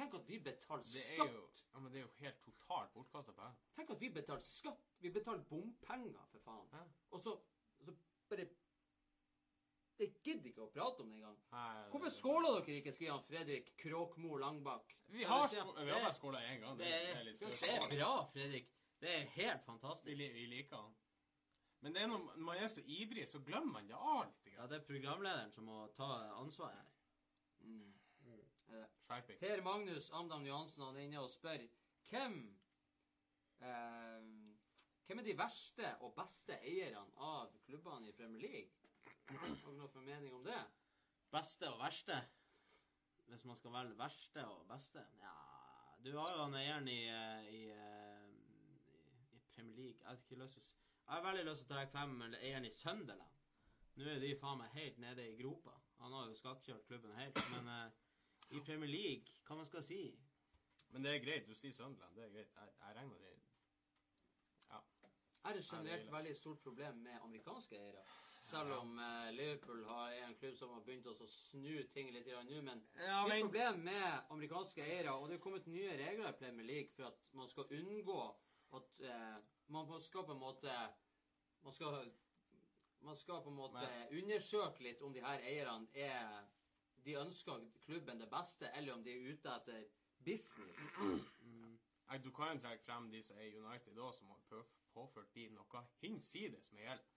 Tenk 0.00 0.14
at 0.16 0.28
vi 0.28 0.38
betaler 0.44 0.86
er 0.86 1.04
skatt! 1.04 1.34
jo, 1.36 1.42
ja, 1.74 1.80
men 1.82 1.92
det 1.92 2.00
er 2.00 2.06
jo 2.06 2.12
helt 2.22 2.40
totalt 2.44 2.94
bortkasta 2.94 3.34
penger. 3.36 3.58
Tenk 3.76 3.92
at 3.94 4.00
vi 4.00 4.08
betaler 4.14 4.46
skatt! 4.46 4.86
Vi 5.04 5.12
betaler 5.12 5.44
bompenger, 5.50 6.24
for 6.32 6.44
faen. 6.46 6.66
Hæ? 6.72 6.84
Og 7.10 7.22
så, 7.26 7.36
så 7.84 7.94
bare 8.30 8.48
Jeg 10.00 10.14
gidder 10.24 10.48
ikke 10.48 10.64
å 10.64 10.70
prate 10.72 11.04
om 11.04 11.10
det 11.12 11.18
engang. 11.20 11.36
Hvorfor 11.92 12.12
skåler 12.16 12.54
dere 12.56 12.78
ikke, 12.80 12.94
skriver 12.96 13.18
han 13.18 13.26
Fredrik 13.26 13.74
Kråkmo 13.82 14.38
Langbakk. 14.40 14.96
Vi 15.12 15.26
har, 15.28 15.44
Ja, 15.52 15.66
vi 15.68 15.90
har 15.90 16.00
bare 16.06 16.16
skåla 16.16 16.40
én 16.48 16.64
gang. 16.64 16.78
Det, 16.78 16.88
Det 16.88 17.02
det 17.04 17.12
er, 17.18 17.22
litt 17.28 17.44
det 17.44 17.74
er 17.74 17.86
bra, 17.92 18.14
Fredrik. 18.32 18.72
Det 19.00 19.12
er 19.18 19.28
helt 19.36 19.64
fantastisk. 19.68 20.16
Vi, 20.16 20.32
vi 20.32 20.46
liker 20.54 20.76
han. 20.76 20.96
Men 21.80 21.94
det 21.94 22.02
er 22.02 22.08
når 22.08 22.34
man 22.36 22.56
er 22.56 22.68
så 22.68 22.82
ivrig, 22.84 23.28
så 23.28 23.40
glemmer 23.44 23.72
man 23.72 23.88
det 23.88 23.96
alltid. 23.96 24.52
Ja, 24.56 24.66
det 24.68 24.80
er 24.80 24.88
programlederen 24.88 25.52
som 25.52 25.68
må 25.68 25.86
ta 25.96 26.08
ansvaret 26.36 26.76
her. 26.76 26.90
Mm. 27.60 27.99
Er? 28.70 28.86
Skjerping. 29.06 29.38
Per 29.40 29.62
Magnus 29.66 30.10
Amdam 30.14 30.44
Johansen 30.46 30.84
han 30.84 30.96
er 30.96 31.06
inne 31.08 31.20
og 31.24 31.30
spør 31.32 31.64
hvem 32.10 32.36
eh, 33.60 34.28
Hvem 35.06 35.18
er 35.18 35.26
de 35.26 35.34
verste 35.38 35.88
og 36.06 36.12
beste 36.14 36.54
eierne 36.62 37.00
av 37.26 37.50
klubbene 37.66 38.08
i 38.08 38.14
Premier 38.14 38.44
League? 38.44 38.76
Har 39.30 39.56
du 39.64 39.72
noe 39.78 39.88
formening 39.90 40.34
om 40.36 40.44
det? 40.46 40.60
Beste 41.34 41.66
og 41.70 41.80
verste? 41.80 42.20
Hvis 43.30 43.44
man 43.46 43.58
skal 43.58 43.72
velge 43.74 43.98
verste 43.98 44.44
og 44.46 44.64
beste? 44.70 45.02
Ja 45.22 45.34
Du 46.04 46.12
har 46.16 46.30
jo 46.32 46.44
han 46.44 46.54
eieren 46.56 46.86
i, 46.88 47.00
eh, 47.10 47.48
i, 47.54 47.64
eh, 47.74 48.28
i, 48.94 49.36
i 49.36 49.40
Premier 49.54 49.76
League. 49.76 49.98
Jeg 50.00 50.06
har 50.08 50.16
ikke 50.22 50.38
lyst 50.40 50.54
til 50.56 50.62
å 50.62 50.66
s- 50.68 50.76
Jeg 51.06 51.14
har 51.16 51.26
veldig 51.26 51.44
lyst 51.50 51.64
til 51.64 51.66
å 51.68 51.74
trekke 51.74 51.92
frem 51.92 52.14
eieren 52.38 52.64
i 52.64 52.70
Sunderland. 52.70 53.36
Nå 53.98 54.06
er 54.14 54.20
de 54.22 54.30
faen 54.38 54.58
meg 54.62 54.70
helt 54.78 54.98
nede 55.02 55.26
i 55.26 55.36
gropa. 55.42 55.74
Han 55.98 56.12
har 56.14 56.28
jo 56.30 56.34
skakkjørt 56.38 56.86
klubben 56.86 57.12
helt. 57.18 57.42
Men 57.50 57.68
eh, 57.68 57.90
i 58.50 58.60
Premier 58.66 58.90
League, 58.90 59.36
hva 59.46 59.56
man 59.58 59.66
skal 59.66 59.82
si 59.86 60.02
Men 60.90 61.04
det 61.04 61.12
er 61.14 61.20
greit. 61.22 61.46
Du 61.46 61.54
sier 61.54 61.72
Sunderland. 61.72 62.16
Det 62.16 62.24
er 62.24 62.32
greit. 62.34 62.56
Jeg, 62.56 62.72
jeg 62.80 62.96
regner 62.96 63.18
det 63.18 63.36
Er 64.70 64.82
det 64.82 65.10
Ja, 65.44 65.52
det 65.56 65.64
generelt 65.64 66.12
veldig 66.12 66.36
stort 66.36 66.58
problem 66.60 66.94
med 67.04 67.20
amerikanske 67.22 67.76
eiere? 67.76 68.02
Selv 68.42 68.72
om 68.72 68.98
eh, 68.98 69.32
Liverpool 69.32 69.84
har, 69.88 70.10
er 70.10 70.26
en 70.26 70.34
klubb 70.34 70.56
som 70.56 70.72
har 70.72 70.80
begynt 70.84 71.06
å 71.06 71.26
snu 71.28 71.82
ting 71.92 72.10
litt 72.12 72.26
nå. 72.26 72.60
Men 72.64 72.82
Ja, 72.96 73.02
det 73.04 73.06
er 73.06 73.24
et 73.24 73.28
men 73.28 73.42
problem 73.46 73.82
med 73.84 74.32
amerikanske 74.36 74.84
eiere, 74.84 75.12
og 75.12 75.28
det 75.28 75.36
er 75.36 75.42
kommet 75.44 75.66
nye 75.66 75.96
regler 75.96 76.28
i 76.28 76.38
Premier 76.38 76.66
League 76.66 76.92
for 76.96 77.10
at 77.10 77.18
man 77.36 77.48
skal 77.48 77.74
unngå 77.80 78.20
at 78.78 79.04
eh, 79.04 79.40
Man 79.70 80.00
skal 80.00 80.24
på 80.26 80.32
en 80.32 80.40
måte 80.40 80.72
Man 81.62 81.72
skal, 81.72 82.12
man 83.00 83.16
skal 83.16 83.42
på 83.42 83.50
en 83.50 83.56
måte 83.56 83.84
undersøke 84.10 84.82
litt 84.82 85.02
om 85.02 85.12
de 85.12 85.20
her 85.24 85.44
eierne 85.44 85.88
er 85.94 86.48
De 87.04 87.14
ønsker 87.20 87.64
klubben 87.84 88.20
det 88.20 88.28
beste, 88.30 88.70
eller 88.76 88.94
om 88.94 89.04
de 89.04 89.12
er 89.14 89.32
ute 89.32 89.54
etter 89.54 89.84
business. 90.24 90.80
Nei, 92.10 92.18
Du 92.18 92.30
kan 92.34 92.56
jo 92.56 92.60
trekke 92.62 92.84
frem 92.84 93.10
de 93.10 93.22
som 93.22 93.38
er 93.38 93.48
i 93.48 93.56
United 93.56 93.98
òg, 93.98 94.14
som 94.14 94.28
har 94.28 94.64
påført 94.92 95.34
de 95.34 95.48
noe 95.54 95.84
hinsides 96.02 96.72
med 96.72 96.82
gjeld. 96.88 97.08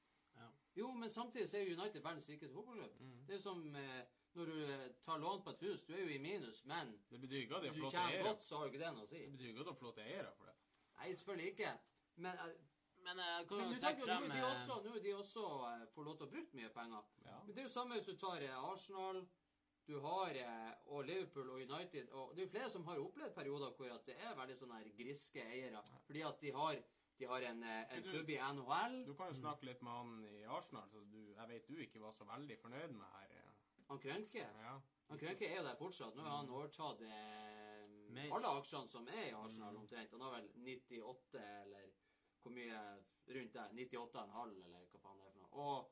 Jo, 0.76 0.92
men 0.92 1.10
samtidig 1.10 1.50
så 1.50 1.58
er 1.58 1.70
United 1.74 2.02
verdens 2.02 2.30
rikeste 2.30 2.54
fotballklubb. 2.56 2.96
Det 3.28 3.36
er 3.36 3.42
som 3.42 3.76
eh, 3.76 4.04
når 4.34 4.46
du 4.50 4.56
eh, 4.66 4.86
tar 5.06 5.20
lån 5.22 5.44
på 5.46 5.50
et 5.54 5.60
hus. 5.68 5.84
Du 5.86 5.94
er 5.94 6.02
jo 6.02 6.10
i 6.10 6.18
minus, 6.18 6.64
men 6.66 6.96
Det 7.10 7.20
betyr 7.22 7.44
ikke 7.44 7.56
at 7.56 7.64
de 7.64 7.70
hvis 7.70 7.78
du 7.82 7.84
flotte 7.84 8.06
eiere. 8.10 8.24
godt, 8.28 8.44
så 8.44 8.58
har 8.58 8.66
ikke 8.72 8.80
det 8.82 8.94
noe 8.96 9.04
å 9.06 9.10
si. 9.12 9.20
Det 9.22 9.32
betyr 9.36 9.50
ikke 9.52 9.60
at 9.62 9.68
de 9.68 9.74
er 9.76 9.82
flotte 9.84 10.06
eiere 10.08 10.32
for 10.38 10.50
det. 10.50 10.56
Nei, 10.98 11.12
selvfølgelig 11.14 11.52
ikke. 11.52 11.74
Men, 12.16 12.40
eh, 12.46 12.56
Men 13.04 13.20
eh, 13.20 13.30
jeg 13.38 13.48
kan 13.48 13.58
men 13.62 13.74
jo 13.76 13.80
trekke 13.84 14.06
frem 14.08 14.24
nå 14.24 14.32
er 14.32 14.34
de 14.34 14.42
eh, 14.42 14.50
også, 14.50 14.80
nå 14.88 14.96
er 14.96 15.02
de 15.06 15.14
også 15.20 15.46
eh, 15.70 15.86
får 15.94 16.04
lov 16.10 16.18
til 16.18 16.26
å 16.28 16.32
bruke 16.34 16.58
mye 16.58 16.70
penger. 16.80 17.08
Ja. 17.26 17.38
Men 17.46 17.56
det 17.56 17.62
er 17.62 17.68
jo 17.68 17.74
samme 17.78 17.98
hvis 18.00 18.10
du 18.10 18.16
tar 18.26 18.42
eh, 18.48 18.58
Arsenal, 18.72 19.22
du 19.88 19.98
har 20.00 20.36
eh, 20.40 20.74
og 20.96 21.06
Liverpool 21.06 21.50
og 21.50 21.62
United. 21.62 22.10
Og 22.12 22.36
det 22.36 22.42
er 22.42 22.46
jo 22.46 22.52
flere 22.54 22.70
som 22.70 22.86
har 22.88 23.00
opplevd 23.04 23.34
perioder 23.36 23.74
hvor 23.78 23.92
at 23.92 24.06
det 24.08 24.16
er 24.20 24.36
veldig 24.38 24.56
sånne 24.58 24.78
her 24.80 24.92
griske 24.98 25.44
eiere. 25.44 25.82
Fordi 26.08 26.22
at 26.30 26.40
de 26.42 26.52
har, 26.56 26.80
de 27.20 27.26
har 27.28 27.42
en, 27.50 27.64
eh, 27.64 27.96
en 27.98 28.04
Du- 28.04 28.10
klubb 28.12 28.30
i 28.30 28.38
NHL. 28.40 28.96
Du 29.06 29.14
kan 29.14 29.28
jo 29.34 29.40
snakke 29.42 29.66
litt 29.68 29.82
med 29.84 29.92
han 29.92 30.14
i 30.26 30.44
Arsenal, 30.46 30.88
så 30.90 31.04
du, 31.12 31.20
jeg 31.36 31.48
vet 31.50 31.68
du 31.68 31.76
ikke 31.84 32.02
var 32.02 32.12
så 32.14 32.24
veldig 32.26 32.58
fornøyd 32.62 32.92
med 32.96 33.06
her. 33.18 33.28
eh. 33.32 33.50
Han 33.90 34.00
Krønke. 34.00 34.46
Ja. 34.62 34.80
Han 35.10 35.20
Krønke 35.20 35.46
er 35.52 35.58
jo 35.58 35.64
der 35.64 35.76
fortsatt. 35.76 36.16
Nå 36.16 36.22
har 36.24 36.38
han 36.38 36.50
overtatt 36.50 37.02
eh, 37.02 38.32
alle 38.32 38.48
aksjene 38.48 38.88
som 38.90 39.08
er 39.08 39.26
i 39.28 39.34
Arsenal 39.36 39.76
omtrent. 39.76 40.12
Han 40.12 40.22
har 40.22 40.32
vel 40.40 40.50
98 40.56 41.36
eller 41.66 41.92
hvor 42.42 42.52
mye 42.52 42.80
rundt 43.28 43.54
der? 43.54 43.70
98,5 43.74 44.64
eller 44.66 44.88
hva 44.92 45.00
faen 45.00 45.20
det 45.20 45.28
er 45.28 45.32
for 45.34 45.40
noe. 45.42 45.52
Og 45.52 45.92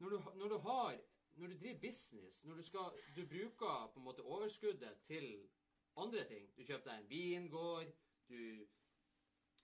når 0.00 0.08
du, 0.10 0.18
når 0.34 0.48
du 0.48 0.58
har 0.58 0.98
Når 1.36 1.46
du 1.46 1.58
driver 1.58 1.80
business, 1.80 2.44
når 2.44 2.54
du 2.54 2.62
skal 2.62 2.92
Du 3.16 3.26
bruker 3.26 3.90
på 3.94 4.00
en 4.00 4.04
måte 4.04 4.22
overskuddet 4.22 5.02
til 5.06 5.48
andre 5.96 6.24
ting. 6.24 6.56
Du 6.56 6.64
kjøper 6.64 6.90
deg 6.90 6.98
en 6.98 7.10
vingård, 7.10 7.92
du 8.28 8.66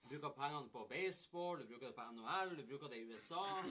bruker 0.07 0.29
pengene 0.29 0.69
på 0.69 0.85
baseball, 0.89 1.61
du 1.61 1.67
bruker 1.67 1.87
det 1.87 1.95
på 1.95 2.07
NHL, 2.11 2.57
du 2.57 2.65
bruker 2.67 2.87
det 2.87 3.01
i 3.01 3.05
USA. 3.13 3.63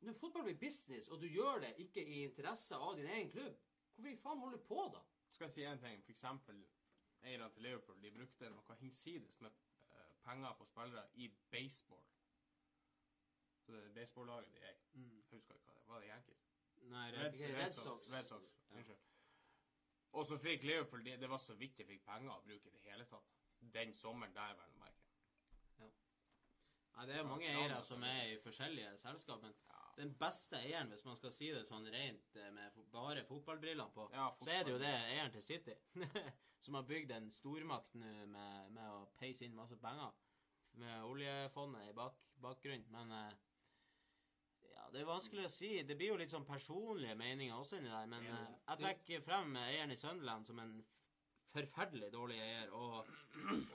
Når 0.00 0.12
fotball 0.12 0.44
blir 0.44 0.58
business, 0.58 1.08
og 1.08 1.20
du 1.20 1.26
gjør 1.26 1.60
det 1.60 1.74
ikke 1.78 2.04
i 2.04 2.22
interesse 2.22 2.76
av 2.76 2.96
din 2.96 3.06
egen 3.06 3.30
klubb, 3.30 3.60
hvorfor 3.94 4.10
i 4.10 4.16
faen 4.16 4.38
holder 4.38 4.58
du 4.58 4.64
på 4.68 4.88
da? 4.94 5.02
Skal 5.30 5.44
jeg 5.44 5.54
si 5.54 5.64
en 5.64 5.78
ting? 5.78 6.02
For 6.04 6.12
eksempel 6.12 6.64
eierne 7.24 7.50
til 7.50 7.62
Liverpool 7.62 8.02
de 8.02 8.10
brukte 8.12 8.50
noe 8.52 8.76
hinsides 8.80 9.40
med 9.40 9.50
eh, 9.90 10.10
penger 10.26 10.52
på 10.58 10.66
spillere 10.68 11.06
i 11.14 11.30
baseball. 11.50 12.04
Så 13.64 13.72
det 13.72 13.84
er 13.84 13.94
baseballaget 13.96 14.52
de 14.52 14.60
eier. 14.60 14.82
Mm. 14.92 15.16
Jeg 15.16 15.24
husker 15.30 15.54
ikke 15.54 15.70
hva 15.72 15.78
det 15.78 15.88
var. 15.88 16.00
det 16.00 16.10
Yankees? 16.12 16.43
Nei, 16.92 17.10
Red, 17.12 17.36
Red, 17.40 17.54
Red 17.56 17.74
Sox. 17.74 18.10
Red 18.12 18.28
Sox. 18.28 18.54
Ja. 18.70 18.76
Unnskyld. 18.78 19.00
Og 20.14 20.26
så 20.28 20.38
fikk 20.38 20.62
Liverpool 20.62 21.02
det, 21.04 21.16
det 21.20 21.30
var 21.30 21.40
så 21.42 21.54
vidt 21.58 21.78
de 21.78 21.86
fikk 21.88 22.04
penger 22.06 22.30
å 22.36 22.42
bruke 22.44 22.68
i 22.68 22.74
det 22.74 22.84
hele 22.86 23.06
tatt. 23.10 23.32
Den 23.74 23.94
sommeren 23.96 24.34
der, 24.36 24.54
vel 24.58 24.74
å 24.76 24.82
merke. 24.82 25.00
Nei, 26.94 27.06
det 27.10 27.14
er 27.18 27.24
mange 27.26 27.46
Ja, 27.48 27.54
eiere 27.58 27.80
som 27.82 28.02
er 28.06 28.20
i 28.30 28.36
forskjellige 28.42 28.92
selskap, 29.02 29.42
men 29.42 29.54
Ja. 29.66 29.80
den 29.96 30.12
beste 30.18 30.56
eieren, 30.60 30.88
hvis 30.92 31.04
man 31.04 31.16
skal 31.16 31.32
si 31.32 31.48
det 31.50 31.64
sånn 31.66 31.88
rent 31.90 32.36
eh, 32.36 32.50
med 32.54 32.76
bare 32.92 33.24
fotballbrillene 33.26 33.90
på, 33.96 34.10
Ja, 34.12 34.28
så 34.40 34.50
er 34.50 34.62
det 34.64 34.72
jo 34.72 34.78
det 34.78 34.92
eieren 34.92 35.32
til 35.32 35.42
City, 35.42 35.74
som 36.64 36.74
har 36.74 36.86
bygd 36.86 37.10
en 37.10 37.30
stormakt 37.30 37.94
nå 37.94 38.12
med, 38.26 38.70
med 38.70 38.90
å 38.90 39.08
peise 39.18 39.44
inn 39.44 39.56
masse 39.58 39.76
penger 39.76 40.12
med 40.78 41.02
oljefondet 41.02 41.88
i 41.90 41.92
bak, 41.92 42.14
bakgrunnen. 42.42 42.86
Men 42.94 43.10
eh, 43.10 43.34
ja, 44.74 44.88
det 44.92 45.00
er 45.02 45.08
vanskelig 45.08 45.44
å 45.46 45.52
si. 45.52 45.70
Det 45.86 45.96
blir 45.98 46.12
jo 46.12 46.18
litt 46.20 46.32
sånn 46.32 46.46
personlige 46.48 47.14
meninger 47.18 47.56
også 47.56 47.78
inni 47.80 47.90
der, 47.92 48.06
men 48.10 48.26
eh, 48.26 48.44
jeg 48.68 48.80
trekker 48.82 49.24
frem 49.26 49.56
eieren 49.62 49.94
i 49.94 49.96
Sunderland 50.00 50.46
som 50.48 50.58
en 50.62 50.74
forferdelig 51.54 52.08
dårlig 52.10 52.38
eier, 52.42 52.70
og, 52.74 53.10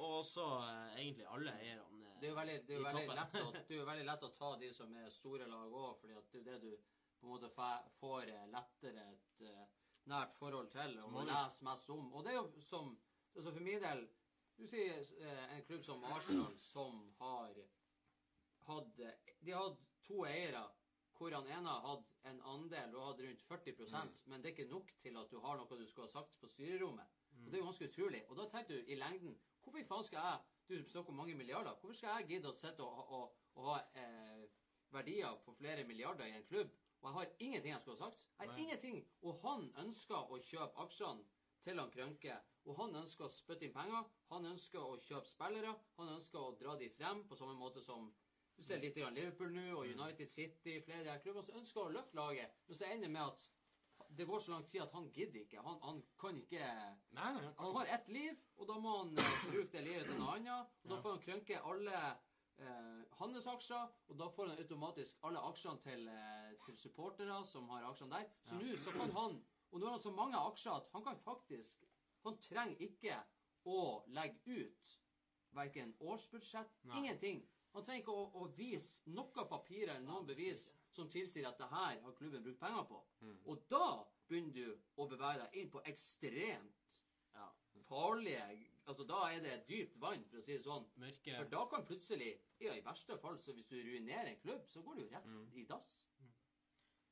og 0.01 0.17
også 0.19 0.45
eh, 0.67 0.97
egentlig 0.99 1.27
alle 1.31 1.53
eierne. 1.61 1.85
eh, 2.03 2.15
Det 2.19 2.27
er 2.27 2.33
jo 2.33 2.37
veldig, 2.41 2.55
det 2.67 2.73
er 2.75 2.79
jo 2.79 2.81
i 2.81 2.87
veldig, 2.89 3.03
toppen. 3.07 3.19
lett, 3.21 3.35
å, 3.39 3.51
det 3.69 3.75
er 3.75 3.79
jo 3.79 3.85
veldig 3.91 4.07
lett 4.09 4.25
å 4.27 4.31
ta 4.35 4.49
de 4.63 4.71
som 4.75 4.95
er 4.99 5.09
store 5.15 5.47
lag 5.47 5.75
òg, 5.83 5.93
fordi 6.01 6.17
at 6.19 6.31
det 6.33 6.39
er 6.39 6.43
jo 6.43 6.47
det 6.49 6.59
du 6.65 6.95
på 7.19 7.27
en 7.27 7.33
måte 7.33 7.51
får 7.99 8.31
eh, 8.33 8.47
lettere 8.51 9.05
et 9.13 9.45
eh, 9.47 9.63
nært 10.09 10.35
forhold 10.39 10.69
til 10.73 10.95
og 11.03 11.11
Må 11.13 11.23
lese 11.27 11.63
mest 11.67 11.89
om. 11.93 12.05
Og 12.15 12.23
det 12.25 12.31
er 12.33 12.37
jo 12.39 12.63
som 12.63 12.93
altså 13.35 13.51
For 13.53 13.61
min 13.61 13.81
del 13.83 14.05
Du 14.57 14.63
sier 14.67 14.95
eh, 15.21 15.43
en 15.57 15.63
klubb 15.67 15.83
som 15.85 16.03
Arsenal, 16.07 16.55
som 16.63 17.01
har 17.19 17.51
hatt 18.69 18.99
eh, 19.03 19.33
De 19.43 19.51
har 19.53 19.67
hatt 19.67 19.83
to 20.07 20.23
eiere 20.27 20.63
hvor 21.20 21.34
han 21.36 21.47
ene 21.51 21.67
har 21.67 21.82
hatt 21.84 22.11
en 22.32 22.38
andel 22.53 22.95
og 22.95 23.07
hadde 23.09 23.26
rundt 23.28 23.41
40 23.43 23.74
Mm. 23.76 24.32
men 24.32 24.41
det 24.41 24.49
er 24.49 24.55
ikke 24.55 24.72
nok 24.72 24.91
til 25.01 25.17
at 25.17 25.32
du 25.32 25.39
har 25.39 25.57
noe 25.57 25.78
du 25.80 25.86
skulle 25.88 26.07
ha 26.07 26.11
sagt 26.11 26.39
på 26.39 26.47
styrerommet. 26.47 27.05
Mm. 27.32 27.45
Og 27.45 27.51
Det 27.51 27.53
er 27.53 27.61
jo 27.61 27.65
ganske 27.65 27.89
utrolig. 27.89 28.24
Og 28.30 28.38
da 28.38 28.45
tenker 28.49 28.76
du 28.76 28.84
i 28.88 28.95
lengden 28.95 29.38
Hvorfor 29.63 29.84
faen 29.88 30.03
skal 30.03 30.20
jeg 30.20 30.39
Du 30.70 30.89
snakker 30.89 31.09
om 31.09 31.15
mange 31.15 31.36
milliarder. 31.36 31.76
Hvorfor 31.82 31.95
skal 31.97 32.09
jeg 32.20 32.28
gidde 32.28 32.49
å 32.49 32.53
sitte 32.53 32.84
og, 32.84 33.11
og, 33.11 33.36
og 33.55 33.65
ha 33.65 33.80
eh, 33.95 34.43
verdier 34.91 35.36
på 35.45 35.53
flere 35.53 35.84
milliarder 35.84 36.26
i 36.26 36.36
en 36.38 36.45
klubb, 36.45 36.70
og 37.01 37.09
jeg 37.09 37.13
har 37.17 37.28
ingenting 37.39 37.72
jeg 37.74 37.82
skulle 37.82 37.97
ha 37.97 38.09
sagt? 38.09 38.28
Jeg 38.39 38.49
har 38.49 38.55
Nei. 38.55 38.63
ingenting. 38.63 38.99
Og 39.22 39.39
han 39.43 39.65
ønsker 39.84 40.32
å 40.32 40.39
kjøpe 40.45 40.84
aksjene 40.86 41.26
til 41.65 41.80
han 41.80 41.91
Krønke. 41.91 42.38
Og 42.65 42.76
han 42.78 42.95
ønsker 43.01 43.26
å 43.26 43.32
spytte 43.34 43.65
inn 43.65 43.74
penger. 43.74 44.05
Han 44.30 44.45
ønsker 44.45 44.80
å 44.80 44.97
kjøpe 45.01 45.28
spillere. 45.28 45.74
Han 45.97 46.13
ønsker 46.15 46.39
å 46.39 46.55
dra 46.59 46.76
de 46.78 46.89
frem 46.89 47.24
på 47.28 47.36
samme 47.39 47.55
måte 47.57 47.82
som 47.82 48.11
du 48.60 48.66
ser 48.68 48.82
litt 48.84 48.97
grann 48.97 49.16
Liverpool 49.16 49.53
nå, 49.55 49.66
og 49.78 49.88
United 49.88 50.28
City, 50.28 50.80
flere 50.84 51.16
klubbene 51.24 51.47
som 51.47 51.60
ønsker 51.62 51.86
å 51.86 51.93
løfte 51.95 52.20
laget. 52.20 52.55
Men 52.68 52.80
så 52.80 52.88
ender 52.91 53.12
med 53.14 53.24
at 53.24 53.45
det 54.18 54.26
går 54.28 54.39
så 54.41 54.51
lang 54.51 54.66
tid 54.68 54.82
at 54.84 54.95
han 54.97 55.10
gidder 55.14 55.43
ikke. 55.43 55.62
Han, 55.64 55.78
han 55.84 55.99
kan 56.20 56.38
ikke 56.38 56.64
Nei, 57.16 57.30
nei. 57.36 57.51
Han 57.60 57.76
har 57.78 57.91
ett 57.95 58.10
liv, 58.12 58.39
og 58.57 58.68
da 58.68 58.80
må 58.82 58.95
han 58.97 59.14
eh, 59.22 59.36
bruke 59.51 59.72
det 59.78 59.84
livet 59.86 60.10
til 60.10 60.20
noe 60.20 60.36
annet. 60.39 60.74
Og 60.84 60.91
da 60.91 60.97
får 61.03 61.16
han 61.16 61.24
krønke 61.28 61.62
alle 61.72 62.01
eh, 62.01 63.03
hans 63.20 63.49
aksjer, 63.53 63.93
og 64.10 64.20
da 64.20 64.30
får 64.36 64.51
han 64.51 64.64
automatisk 64.64 65.24
alle 65.30 65.43
aksjene 65.51 65.84
til, 65.86 66.07
eh, 66.12 66.55
til 66.66 66.80
supportere 66.82 67.38
som 67.47 67.70
har 67.76 67.86
aksjene 67.91 68.18
der. 68.18 68.34
Så 68.49 68.60
nå 68.60 68.80
så 68.86 68.95
kan 68.97 69.16
han 69.20 69.39
Og 69.70 69.78
nå 69.78 69.86
har 69.86 69.93
han 69.93 70.01
så 70.01 70.12
mange 70.12 70.38
aksjer 70.49 70.74
at 70.74 70.88
han 70.95 71.03
kan 71.05 71.20
faktisk 71.22 71.84
Han 72.26 72.39
trenger 72.41 72.82
ikke 72.82 73.20
å 73.70 74.03
legge 74.10 74.64
ut 74.66 74.95
verken 75.55 75.93
årsbudsjett, 75.99 76.74
Nei. 76.89 76.97
ingenting. 76.97 77.43
Han 77.74 77.84
trenger 77.86 78.01
ikke 78.01 78.13
å, 78.17 78.24
å 78.41 78.47
vise 78.57 79.11
noe 79.13 79.45
papirer 79.49 79.95
eller 79.95 80.07
noen 80.07 80.26
bevis 80.26 80.72
som 80.91 81.09
tilsier 81.09 81.45
at 81.47 81.59
det 81.61 81.67
her 81.70 81.99
har 82.01 82.15
klubben 82.17 82.43
brukt 82.43 82.59
penger 82.59 82.88
på. 82.89 83.01
Mm. 83.22 83.36
Og 83.45 83.61
da 83.70 83.84
begynner 84.28 84.53
du 84.55 84.80
å 84.97 85.05
bevege 85.11 85.43
deg 85.43 85.57
inn 85.61 85.70
på 85.74 85.84
ekstremt 85.91 86.86
Ja, 87.36 87.49
farlige 87.88 88.47
Altså, 88.89 89.03
da 89.05 89.20
er 89.30 89.43
det 89.45 89.67
dypt 89.70 89.99
vann, 90.01 90.24
for 90.32 90.39
å 90.39 90.41
si 90.41 90.55
det 90.55 90.63
sånn. 90.65 90.88
mørke 90.97 91.36
For 91.38 91.49
da 91.51 91.59
kan 91.70 91.84
plutselig 91.86 92.32
Ja, 92.59 92.74
i 92.74 92.82
verste 92.82 93.17
fall, 93.22 93.38
så 93.38 93.53
hvis 93.53 93.70
du 93.70 93.76
ruinerer 93.78 94.32
en 94.32 94.39
klubb, 94.41 94.65
så 94.67 94.82
går 94.82 94.95
du 94.97 95.01
jo 95.03 95.09
rett 95.11 95.26
Mm. 95.30 95.51
i 95.53 95.65
dass. 95.70 95.99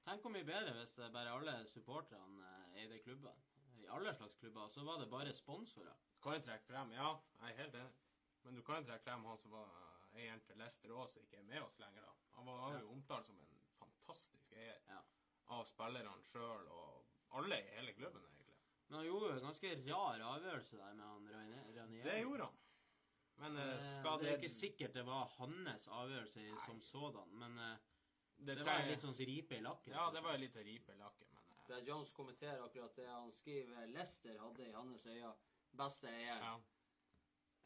Tenk 0.08 0.22
hvor 0.24 0.32
mye 0.32 0.48
bedre 0.48 0.74
hvis 0.80 0.94
det 0.98 1.12
bare 1.14 1.36
alle 1.36 1.54
supporterne 1.68 2.50
eh, 2.74 2.82
eide 2.82 3.00
klubber. 3.04 3.36
I 3.78 3.86
alle 3.94 4.14
slags 4.16 4.36
klubber. 4.42 4.62
Og 4.62 4.72
så 4.72 4.84
var 4.84 4.98
det 5.00 5.10
bare 5.12 5.34
sponsorer. 5.34 5.94
Kan 6.24 6.34
jeg 6.34 6.44
trekke 6.48 6.66
frem 6.66 6.92
Ja, 6.96 7.12
jeg 7.42 7.52
er 7.54 7.62
helt 7.62 7.76
enig. 7.76 7.94
Men 8.44 8.56
du 8.56 8.62
kan 8.64 8.82
jo 8.82 8.88
trekke 8.90 9.04
frem 9.04 9.26
han 9.26 9.38
som 9.38 9.52
var 9.52 9.70
eieren 10.18 10.42
til 10.46 10.58
Leicester 10.58 10.90
òg, 10.94 11.10
som 11.14 11.24
ikke 11.24 11.38
er 11.40 11.48
med 11.48 11.62
oss 11.64 11.80
lenger. 11.80 12.02
da. 12.02 12.14
Han 12.38 12.46
var, 12.46 12.60
han 12.68 12.82
jo 12.82 12.92
omtalt 12.94 13.26
som 13.26 13.40
en 13.40 13.64
fantastisk 13.80 14.52
eier 14.54 14.78
Ja. 14.90 15.02
av 15.56 15.66
spillerne 15.66 16.24
sjøl 16.28 16.68
og 16.68 17.06
alle 17.40 17.58
i 17.64 17.70
hele 17.78 17.94
klubben, 17.94 18.24
egentlig. 18.26 18.56
Men 18.88 18.98
han 19.00 19.06
gjorde 19.08 19.26
jo 19.28 19.34
en 19.40 19.46
ganske 19.50 19.74
rar 19.88 20.22
avgjørelse 20.30 20.78
der 20.78 20.94
med 20.94 21.06
han 21.06 21.28
Ranier. 21.34 22.04
Det 22.04 22.22
gjorde 22.22 22.44
han. 22.46 22.58
Men 23.38 23.58
eh, 23.58 23.74
Eh, 23.76 23.82
skal 23.82 24.18
det 24.20 24.26
det 24.26 24.32
er 24.34 24.38
ikke 24.42 24.50
sikkert 24.54 24.94
det 24.94 25.06
var 25.06 25.26
hans 25.38 25.88
avgjørelse 25.88 26.40
Nei. 26.42 26.60
som 26.66 26.80
sådan, 26.82 27.34
men 27.38 27.60
eh, 27.60 27.78
Det, 28.38 28.56
det 28.58 28.66
var 28.66 28.80
en 28.84 28.88
litt 28.92 29.02
sånn 29.02 29.14
ripe 29.18 29.56
i 29.58 29.62
lakken. 29.62 29.94
Ja, 29.94 30.12
det 30.14 30.22
var 30.24 30.34
en 30.36 30.42
litt 30.42 30.56
å 30.56 30.64
ripe 30.64 30.92
i 30.94 30.98
lakken, 30.98 31.28
men 31.34 31.44
Brad 31.68 31.88
Jones 31.88 32.12
kommenterer 32.14 32.62
akkurat 32.64 32.96
det. 32.96 33.08
Han 33.10 33.32
skriver 33.32 33.88
Lester 33.88 34.38
hadde 34.40 34.68
i 34.68 34.72
hans 34.74 35.06
øyne 35.08 35.34
beste 35.74 36.08
eier. 36.08 36.38
ja. 36.42 36.60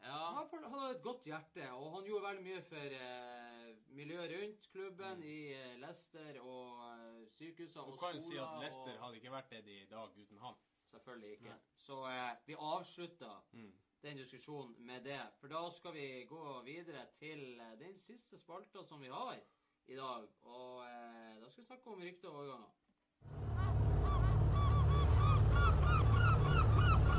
Ja, 0.02 0.46
Han 0.50 0.64
hadde 0.72 0.96
et 0.96 1.02
godt 1.02 1.24
hjerte, 1.24 1.68
og 1.72 1.92
han 1.94 2.04
gjorde 2.08 2.24
veldig 2.26 2.42
mye 2.46 2.62
for 2.66 2.94
eh, 2.98 3.68
miljøet 3.94 4.32
rundt 4.34 4.68
klubben, 4.72 5.18
Mm. 5.18 5.22
i 5.22 5.52
eh, 5.54 5.76
Leicester 5.78 6.40
og 6.40 6.80
eh, 6.88 7.28
sykehusene 7.30 7.84
Du 7.86 7.92
og 7.92 7.98
kan 7.98 8.08
skoler. 8.08 8.22
jo 8.22 8.28
si 8.30 8.36
at 8.38 8.58
Leicester 8.60 8.92
og... 8.96 9.00
hadde 9.04 9.16
ikke 9.20 9.30
vært 9.36 9.50
det 9.50 9.64
de 9.64 9.76
er 9.78 9.82
i 9.82 9.90
dag 9.92 10.18
uten 10.24 10.38
han. 10.38 10.54
Selvfølgelig 10.90 11.30
ikke. 11.32 11.52
Mm. 11.54 11.60
Så 11.76 12.00
eh, 12.10 12.34
vi 12.46 12.54
avslutter 12.58 13.44
Mm. 13.52 13.72
den 14.02 14.16
diskusjonen 14.16 14.74
med 14.86 15.00
det. 15.04 15.20
For 15.38 15.46
da 15.48 15.70
skal 15.70 15.94
vi 15.94 16.24
gå 16.28 16.62
videre 16.66 17.06
til 17.18 17.60
eh, 17.60 17.78
den 17.78 17.98
siste 17.98 18.38
spalta 18.38 18.82
som 18.84 19.00
vi 19.00 19.08
har 19.08 19.38
i 19.86 19.94
dag. 19.96 20.28
Og 20.42 20.84
eh, 20.84 21.40
da 21.40 21.50
skal 21.50 21.62
vi 21.62 21.66
snakke 21.66 21.86
om 21.90 22.00
rykter 22.02 22.28
og 22.28 22.36
overganger. 22.36 23.51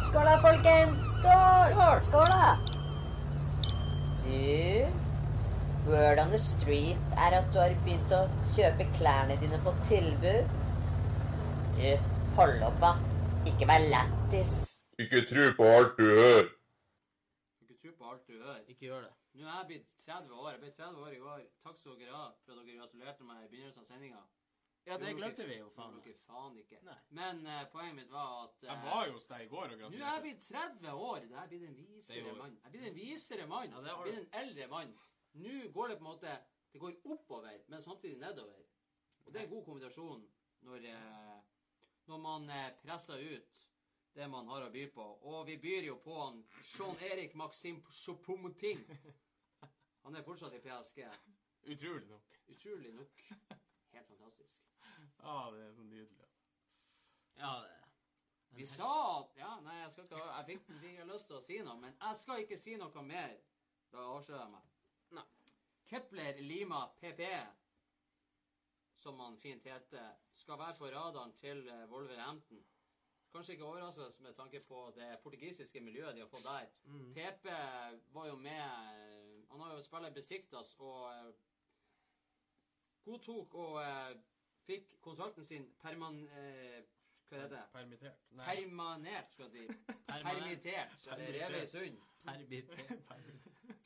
Skål 0.02 0.26
da, 0.26 0.38
folkens! 0.42 1.02
Skål! 1.20 2.02
Skål, 2.02 2.26
da! 2.34 2.58
Du, 4.24 4.86
word 5.92 6.20
on 6.20 6.30
the 6.34 6.40
street 6.40 7.14
er 7.18 7.38
at 7.38 7.48
du 7.54 7.60
har 7.62 7.76
begynt 7.86 8.14
å 8.16 8.24
kjøpe 8.56 8.88
klærne 8.98 9.38
dine 9.42 9.60
på 9.66 9.74
tilbud. 9.88 10.58
Du, 11.78 11.88
hold 12.38 12.66
opp, 12.70 12.80
da. 12.82 12.94
Ikke 13.50 13.68
vær 13.70 13.86
lættis. 13.94 14.54
Ikke 15.02 15.24
tro 15.30 15.50
på 15.58 15.70
alt 15.78 15.98
du 16.00 16.06
hører. 16.10 16.50
Ikke 17.62 17.78
tro 17.78 17.92
på 17.98 18.14
alt 18.14 18.24
du 18.28 18.38
hører. 18.38 18.62
ikke 18.68 18.88
gjør 18.90 19.02
det. 19.06 19.14
Nå 19.34 19.50
er 19.50 19.58
jeg 19.60 19.68
blitt 19.72 19.88
30 20.06 20.34
år. 20.40 20.50
Jeg 20.54 20.62
ble 20.62 20.72
30 20.78 21.04
år 21.06 21.12
i 21.14 21.22
går. 21.26 21.44
Takk 21.66 21.78
skal 21.78 22.00
dere 22.00 22.16
ha 22.18 22.26
for 22.46 22.54
at 22.58 22.66
dere 22.66 22.80
gratulerte 22.80 23.28
meg 23.28 23.46
i 23.46 23.52
begynnelsen 23.54 23.86
av 23.86 23.90
sendinga. 23.94 24.24
Ja, 24.86 24.98
det 25.00 25.14
glemte 25.16 25.46
vi 25.48 25.58
jo, 25.58 25.70
faen. 25.72 25.96
dere 26.04 26.18
faen 26.26 26.58
ikke. 26.60 26.80
Nei. 26.84 26.98
Men 27.16 27.46
uh, 27.48 27.62
poenget 27.72 27.96
mitt 28.02 28.12
var 28.12 28.34
at 28.44 28.58
uh, 28.66 28.68
Jeg 28.68 28.82
var 28.84 29.06
jo 29.08 29.14
hos 29.16 29.28
deg 29.30 29.46
i 29.46 29.50
går 29.54 29.76
og 29.76 29.84
Nå 29.84 29.92
er 29.94 30.04
jeg 30.04 30.24
blitt 30.26 30.48
30 30.50 30.90
år. 31.08 31.20
Jeg 31.30 31.40
er 31.44 31.48
blitt 31.54 31.68
en 31.70 31.78
visere 31.78 32.34
mann. 32.40 32.58
Jeg 32.58 32.68
er 32.68 32.76
blitt 32.76 32.90
en 32.90 32.98
visere 32.98 33.48
mann. 33.48 33.70
Ja, 33.72 33.84
jeg 33.88 33.96
har 33.96 34.02
er 34.02 34.10
blitt 34.10 34.22
en 34.22 34.40
eldre 34.42 34.68
mann. 34.74 34.94
Nå 35.44 35.56
går 35.78 35.94
det 35.94 35.98
på 35.98 36.04
en 36.04 36.10
måte 36.10 36.38
Det 36.74 36.82
går 36.82 36.94
oppover, 37.16 37.60
men 37.68 37.82
samtidig 37.82 38.18
nedover. 38.20 38.60
Og 39.26 39.34
det 39.34 39.40
er 39.40 39.46
en 39.46 39.54
god 39.56 39.66
kombinasjon 39.66 40.24
når, 40.68 40.88
uh, 40.90 41.40
når 42.10 42.18
man 42.18 42.50
eh, 42.50 42.72
presser 42.82 43.22
ut 43.22 43.64
det 44.14 44.28
man 44.30 44.48
har 44.52 44.66
å 44.68 44.72
by 44.74 44.88
på. 44.94 45.06
Og 45.30 45.46
vi 45.48 45.58
byr 45.62 45.88
jo 45.88 45.98
på 46.04 46.18
han 46.20 46.44
Jean-Erik 46.74 47.36
Maxim 47.40 47.80
Choupo-Moting. 47.90 48.84
Han 50.04 50.18
er 50.20 50.26
fortsatt 50.26 50.58
i 50.58 50.62
PSG. 50.62 51.06
Utrolig 51.74 52.10
nok. 52.10 52.38
Utrolig 52.52 52.94
nok. 52.94 53.24
Helt 53.94 54.08
fantastisk. 54.08 54.73
Ja, 55.24 55.38
det 55.54 55.64
er 55.66 55.72
så 55.74 55.88
nydelig. 55.88 56.30
Ja, 57.40 57.54
det 57.64 57.72
er 57.72 57.90
Vi 58.54 58.66
sa 58.70 58.92
at 59.20 59.38
Ja, 59.38 59.56
nei, 59.66 59.80
jeg 59.80 59.92
skal 59.92 60.04
ikke 60.04 60.22
Jeg 60.28 60.46
fikk, 60.52 60.70
ikke 60.92 61.10
lyst 61.10 61.28
til 61.32 61.40
å 61.40 61.42
si 61.42 61.58
noe, 61.66 61.80
men 61.82 61.96
jeg 61.98 62.22
skal 62.22 62.44
ikke 62.44 62.60
si 62.60 62.78
noe 62.78 63.08
mer. 63.08 63.36
Da 63.94 64.06
avslører 64.18 64.44
jeg 64.44 64.54
meg. 64.54 64.72
Nei. 65.18 65.28
Kepler 65.90 66.42
Lima 66.42 66.86
PP 67.02 67.22
som 69.04 69.20
han 69.20 69.38
fint 69.38 69.66
heter, 69.68 70.14
skal 70.32 70.60
være 70.60 70.78
på 70.80 70.88
radaren 70.92 71.34
til 71.40 71.68
eh, 71.68 71.90
Wolverhampton. 71.92 72.62
Kanskje 73.34 73.54
ikke 73.54 73.66
overraskende 73.66 74.30
med 74.30 74.36
tanke 74.38 74.60
på 74.64 74.94
det 74.96 75.18
portugisiske 75.24 75.82
miljøet 75.82 76.16
de 76.16 76.22
har 76.22 76.30
fått 76.32 76.46
der. 76.46 76.70
PP 77.16 77.48
var 78.16 78.28
jo 78.28 78.36
med 78.36 78.62
eh, 78.62 79.42
Han 79.52 79.60
har 79.62 79.74
jo 79.74 79.82
spillet 79.82 80.14
Besiktas 80.14 80.76
og 80.80 81.10
eh, 81.12 81.34
godtok 83.06 83.56
og 83.56 83.82
fikk 84.68 84.96
konsulten 85.02 85.46
sin 85.46 85.70
perman... 85.82 86.22
Eh, 86.38 86.82
hva 87.30 87.40
heter 87.40 87.54
det? 87.56 87.62
Permittert. 87.74 88.26
Nei. 88.38 88.46
Permanert, 88.46 89.32
skal 89.34 89.50
jeg 89.50 89.68
si. 89.70 89.94
Permittert. 90.10 91.08
Revet 91.18 91.64
i 91.64 91.68
sund. 91.72 92.02
Permittert. 92.28 92.92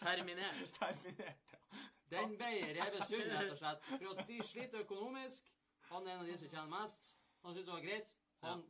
Terminert. 0.02 0.64
Terminert, 0.80 1.46
ja. 1.54 1.84
Den 2.12 2.36
ble 2.40 2.50
revet 2.78 3.06
sund, 3.08 3.30
rett 3.34 3.52
og 3.54 3.60
slett. 3.62 3.88
For 3.92 4.10
at 4.14 4.28
de 4.30 4.40
sliter 4.48 4.84
økonomisk. 4.84 5.48
Han 5.92 6.08
er 6.08 6.18
en 6.18 6.26
av 6.26 6.28
de 6.30 6.36
som 6.40 6.50
tjener 6.52 6.70
mest. 6.72 7.14
Han 7.44 7.54
syntes 7.56 7.68
det 7.70 7.74
var 7.78 7.86
greit. 7.86 8.18
Han 8.44 8.66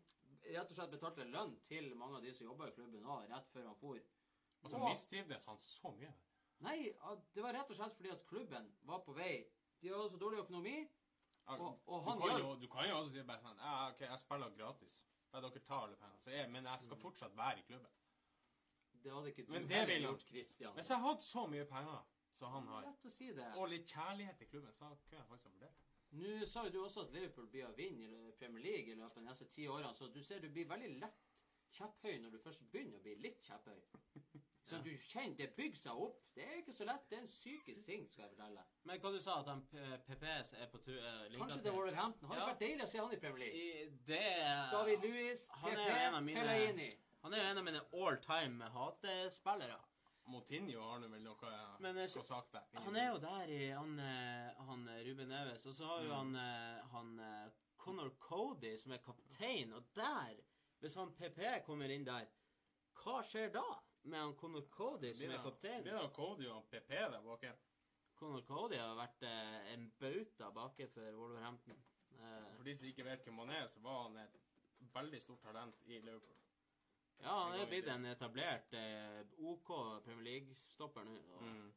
rett 0.48 0.72
og 0.72 0.78
slett 0.78 0.94
betalte 0.94 1.26
lønn 1.28 1.56
til 1.70 1.90
mange 2.00 2.20
av 2.20 2.24
de 2.26 2.34
som 2.38 2.48
jobber 2.48 2.70
i 2.72 2.76
klubben 2.78 3.06
òg, 3.06 3.26
rett 3.32 3.50
før 3.54 3.68
han 3.72 3.78
for. 3.82 4.00
Og 4.64 4.70
så 4.72 4.78
Og- 4.80 4.90
mistrivdes 4.90 5.46
han 5.50 5.58
så 5.64 5.92
mye. 5.98 6.14
Nei, 6.66 6.78
det 7.36 7.44
var 7.46 7.54
rett 7.54 7.70
og 7.70 7.78
slett 7.78 7.94
fordi 7.98 8.10
at 8.14 8.24
klubben 8.30 8.70
var 8.90 9.02
på 9.06 9.14
vei. 9.18 9.46
De 9.82 9.90
hadde 9.94 10.10
så 10.10 10.18
dårlig 10.22 10.40
økonomi. 10.46 10.78
Ja, 11.48 11.54
Og- 11.88 12.04
han, 12.04 12.18
du, 12.20 12.28
kan 12.28 12.40
jo, 12.42 12.56
du 12.60 12.68
kan 12.68 12.90
jo 12.90 12.96
også 12.98 13.12
si 13.14 13.22
bare 13.24 13.40
sånn 13.42 13.58
Ja, 13.64 13.90
OK, 13.90 14.02
jeg 14.02 14.20
spiller 14.20 14.50
gratis. 14.58 14.98
Ja, 15.34 15.40
dere 15.42 15.60
tar 15.60 15.84
alle 15.86 15.96
pengene. 15.96 16.20
Så 16.24 16.32
jeg, 16.32 16.50
men 16.52 16.66
jeg 16.66 16.80
skal 16.80 16.98
fortsatt 16.98 17.36
være 17.38 17.60
i 17.60 17.66
klubben. 17.68 17.92
Det 19.04 19.12
hadde 19.14 19.28
ikke 19.32 19.46
du 19.48 19.52
Men 19.54 19.68
det 19.70 19.82
ville 19.88 20.08
gjort, 20.10 20.22
Christian. 20.28 20.74
Hvis 20.76 20.90
jeg 20.90 21.00
hadde 21.00 21.22
så 21.22 21.46
mye 21.48 21.66
penger 21.66 22.00
som 22.34 22.52
han 22.52 22.68
har, 22.68 22.82
Lett 22.88 23.06
å 23.06 23.10
si 23.10 23.28
det. 23.34 23.46
og 23.56 23.70
litt 23.70 23.86
kjærlighet 23.92 24.38
til 24.38 24.48
klubben, 24.48 24.74
så 24.74 24.80
kunne 25.10 25.22
jeg 25.22 25.28
faktisk 25.28 25.46
ha 25.48 25.52
vurdert 25.54 25.78
det. 25.78 25.84
Nå 26.18 26.46
sa 26.46 26.64
jo 26.64 26.70
du 26.72 26.84
også 26.84 27.02
at 27.06 27.12
Liverpool 27.14 27.48
blir 27.52 27.66
å 27.68 27.76
vinne 27.76 28.04
i 28.28 28.32
Premier 28.40 28.64
League 28.64 28.92
i 28.92 28.96
løpet 28.96 29.18
av 29.18 29.24
de 29.24 29.30
neste 29.30 29.48
ti 29.52 29.68
årene, 29.68 29.94
så 29.96 30.08
du 30.14 30.22
ser 30.24 30.40
du 30.40 30.50
blir 30.50 30.68
veldig 30.70 30.92
lett 31.00 31.24
kjepphøy 31.78 32.20
når 32.22 32.32
du 32.32 32.40
først 32.40 32.64
begynner 32.72 32.98
å 33.00 33.02
bli 33.04 33.16
litt 33.16 33.42
kjepphøy. 33.44 33.82
Så 34.68 34.78
du 34.84 34.90
kjenner 35.00 35.38
det 35.40 35.48
bygger 35.56 35.80
seg 35.80 36.00
opp. 36.04 36.18
Det 36.36 36.44
er 36.44 36.58
ikke 36.60 36.74
så 36.76 36.86
lett. 36.90 37.06
Det 37.10 37.18
er 37.18 37.22
en 37.24 37.30
psykisk 37.32 37.86
ting, 37.88 38.02
skal 38.12 38.26
jeg 38.26 38.34
fortelle. 38.36 38.64
Men 38.84 39.00
hva 39.00 39.12
du 39.14 39.20
sa 39.24 39.38
at 39.40 39.48
han 39.48 39.62
PPS 40.08 40.54
er 40.60 40.68
på 40.74 40.82
tur 40.84 40.98
uh, 41.00 41.38
Kanskje 41.38 41.62
det 41.64 41.72
er 41.72 41.78
Wolverhampton. 41.78 42.30
Hadde 42.30 42.42
Ja. 42.42 42.48
vært 42.52 42.64
deilig 42.66 42.84
å 42.84 42.90
se 42.92 43.00
han 43.00 43.14
i 43.16 43.20
Premier 43.22 43.44
League. 43.46 43.62
I, 43.62 43.90
det 44.10 44.24
David 44.74 45.06
Louis, 45.08 45.46
Han 45.62 45.72
PP, 45.72 46.34
Fellaini. 46.36 46.90
Han 47.24 47.34
er 47.34 47.44
jo 47.44 47.52
en 47.54 47.62
av 47.64 47.64
mine 47.70 47.82
all 48.02 48.20
time 48.28 48.70
hatespillere. 48.76 49.80
Motinho 50.28 50.82
har 50.84 51.00
nå 51.00 51.08
vel 51.08 51.24
noe 51.24 51.52
Men, 51.80 51.98
eh, 51.98 52.12
å 52.20 52.24
sagt 52.28 52.52
der. 52.52 52.68
Han 52.84 52.96
er 53.00 53.08
jo 53.14 53.20
der 53.24 53.48
i 53.48 53.70
han, 53.72 53.98
eh, 54.00 54.62
han 54.68 54.88
eh, 54.92 55.04
Ruben 55.08 55.30
Neves, 55.32 55.66
og 55.66 55.74
så 55.76 55.88
har 55.88 56.04
jo 56.04 56.14
han, 56.14 56.36
eh, 56.36 56.82
han 56.92 57.14
Connor 57.78 58.10
Cody 58.20 58.76
som 58.78 58.92
er 58.92 58.98
kaptein, 59.06 59.72
og 59.74 59.88
der 59.96 60.36
Hvis 60.80 60.96
han 61.00 61.14
PP 61.16 61.64
kommer 61.66 61.90
inn 61.90 62.04
der, 62.06 62.28
hva 63.02 63.24
skjer 63.26 63.50
da 63.56 63.64
med 64.04 64.20
han 64.20 64.36
Conor 64.36 64.62
Cody 64.72 65.14
som 65.14 65.32
er 65.32 65.44
kaptein? 65.44 65.84
Blir 65.84 65.98
det 66.02 66.14
Cody 66.16 66.48
og 66.48 66.66
PP 66.72 66.90
der 66.90 67.22
bak? 67.22 67.46
Conor 68.18 68.42
Cody 68.48 68.76
har 68.80 68.96
vært 68.98 69.24
eh, 69.24 69.74
en 69.74 69.92
bauta 70.00 70.50
baki 70.52 70.88
for 70.94 71.18
Wolverhampton. 71.20 71.78
Eh, 72.18 72.46
For 72.58 72.64
de 72.64 72.76
som 72.76 72.88
ikke 72.90 73.06
vet 73.06 73.24
hvem 73.28 73.38
han 73.44 73.50
er, 73.50 73.68
så 73.68 73.80
var 73.84 74.04
han 74.08 74.18
et 74.24 74.38
veldig 74.94 75.22
stort 75.22 75.42
talent 75.44 75.76
i 75.86 76.00
Liverpool. 76.00 76.34
ja, 77.20 77.34
han 77.44 77.60
er 77.60 77.66
blitt 77.70 77.88
en 77.90 78.06
etablert 78.06 78.74
eh, 78.74 79.22
OK 79.38 79.68
Premier 80.06 80.24
League-stopper 80.32 81.04
nå. 81.04 81.18
Og, 81.36 81.44
Mm. 81.44 81.74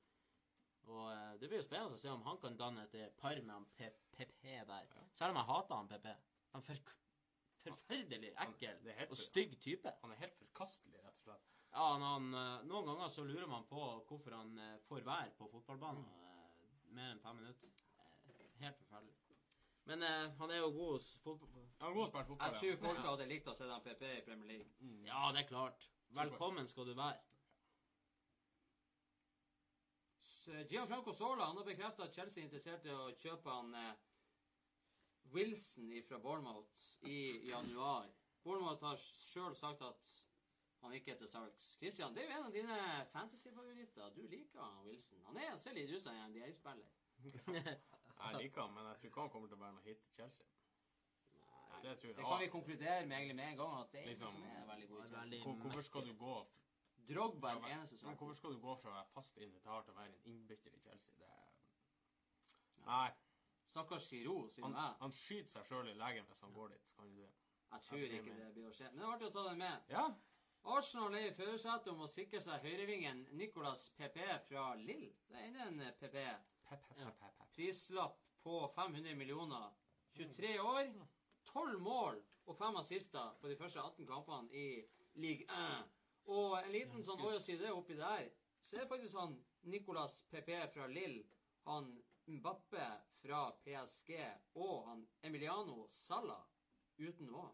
og 0.86 1.12
eh, 1.12 1.34
det 1.40 1.48
blir 1.48 1.58
jo 1.60 1.66
spennende 1.68 1.94
å 1.94 2.00
se 2.00 2.08
om 2.10 2.22
han 2.22 2.38
kan 2.40 2.56
danne 2.56 2.82
et 2.88 2.94
eh, 2.94 3.10
par 3.20 3.36
med 3.42 3.54
han 3.54 3.66
PP 3.76 4.42
der. 4.68 4.86
Selv 5.12 5.30
om 5.30 5.36
jeg 5.36 5.44
hater 5.52 5.74
han 5.76 5.88
PP. 5.88 6.06
Han 6.54 6.62
er 6.62 6.66
for, 6.66 6.96
forferdelig 7.68 8.32
Han- 8.36 8.54
ekkel 8.54 8.92
helt 8.96 9.10
og 9.10 9.16
stygg 9.16 9.58
type. 9.60 9.92
Han 10.02 10.12
er 10.12 10.16
helt 10.24 10.34
forkastelig. 10.38 10.99
Ja, 11.70 11.86
han, 12.02 12.34
eh, 12.34 12.66
Noen 12.66 12.86
ganger 12.86 13.08
så 13.08 13.24
lurer 13.24 13.46
man 13.46 13.66
på 13.70 13.82
hvorfor 14.08 14.34
han 14.34 14.58
eh, 14.58 14.76
får 14.88 15.06
vær 15.06 15.30
på 15.38 15.48
fotballbanen 15.52 16.02
mm. 16.02 16.94
mer 16.96 17.12
enn 17.14 17.22
fem 17.22 17.38
minutter. 17.38 17.74
Helt 18.60 18.78
forferdelig. 18.82 19.16
Men 19.88 20.02
eh, 20.02 20.26
han 20.38 20.50
er 20.50 20.60
jo 20.60 20.70
god 20.74 20.92
hos 20.96 21.14
fotball... 21.22 21.48
Han 21.78 21.90
er 21.90 21.94
god 21.94 22.10
til 22.10 22.12
fotball, 22.12 22.20
ja. 22.20 22.28
fotball, 22.28 22.52
Jeg 22.52 22.60
tror 22.60 22.86
folk 22.88 23.06
hadde 23.10 23.30
likt 23.30 23.48
å 23.48 23.56
se 23.56 23.70
den 23.70 23.86
PP 23.86 24.04
i 24.10 24.22
Premier 24.26 24.52
League. 24.52 24.92
Ja, 25.06 25.22
det 25.34 25.44
er 25.44 25.48
klart. 25.48 25.88
Velkommen 26.18 26.68
skal 26.68 26.90
du 26.90 26.94
være. 26.98 27.18
Gianfranco 30.70 31.12
Sola 31.14 31.46
han 31.46 31.56
har 31.56 31.64
bekreftet 31.64 32.04
at 32.08 32.14
Chelsea 32.14 32.42
er 32.42 32.48
interessert 32.48 32.86
i 32.88 32.94
å 32.94 33.10
kjøpe 33.20 33.52
han 33.54 33.74
eh, 33.78 33.92
Wilson 35.34 35.92
fra 36.08 36.18
Bournemouth 36.18 37.06
i 37.06 37.20
januar. 37.48 38.08
Bournemouth 38.42 38.82
har 38.82 38.98
sjøl 38.98 39.54
sagt 39.54 39.84
at 39.86 40.10
han 40.80 40.94
gikk 40.96 41.08
etter 41.14 41.28
salgs. 41.28 41.74
Christian, 41.80 42.14
det 42.16 42.24
er 42.24 42.30
jo 42.30 42.36
en 42.38 42.46
av 42.48 42.54
dine 42.54 42.76
fantasy-favoritter. 43.12 44.14
Du 44.16 44.22
liker 44.26 44.62
han 44.62 44.80
Wilson. 44.86 45.20
Han, 45.28 45.36
er, 45.36 45.58
ser 45.60 45.76
litt 45.76 45.90
ut 45.90 46.02
som 46.02 46.16
en 46.16 46.32
NBA-spiller. 46.32 46.88
Jeg 48.20 48.40
liker 48.42 48.60
han, 48.60 48.72
men 48.76 48.86
jeg 48.86 48.96
tror 49.00 49.08
ikke 49.08 49.20
han 49.20 49.30
kommer 49.32 49.48
til 49.48 49.56
å 49.56 49.60
være 49.62 49.74
noe 49.76 49.84
hit 49.86 50.00
til 50.04 50.10
Chelsea. 50.12 50.46
Det 51.80 51.92
tror 51.96 52.08
jeg. 52.10 52.16
Det 52.16 52.24
kan 52.28 52.40
vi 52.42 52.48
konkludere 52.52 53.06
med 53.06 53.16
egentlig 53.16 53.36
med 53.38 53.46
en 53.46 53.56
gang 53.56 53.76
at 53.78 53.92
det 53.92 54.00
er 54.00 54.08
Liksom, 54.10 54.34
som 54.34 54.42
er 54.50 54.66
veldig 54.68 54.88
god 54.88 54.98
i 55.04 55.06
Chelsea. 55.08 55.38
Hvor, 55.44 55.54
hvorfor 55.62 55.86
skal 55.86 56.04
du 56.04 56.12
gå 56.20 56.34
Drogba 57.08 57.48
er 57.48 57.54
den 57.54 57.64
eneste 57.64 57.96
som 57.98 58.16
hvorfor 58.16 58.34
skal 58.34 58.52
du 58.54 58.60
gå 58.60 58.74
fra 58.82 58.90
å 58.90 58.94
være 58.98 59.08
fast 59.14 59.38
invitar 59.40 59.82
til 59.86 59.94
å 59.94 59.96
være 59.96 60.12
en 60.12 60.28
innbytter 60.34 60.76
i 60.76 60.80
Chelsea? 60.84 61.14
Det 61.18 61.26
er... 61.26 61.48
Nei. 62.84 63.08
Stakkars 63.70 64.10
Giroud, 64.10 64.50
sier 64.52 64.66
Han, 64.66 64.76
meg. 64.76 64.98
han 65.00 65.14
skyter 65.14 65.52
seg 65.54 65.66
sjøl 65.70 65.88
i 65.90 65.96
legen 65.98 66.28
hvis 66.28 66.44
han 66.44 66.52
går 66.54 66.74
dit. 66.74 66.92
Kan 66.96 67.08
du 67.08 67.16
si. 67.16 67.26
Jeg 67.70 67.82
tror 67.86 68.04
ikke 68.04 68.36
det 68.36 68.52
blir 68.54 68.68
å 68.68 68.74
skje. 68.74 68.90
Men 68.92 69.02
det 69.02 69.08
er 69.08 69.16
artig 69.16 69.30
å 69.30 69.34
ta 69.38 69.44
den 69.48 69.64
med. 69.64 69.90
Ja. 69.94 70.04
Arsenal 70.62 71.14
er 71.14 71.30
i 71.30 71.34
førersetet 71.34 71.88
om 71.92 72.02
å 72.04 72.08
sikre 72.10 72.40
seg 72.44 72.64
høyrevingen 72.64 73.22
Nicolas 73.38 73.88
PP 73.96 74.18
fra 74.48 74.74
Lill. 74.76 75.06
Det 75.28 75.40
er 75.40 75.62
en 75.66 75.80
PP. 76.00 76.18
Pep, 76.68 76.84
pep. 76.96 77.46
Prislapp 77.54 78.20
på 78.44 78.60
500 78.74 79.14
millioner. 79.16 79.70
23 80.16 80.58
år, 80.60 80.92
12 81.52 81.80
mål 81.80 82.20
og 82.46 82.56
5 82.58 82.76
assister 82.82 83.32
på 83.40 83.48
de 83.48 83.56
første 83.56 83.80
18 83.80 84.06
kampene 84.06 84.52
i 84.52 84.68
Ligue 85.22 85.46
1. 85.48 85.88
Og 86.30 86.58
en 86.60 86.70
liten 86.74 87.04
sånn 87.04 87.24
og 87.24 87.40
si 87.42 87.56
det 87.58 87.72
oppi 87.72 87.96
der, 87.98 88.28
så 88.62 88.76
er 88.76 88.84
det 88.84 88.90
faktisk 88.92 89.16
han 89.18 89.38
Nicolas 89.72 90.20
PP 90.30 90.52
fra 90.74 90.86
Lill, 90.90 91.22
han 91.66 91.90
Mbappe 92.30 92.86
fra 93.22 93.48
PSG 93.64 94.12
og 94.60 94.86
han 94.86 95.06
Emiliano 95.26 95.86
Sala 95.90 96.38
uten 97.00 97.32
Å 97.34 97.48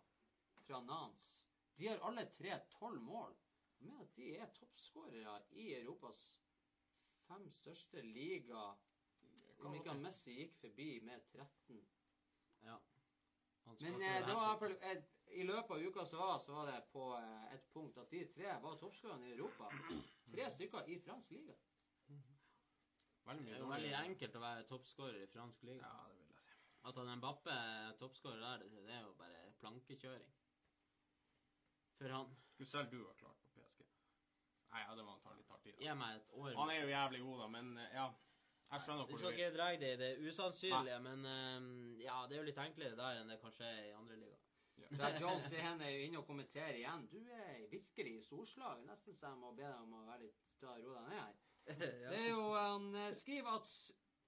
fra 0.67 0.83
Nans. 0.85 1.46
De 1.79 1.87
har 1.89 1.99
alle 2.09 2.25
tre 2.33 2.59
12 2.79 3.01
mål. 3.05 3.37
Jeg 3.81 3.87
mener 3.89 4.03
at 4.07 4.17
de 4.17 4.31
er 4.37 4.47
toppskårere 4.57 5.35
i 5.51 5.67
Europas 5.83 6.21
fem 7.27 7.51
største 7.51 8.01
liga. 8.03 8.63
Om 9.59 9.75
ikke 9.75 9.91
han 9.93 10.03
Messi 10.05 10.35
gikk 10.39 10.57
forbi 10.61 10.89
med 11.05 11.21
13. 11.33 11.83
Ja. 12.63 12.77
Men 13.81 14.03
eh, 14.03 14.27
det 14.27 14.35
var 14.35 14.45
i 14.45 14.49
hvert 14.49 14.59
fall 14.63 14.77
et, 14.93 15.07
I 15.35 15.43
løpet 15.43 15.71
av 15.75 15.87
uka 15.89 16.05
som 16.07 16.19
var, 16.23 16.39
så 16.39 16.53
var 16.55 16.69
det 16.71 16.81
på 16.93 17.07
eh, 17.19 17.55
et 17.57 17.65
punkt 17.75 17.99
at 17.99 18.11
de 18.11 18.21
tre 18.35 18.53
var 18.63 18.77
toppskårerne 18.81 19.27
i 19.29 19.33
Europa. 19.35 19.69
Tre 20.33 20.51
stykker 20.51 20.89
i 20.93 20.99
fransk 21.03 21.31
liga. 21.35 21.55
Veldig 23.27 23.45
Det 23.47 23.55
er 23.57 23.59
jo 23.65 23.69
veldig 23.73 23.95
enkelt 24.05 24.37
å 24.39 24.43
være 24.45 24.67
toppskårer 24.71 25.23
i 25.25 25.27
fransk 25.33 25.63
liga. 25.67 25.83
Ja, 25.83 26.05
det 26.09 26.19
vil 26.21 26.29
jeg 26.31 26.43
si. 26.45 26.53
At 26.87 26.99
han 27.01 27.11
Mbappe 27.19 27.51
er 27.51 27.97
toppskårer 27.99 28.41
der, 28.45 28.59
det- 28.71 28.85
det 28.87 28.95
er 28.95 29.03
jo 29.03 29.13
bare 29.19 29.53
plankekjøring. 29.61 30.35
For 31.97 32.13
han 32.13 32.37
Skulle 32.53 32.71
selv 32.71 32.93
du 32.93 33.01
ha 33.05 33.15
klart 33.21 33.41
på 33.43 33.51
PSG? 33.57 33.83
Nei, 34.73 34.85
ja, 34.85 34.95
det 34.97 35.05
må 35.05 35.17
ta 35.25 35.35
litt 35.37 35.51
hard 35.53 35.63
tid. 35.65 35.77
Gi 35.81 35.97
meg 35.97 36.21
et 36.21 36.33
år. 36.37 36.55
Han 36.61 36.73
er 36.73 36.81
jo 36.83 36.89
jævlig 36.93 37.21
god, 37.27 37.43
da, 37.43 37.51
men 37.57 37.77
eh, 37.83 37.93
ja. 37.97 38.07
Jeg 38.67 38.83
skjønner 38.83 39.05
hvor 39.05 39.07
du 39.07 39.13
vil. 39.13 39.17
Vi 39.17 39.23
skal 39.23 39.37
ikke 39.37 39.57
dra 39.57 39.67
det 39.83 39.93
i 39.95 39.99
det 40.01 40.11
usannsynlige, 40.27 40.99
men 41.05 41.29
eh, 41.33 41.69
ja, 42.05 42.17
det 42.27 42.37
er 42.37 42.43
jo 42.43 42.49
litt 42.49 42.65
enklere 42.65 42.99
der 42.99 43.21
enn 43.21 43.31
det 43.33 43.39
kanskje 43.43 43.69
er 43.69 43.85
i 43.91 43.95
andre 43.97 44.19
liga. 44.21 44.41
Ja. 44.77 45.11
John 45.21 45.41
Sehen 45.43 45.81
er 45.81 45.93
jo 45.95 46.03
inne 46.05 46.21
og 46.21 46.27
kommenterer 46.29 46.77
igjen. 46.77 47.07
Du 47.11 47.19
er 47.33 47.63
virkelig 47.71 48.19
i 48.19 48.25
storslag. 48.25 48.83
Nesten 48.87 49.17
så 49.17 49.31
jeg 49.31 49.41
må 49.41 49.53
be 49.57 49.65
deg 49.65 49.79
om 49.81 49.95
å 49.97 50.05
være 50.11 50.27
litt 50.27 50.43
ta 50.61 50.75
ro 50.77 50.97
deg 50.97 51.09
ned 51.09 51.21
her. 51.21 51.37
Det 52.11 52.19
er 52.19 52.29
jo 52.29 52.43
Han 52.55 52.91
eh, 52.95 53.13
skriver 53.17 53.57
at 53.59 53.71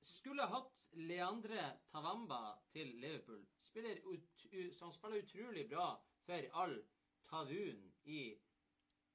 skulle 0.09 0.47
hatt 0.49 0.75
Leandre 0.99 1.64
Tavamba 1.93 2.57
til 2.73 2.95
Liverpool. 3.03 3.43
Spiller 3.62 4.01
ut, 4.07 4.47
ut, 4.53 4.75
så 4.75 4.87
han 4.87 4.95
spiller 4.95 5.23
utrolig 5.23 5.66
bra 5.69 5.91
for 6.25 6.49
all 6.62 6.79
Tavun 7.27 7.83
i 8.05 8.23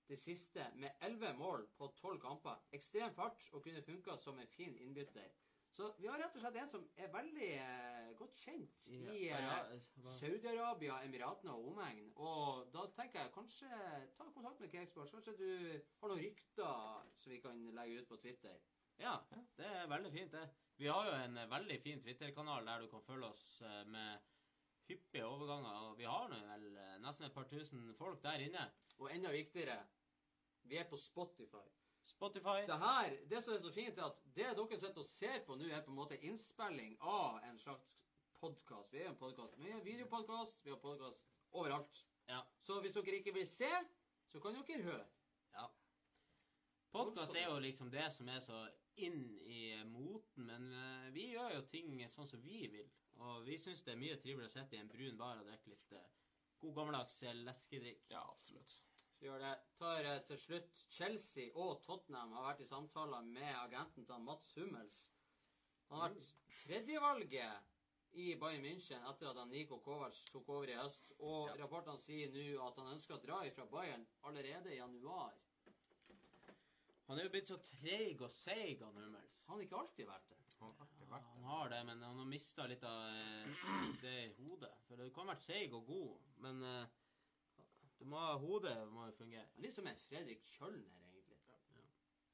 det 0.07 0.19
siste, 0.19 0.65
med 0.75 0.99
elleve 1.01 1.33
mål 1.37 1.67
på 1.77 1.87
tolv 1.97 2.19
kamper. 2.21 2.59
Ekstrem 2.75 3.13
fart 3.15 3.47
og 3.53 3.63
kunne 3.63 3.81
funka 3.81 4.17
som 4.19 4.39
en 4.39 4.51
fin 4.51 4.75
innbytter. 4.77 5.31
Så 5.73 5.87
vi 5.97 6.05
har 6.05 6.19
rett 6.21 6.35
og 6.37 6.43
slett 6.43 6.57
en 6.61 6.69
som 6.69 6.83
er 7.01 7.09
veldig 7.09 7.47
eh, 7.57 8.09
godt 8.17 8.35
kjent 8.43 8.83
i 8.93 9.29
eh, 9.33 9.71
Saudi-Arabia, 10.05 10.99
Emiratene 11.07 11.55
og 11.55 11.71
omegn. 11.71 12.11
Og 12.21 12.67
da 12.75 12.83
tenker 12.93 13.23
jeg 13.23 13.33
kanskje 13.33 13.79
ta 14.13 14.27
kontakt 14.35 14.61
med 14.61 14.69
Cakesports. 14.69 15.15
Kanskje 15.15 15.33
du 15.39 15.49
har 16.03 16.11
noen 16.11 16.21
rykter 16.21 17.09
som 17.17 17.33
vi 17.33 17.41
kan 17.41 17.65
legge 17.79 18.03
ut 18.03 18.11
på 18.11 18.19
Twitter. 18.21 18.61
Ja, 19.01 19.15
det 19.57 19.65
er 19.65 19.89
veldig 19.89 20.11
fint, 20.13 20.37
det. 20.37 20.45
Vi 20.77 20.91
har 20.93 21.09
jo 21.09 21.17
en 21.17 21.41
veldig 21.49 21.79
fin 21.81 22.05
Twitter-kanal 22.05 22.69
der 22.69 22.85
du 22.85 22.91
kan 22.91 23.01
følge 23.07 23.33
oss 23.33 23.47
eh, 23.65 23.81
med 23.89 24.29
hyppige 24.87 25.25
overganger. 25.25 25.79
Og 25.89 25.97
vi 25.97 26.07
har 26.09 26.27
nå 26.31 26.39
vel 26.49 26.67
nesten 27.03 27.27
et 27.27 27.35
par 27.35 27.47
tusen 27.49 27.85
folk 27.97 28.23
der 28.23 28.45
inne. 28.47 28.67
Og 28.99 29.11
enda 29.13 29.31
viktigere, 29.33 29.79
vi 30.63 30.77
er 30.79 30.87
på 30.89 30.97
Spotify. 30.97 31.65
Spotify. 32.03 32.63
Det 32.67 32.79
her, 32.79 33.17
det 33.29 33.43
som 33.43 33.53
er 33.53 33.59
så 33.59 33.71
fint, 33.71 33.97
er 33.97 34.05
at 34.05 34.23
det 34.35 34.49
dere 34.57 34.79
sitter 34.79 35.03
og 35.03 35.07
ser 35.07 35.43
på 35.47 35.55
nå, 35.55 35.67
er 35.67 35.83
på 35.83 35.91
en 35.91 35.99
måte 35.99 36.19
innspilling 36.19 36.97
av 36.99 37.39
en 37.47 37.59
slags 37.59 37.97
podkast. 38.39 38.93
Vi 38.93 39.03
er 39.03 39.09
en 39.09 39.19
podkast. 39.19 39.57
Vi 39.59 39.71
har 39.71 39.83
videopodkast, 39.83 40.65
vi 40.65 40.71
har 40.71 40.79
podkast 40.83 41.27
overalt. 41.51 42.05
Ja. 42.27 42.41
Så 42.61 42.79
hvis 42.81 42.93
dere 42.93 43.19
ikke 43.19 43.33
vil 43.33 43.47
se, 43.47 43.71
så 44.31 44.39
kan 44.39 44.55
dere 44.55 44.83
høre. 44.83 45.05
ja. 45.53 45.67
Podkast 46.91 47.35
er 47.35 47.47
jo 47.49 47.59
liksom 47.59 47.91
det 47.91 48.11
som 48.13 48.27
er 48.29 48.39
så 48.39 48.67
inn 49.01 49.23
i 49.49 49.83
moten, 49.89 50.45
men 50.45 50.67
eh, 50.73 51.07
vi 51.13 51.31
gjør 51.31 51.55
jo 51.55 51.61
ting 51.71 51.95
sånn 52.09 52.29
som 52.29 52.43
vi 52.43 52.67
vil. 52.69 52.91
Og 53.23 53.45
vi 53.47 53.57
syns 53.61 53.83
det 53.85 53.93
er 53.93 54.01
mye 54.01 54.19
triveligere 54.19 54.49
å 54.49 54.53
sitte 54.53 54.77
i 54.77 54.81
en 54.83 54.91
brun 54.91 55.19
bar 55.19 55.39
og 55.39 55.47
drikke 55.47 55.71
litt 55.71 55.93
eh, 55.95 56.07
god 56.63 56.75
gammeldags 56.79 57.19
eh, 57.23 57.35
leskedrikk. 57.47 58.07
Ja, 58.11 58.23
absolutt. 58.27 58.73
Så 59.15 59.27
gjør 59.27 59.43
det. 59.43 59.53
Tar 59.79 60.09
eh, 60.09 60.21
til 60.27 60.39
slutt 60.41 60.81
Chelsea 60.91 61.51
og 61.53 61.83
Tottenham 61.85 62.35
har 62.37 62.49
vært 62.49 62.63
i 62.65 62.69
samtaler 62.69 63.27
med 63.27 63.51
agenten 63.61 64.07
til 64.09 64.25
Mats 64.25 64.49
Hummels. 64.57 64.99
Han 65.91 66.01
har 66.03 66.17
vært 66.17 66.33
tredjevalget 66.63 67.71
i 68.19 68.33
Bayern 68.37 68.65
München 68.65 69.07
etter 69.09 69.31
at 69.31 69.47
Niko 69.49 69.79
Kovac 69.81 70.19
tok 70.29 70.51
over 70.51 70.69
i 70.69 70.77
høst. 70.77 71.15
Og 71.23 71.53
rapportene 71.61 72.01
sier 72.03 72.33
nå 72.33 72.67
at 72.67 72.77
han 72.81 72.91
ønsker 72.97 73.15
å 73.15 73.23
dra 73.23 73.39
ifra 73.47 73.65
Bayern 73.71 74.05
allerede 74.27 74.73
i 74.73 74.81
januar. 74.81 75.39
Han 77.07 77.19
er 77.19 77.27
jo 77.27 77.33
blitt 77.33 77.49
så 77.49 77.57
treig 77.59 78.21
og 78.23 78.31
seig, 78.31 78.79
han 78.83 78.95
Hummels. 78.99 79.41
Han 79.47 79.57
har 79.57 79.65
ikke 79.65 79.79
alltid 79.81 80.07
vært 80.07 80.29
det. 80.31 80.42
Han 80.63 80.73
har 80.73 80.85
alltid 80.85 81.05
Ja, 81.05 81.11
vært 81.13 81.29
han 81.35 81.47
har 81.51 81.69
det, 81.69 81.79
men 81.89 82.03
han 82.07 82.19
har 82.23 82.29
mista 82.29 82.67
litt 82.69 82.83
av 82.87 83.01
eh, 83.11 83.63
det 84.01 84.17
i 84.23 84.33
hodet. 84.39 84.73
For 84.87 84.99
du 84.99 85.09
kan 85.15 85.29
være 85.29 85.43
treig 85.43 85.75
og 85.75 85.85
god, 85.89 86.29
men 86.45 86.63
eh, 86.69 86.99
du 87.99 88.05
må 88.09 88.19
ha 88.19 88.33
hodet 88.39 88.75
må 88.91 89.07
jo 89.09 89.17
fungere. 89.19 89.47
Han 89.53 89.61
er 89.61 89.67
litt 89.67 89.75
som 89.75 89.87
en 89.87 90.03
Fredrik 90.07 90.45
Kjølner, 90.55 91.03
egentlig. 91.11 91.39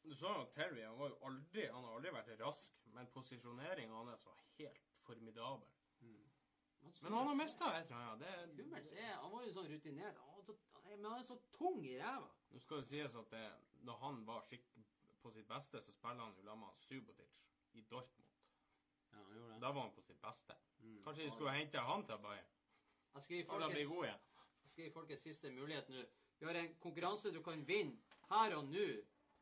Du 0.05 0.15
sa 0.15 0.32
jo 0.38 0.45
Terry, 0.55 0.82
han, 0.86 0.97
var 0.97 1.11
jo 1.11 1.17
aldri, 1.27 1.65
han 1.67 1.84
har 1.86 1.97
aldri 1.97 2.13
vært 2.15 2.32
rask, 2.39 2.77
men 2.95 3.09
posisjoneringa 3.13 3.97
hans 3.99 4.25
var 4.25 4.39
helt 4.57 4.88
formidabel. 5.03 5.67
Mm. 5.99 6.23
Men 7.01 7.13
han 7.13 7.27
har 7.27 7.36
mista 7.36 7.73
et 7.75 7.91
eller 7.91 8.13
annet. 8.13 8.23
Det, 8.23 8.63
Hummels 8.63 8.91
er, 8.95 9.11
han 9.19 9.34
var 9.34 9.43
jo 9.45 9.51
sånn 9.57 9.67
rutinert. 9.69 10.21
Han 10.23 10.45
så, 10.47 10.55
men 10.88 11.05
han 11.05 11.19
er 11.19 11.27
så 11.27 11.38
tung 11.53 11.84
i 11.86 11.97
ræva. 11.99 12.32
nå 12.49 12.61
skal 12.63 12.82
det 12.82 12.89
sies 12.89 13.17
at 13.19 13.36
det, 13.36 13.45
når 13.86 13.99
han 14.05 14.23
var 14.25 14.47
skikk 14.47 14.71
på 15.21 15.32
sitt 15.36 15.47
beste, 15.47 15.82
så 15.82 15.93
spiller 15.93 16.23
han 16.23 16.34
jo 16.39 16.47
sammen 16.47 16.65
med 16.65 16.80
Subotic 16.80 17.36
i 17.74 17.82
Dortmund. 17.82 18.30
Ja, 19.11 19.17
han 19.17 19.36
gjorde 19.36 19.53
det. 19.53 19.61
Da 19.61 19.72
var 19.72 19.82
han 19.82 19.93
på 19.95 20.01
sitt 20.01 20.22
beste. 20.22 20.55
Kanskje 21.03 21.24
de 21.24 21.32
skulle 21.32 21.51
hente 21.51 21.80
han 21.80 22.05
til 22.05 22.22
Bayern? 22.24 22.51
Jeg 23.13 23.24
skal 23.24 23.36
gi 23.36 23.43
folkets, 23.43 23.95
jeg 24.63 24.72
skal 24.72 24.84
gi 24.84 24.91
folkets 24.93 25.24
siste 25.24 25.51
mulighet 25.51 25.89
nå. 25.89 26.03
Vi 26.39 26.45
har 26.45 26.55
en 26.55 26.76
konkurranse 26.80 27.34
du 27.36 27.41
kan 27.43 27.67
vinne 27.67 27.97
her 28.30 28.55
og 28.55 28.70
nå. 28.70 28.88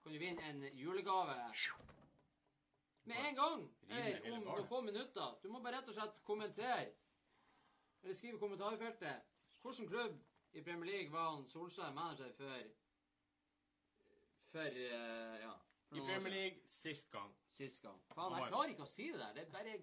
Kan 0.03 0.13
du 0.13 0.19
vinne 0.19 0.49
en 0.49 0.63
julegave 0.73 1.35
med 3.07 3.15
en 3.29 3.35
gang. 3.35 3.67
Eller 3.89 4.31
om 4.31 4.43
noen 4.43 4.67
få 4.67 4.81
minutter. 4.81 5.35
Du 5.43 5.49
må 5.51 5.61
bare 5.63 5.79
rett 5.79 5.91
og 5.91 5.95
slett 5.95 6.23
kommentere. 6.27 6.89
Eller 8.03 8.15
skrive 8.15 8.35
i 8.35 8.41
kommentarfeltet. 8.41 9.29
Hvilken 9.61 9.87
klubb 9.87 10.17
i 10.53 10.63
Premier 10.63 10.91
League 10.91 11.11
var 11.11 11.31
han 11.31 11.45
Solskjær 11.47 11.93
manager 11.93 12.33
for 12.37 12.67
For 14.51 14.63
uh, 14.63 15.39
ja. 15.43 15.53
I 15.91 15.99
Premier. 15.99 16.31
League 16.33 16.61
sist 16.67 17.09
gang. 17.11 17.31
Sist 17.47 17.81
gang. 17.83 17.99
Faen, 18.13 18.33
jeg 18.37 18.51
klarer 18.51 18.73
ikke 18.73 18.83
å 18.83 18.89
si 18.91 19.05
det 19.11 19.19
der. 19.21 19.33
Det 19.37 19.43
er 19.47 19.51
bare 19.53 19.77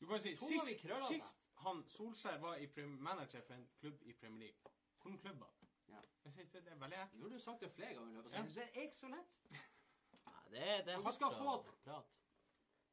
Du 0.00 0.06
kan 0.06 0.20
si 0.20 0.28
vi 0.30 0.36
sist, 0.36 0.66
seg. 0.82 1.06
sist 1.08 1.38
han 1.64 1.82
Solskjær 1.92 2.38
var 2.40 2.56
i 2.56 2.66
prim, 2.72 2.94
manager 3.04 3.40
for 3.46 3.54
en 3.54 3.66
klubb 3.80 4.02
i 4.02 4.12
Premier 4.12 4.38
League. 4.48 4.72
Hvilken 5.02 5.18
klubb 5.24 5.40
var 5.40 5.50
det? 5.60 5.68
Ja. 5.88 6.00
Jeg 6.24 6.32
synes 6.32 6.50
det 6.54 6.62
er 6.66 6.76
veldig 6.80 6.96
ekkelt. 7.02 7.18
Nå 7.20 7.26
har 7.28 7.34
du 7.34 7.38
sagt 7.42 7.60
det 7.60 7.70
flere 7.74 7.94
ganger 7.94 8.10
i 8.12 8.16
løpet 8.16 8.26
av 8.26 8.32
sendingen, 8.36 8.54
så 8.54 8.60
det 8.60 8.68
er 8.76 8.86
ikke 8.88 8.96
så 9.00 9.08
lett. 9.08 9.36
Nei, 10.30 10.44
det, 10.54 10.62
er- 10.62 10.84
det 10.86 10.94
er 10.94 11.02
du 11.04 11.10
skal 11.12 11.34
få- 11.36 11.56
prat. 11.84 12.10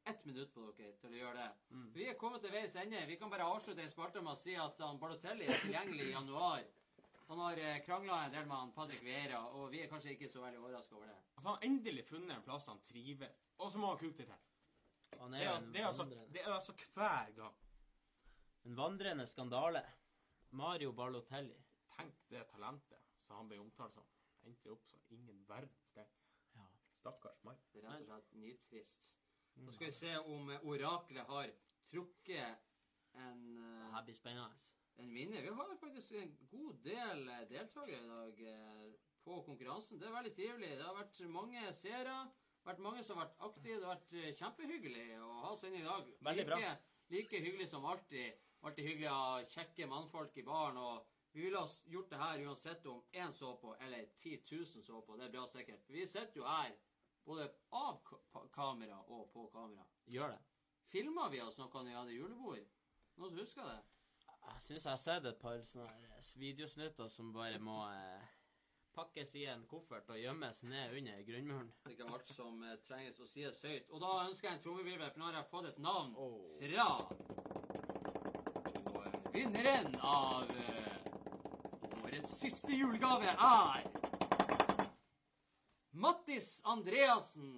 ett 0.08 0.24
minutt 0.26 0.52
på 0.54 0.66
dere 0.78 0.92
til 0.96 1.10
å 1.12 1.18
gjøre 1.20 1.36
det. 1.36 1.48
Mm. 1.76 1.88
Vi 1.94 2.04
er 2.08 2.14
kommet 2.20 2.40
til 2.40 2.52
veis 2.52 2.74
ende. 2.80 3.06
Vi 3.06 3.16
kan 3.20 3.30
bare 3.30 3.44
avslutte 3.44 3.82
en 3.84 3.90
spalte 3.92 4.22
med 4.24 4.32
å 4.32 4.40
si 4.40 4.54
at 4.56 4.78
han 4.80 4.98
Balotelli 5.00 5.44
er 5.44 5.58
tilgjengelig 5.64 6.06
i 6.08 6.12
januar. 6.14 6.64
Han 7.28 7.38
har 7.44 7.58
eh, 7.60 7.78
krangla 7.84 8.24
en 8.24 8.32
del 8.32 8.46
med 8.48 8.56
han 8.56 8.70
Patrick 8.72 9.02
Vieira, 9.04 9.42
og 9.52 9.70
vi 9.72 9.82
er 9.84 9.88
kanskje 9.90 10.14
ikke 10.14 10.30
så 10.32 10.40
veldig 10.40 10.60
overraska 10.62 10.96
over 10.96 11.06
det. 11.10 11.16
Altså, 11.36 11.48
han 11.48 11.56
har 11.58 11.66
endelig 11.68 12.04
funnet 12.08 12.36
en 12.38 12.44
plass 12.46 12.66
han 12.70 12.80
trives. 12.80 13.34
Og 13.58 13.72
så 13.72 13.78
må 13.82 13.90
han 13.92 13.98
kuke 14.00 14.24
det 14.24 14.26
til. 14.30 15.18
Han 15.20 15.32
Det 15.32 15.40
er 15.42 15.48
er, 15.48 15.52
altså- 15.54 15.66
en 15.66 15.72
det, 15.72 15.80
er 15.80 15.86
altså, 15.86 16.04
det 16.32 16.40
er 16.44 16.52
altså 16.54 16.72
hver 16.94 17.30
gang. 17.36 17.54
en 18.64 18.76
vandrende 18.76 19.26
skandale. 19.26 19.82
Mario 20.50 20.92
Balotelli. 20.92 21.58
Tenk 21.96 22.14
det 22.30 22.46
talentet 22.48 23.00
som 23.20 23.36
han 23.36 23.48
ble 23.48 23.58
omtalt 23.60 23.92
som. 23.94 24.04
Endte 24.46 24.70
opp 24.72 24.86
som 24.86 25.00
ingen 25.10 25.44
verdens 25.48 25.90
del. 25.94 26.06
Ja. 26.54 26.64
Stakkars 27.00 27.42
mann. 27.44 27.58
Det 27.72 27.84
er 27.84 27.88
rett 27.90 28.00
og 28.00 28.06
slett 28.06 28.32
nitrist. 28.34 29.14
Nå 29.56 29.72
skal 29.72 29.86
vi 29.86 29.92
se 29.92 30.16
om 30.18 30.48
oraklet 30.62 31.26
har 31.26 31.50
trukket 31.90 32.58
en, 33.14 33.42
Det 33.56 33.86
eh, 33.86 33.92
her 33.92 34.04
blir 34.04 34.14
spennende. 34.14 34.56
En 34.98 35.14
vinner. 35.14 35.42
Vi 35.42 35.48
har 35.48 35.76
faktisk 35.80 36.12
en 36.12 36.34
god 36.50 36.82
del 36.84 37.28
eh, 37.28 37.44
deltakere 37.50 38.00
i 38.02 38.08
dag 38.08 38.42
eh, 38.52 38.88
på 39.24 39.42
konkurransen. 39.46 40.00
Det 40.00 40.08
er 40.08 40.16
veldig 40.16 40.34
trivelig. 40.34 40.70
Det 40.78 40.86
har 40.86 40.96
vært 40.98 41.20
mange 41.30 41.72
seere. 41.74 42.16
vært 42.64 42.82
mange 42.84 43.04
som 43.04 43.18
har 43.18 43.28
vært 43.28 43.46
aktive. 43.50 43.78
Det 43.78 43.86
har 43.86 43.94
vært 43.94 44.16
eh, 44.18 44.34
kjempehyggelig 44.40 45.06
å 45.22 45.30
ha 45.44 45.54
sending 45.56 45.84
i 45.84 45.90
dag. 45.90 46.10
Veldig 46.30 46.48
bra. 46.50 46.58
Like, 46.58 46.96
like 47.14 47.44
hyggelig 47.44 47.68
som 47.70 47.86
alltid. 47.86 48.42
Alltid 48.66 48.90
hyggelig 48.90 49.10
å 49.12 49.20
ha 49.20 49.46
kjekke 49.46 49.90
mannfolk 49.90 50.36
i 50.36 50.46
baren. 50.46 50.82
og 50.82 51.14
vi 51.32 51.44
ville 51.44 51.58
ha 51.58 51.68
gjort 51.84 52.10
det 52.10 52.18
her 52.18 52.40
uansett 52.48 52.86
om 52.86 53.02
én 53.12 53.32
så 53.32 53.52
på 53.56 53.74
eller 53.76 54.06
10 54.18 54.38
000 54.50 54.64
så 54.66 55.00
på. 55.06 55.16
Det 55.16 55.28
er 55.28 55.34
bra 55.34 55.46
sikkert. 55.46 55.84
For 55.86 55.92
vi 55.92 56.06
sitter 56.06 56.40
jo 56.40 56.46
her 56.48 56.72
både 57.24 57.50
av 57.70 58.00
kamera 58.50 58.96
og 59.06 59.28
på 59.32 59.44
kamera. 59.52 59.84
Gjør 60.08 60.32
det. 60.32 60.40
Filma 60.88 61.28
vi 61.28 61.42
oss 61.44 61.58
noe 61.60 61.68
når 61.68 61.90
vi 61.90 61.96
hadde 61.98 62.16
julebord? 62.16 62.64
Noen 63.20 63.30
som 63.30 63.38
husker 63.42 63.68
det? 63.68 63.78
Jeg 64.48 64.64
syns 64.64 64.84
jeg 64.84 64.90
har 64.92 65.00
sett 65.02 65.28
et 65.28 65.40
par 65.40 65.60
sånne 65.64 66.20
videosnutter 66.40 67.08
som 67.12 67.32
bare 67.32 67.60
må 67.62 67.78
eh, 67.92 68.26
pakkes 68.98 69.34
i 69.38 69.44
en 69.46 69.62
koffert 69.70 70.08
og 70.10 70.18
gjemmes 70.18 70.62
ned 70.66 70.96
under 70.98 71.22
grunnmuren. 71.26 71.68
Det 71.84 71.92
er 71.92 71.94
ikke 71.94 72.08
alt 72.16 72.32
som 72.34 72.62
eh, 72.66 72.78
trenges 72.86 73.20
å 73.22 73.28
sies 73.30 73.60
høyt. 73.62 73.90
Og 73.92 74.02
da 74.02 74.14
ønsker 74.24 74.48
jeg 74.48 74.58
en 74.58 74.64
trommevirvel, 74.64 75.12
for 75.12 75.22
nå 75.22 75.28
har 75.28 75.38
jeg 75.38 75.50
fått 75.52 75.68
et 75.70 75.80
navn 75.84 76.14
oh. 76.18 76.56
fra 76.58 76.88
Og 78.90 79.00
eh, 79.04 79.18
vinneren 79.36 79.94
av 80.02 80.50
eh, 80.50 80.98
årets 82.02 82.38
siste 82.42 82.74
julegave 82.74 83.36
er 83.36 83.86
Mattis 85.98 86.58
Andreassen. 86.66 87.52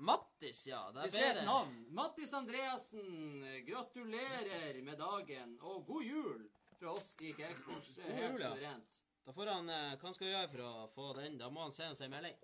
Mattis, 0.00 0.66
ja. 0.66 0.82
Det 0.92 1.08
Vi 1.12 1.18
er 1.18 1.30
et 1.30 1.34
bedre. 1.34 1.44
navn. 1.46 1.74
Mattis 1.94 2.32
Andreassen, 2.34 3.42
gratulerer 3.66 4.82
med 4.82 4.98
dagen, 4.98 5.58
og 5.60 5.86
god 5.86 6.02
jul 6.04 6.48
fra 6.78 6.92
oss 6.94 7.14
i 7.20 7.32
Kakesports. 7.32 7.92
God 7.96 8.12
helt 8.20 8.42
suverent. 8.42 8.98
Da 9.26 9.32
får 9.32 9.46
han, 9.52 9.68
eh, 9.70 9.96
Hva 9.96 10.06
han 10.08 10.14
skal 10.14 10.28
gjøre 10.28 10.50
for 10.50 10.62
å 10.64 10.88
få 10.94 11.08
den? 11.16 11.38
Da 11.38 11.48
må 11.50 11.60
han 11.66 11.72
sende 11.72 11.92
oss 11.92 12.00
en 12.00 12.10
melding. 12.10 12.36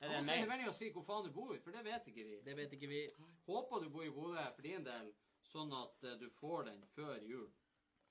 Han 0.00 0.10
må 0.10 0.16
en 0.18 0.24
sende 0.24 0.48
melding 0.48 0.68
og 0.68 0.74
si 0.74 0.90
hvor 0.92 1.04
faen 1.04 1.24
du 1.24 1.30
bor, 1.32 1.58
for 1.60 1.70
det 1.72 1.84
vet 1.84 2.06
ikke 2.08 2.24
vi. 2.24 2.40
Det 2.44 2.56
vet 2.56 2.72
ikke 2.72 2.88
vi. 2.88 3.02
Håper 3.46 3.80
du 3.84 3.88
bor 3.90 4.04
i 4.04 4.10
Bodø 4.10 4.46
for 4.54 4.62
din 4.62 4.84
del, 4.84 5.12
sånn 5.44 5.72
at 5.72 6.04
eh, 6.04 6.16
du 6.20 6.28
får 6.30 6.64
den 6.70 6.82
før 6.94 7.20
jul. 7.22 7.50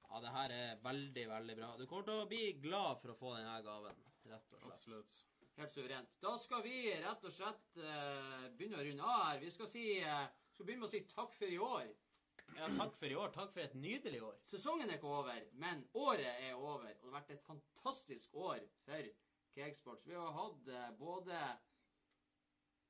Ja, 0.10 0.20
det 0.22 0.30
her 0.36 0.52
er 0.52 0.76
veldig, 0.84 1.28
veldig 1.30 1.56
bra. 1.58 1.76
Du 1.78 1.88
kommer 1.88 2.04
til 2.04 2.22
å 2.22 2.28
bli 2.30 2.54
glad 2.62 3.00
for 3.02 3.10
å 3.14 3.18
få 3.18 3.36
denne 3.38 3.56
gaven. 3.66 3.96
Rett 4.30 4.52
og 4.54 4.60
slett. 4.60 4.72
Absolutt. 4.72 5.16
Helt 5.56 5.74
suverent. 5.74 6.10
Da 6.20 6.32
skal 6.42 6.64
vi 6.66 6.78
rett 7.04 7.26
og 7.28 7.34
slett 7.36 7.76
eh, 7.78 8.48
begynne 8.58 8.80
å 8.80 8.86
runde 8.88 9.04
av 9.06 9.20
her. 9.28 9.40
Vi 9.44 9.52
skal 9.54 9.68
si 9.70 9.84
eh, 10.02 10.24
skal 10.54 10.66
begynne 10.66 10.82
med 10.86 10.90
å 10.90 10.94
si 10.96 11.04
takk 11.12 11.36
for 11.38 11.46
i 11.54 11.60
år. 11.62 11.92
Ja, 12.58 12.68
takk 12.78 12.96
for 12.98 13.10
i 13.10 13.16
år. 13.18 13.30
Takk 13.34 13.54
for 13.54 13.62
et 13.64 13.76
nydelig 13.78 14.20
år. 14.26 14.40
Sesongen 14.46 14.90
er 14.90 14.98
ikke 15.00 15.10
over, 15.14 15.44
men 15.62 15.84
året 15.98 16.42
er 16.48 16.56
over. 16.58 16.90
Og 16.90 17.06
det 17.06 17.12
har 17.12 17.16
vært 17.20 17.32
et 17.36 17.46
fantastisk 17.46 18.34
år 18.38 18.66
for 18.86 19.12
Cakesports. 19.54 20.08
Vi 20.10 20.18
har 20.18 20.34
hatt 20.40 20.68
eh, 20.74 20.90
både 21.00 21.38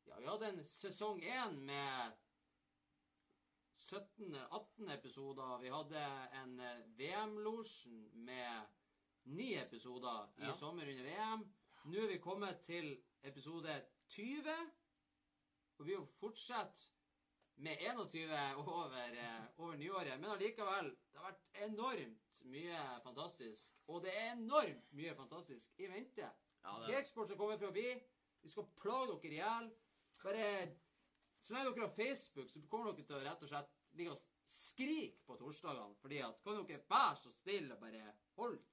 Ja, 0.07 0.17
vi 0.19 0.27
hadde 0.27 0.49
en 0.53 0.63
sesong 0.67 1.19
én 1.23 1.59
med 1.67 2.15
17-18 3.83 4.91
episoder. 4.95 5.57
Vi 5.63 5.71
hadde 5.71 6.03
en 6.39 6.55
eh, 6.63 6.79
VM-losjen 6.99 8.05
med 8.23 8.71
ni 9.35 9.53
episoder 9.59 10.29
i 10.39 10.47
Ja. 10.47 10.55
sommer 10.55 10.87
under 10.87 11.03
VM. 11.03 11.43
Nå 11.83 11.99
er 11.99 12.07
vi 12.13 12.17
kommet 12.23 12.61
til 12.63 12.93
episode 13.27 13.73
20. 14.13 14.53
Og 15.79 15.87
vi 15.87 15.95
fortsetter 16.19 16.91
med 17.63 17.77
21 17.81 18.29
over, 18.61 18.93
eh, 19.13 19.45
over 19.57 19.75
nyåret. 19.75 20.19
Men 20.19 20.29
allikevel, 20.31 20.89
det 21.11 21.19
har 21.19 21.31
vært 21.31 21.67
enormt 21.67 22.43
mye 22.45 22.79
fantastisk. 23.03 23.75
Og 23.87 24.01
det 24.03 24.13
er 24.17 24.31
enormt 24.33 24.93
mye 24.93 25.15
fantastisk 25.15 25.79
i 25.79 25.87
vente. 25.91 26.29
Ja, 26.63 26.79
det- 26.79 26.93
Cakesports 26.95 27.31
er 27.31 27.35
kommet 27.37 27.59
for 27.59 27.67
å 27.67 27.71
bli. 27.75 28.01
Vi 28.41 28.49
skal 28.49 28.65
plage 28.81 29.19
dere 29.21 29.31
i 29.31 29.35
hjel. 29.35 29.71
Bare 30.23 30.75
Så 31.43 31.53
lenge 31.53 31.75
dere 31.75 31.87
har 31.87 31.95
Facebook, 31.95 32.49
så 32.49 32.61
kommer 32.69 32.93
dere 32.93 33.03
til 33.05 33.15
å 33.15 33.23
rett 33.23 33.43
og 33.43 33.49
slett 33.49 33.69
ligge 33.93 34.11
og 34.11 34.17
skrike 34.45 35.25
på 35.27 35.35
torsdagene. 35.37 35.95
Fordi 35.95 36.17
at 36.19 36.41
Kan 36.43 36.65
dere 36.65 36.79
være 36.89 37.15
så 37.17 37.31
stille 37.33 37.73
og 37.73 37.79
bare 37.81 38.13
holde? 38.37 38.63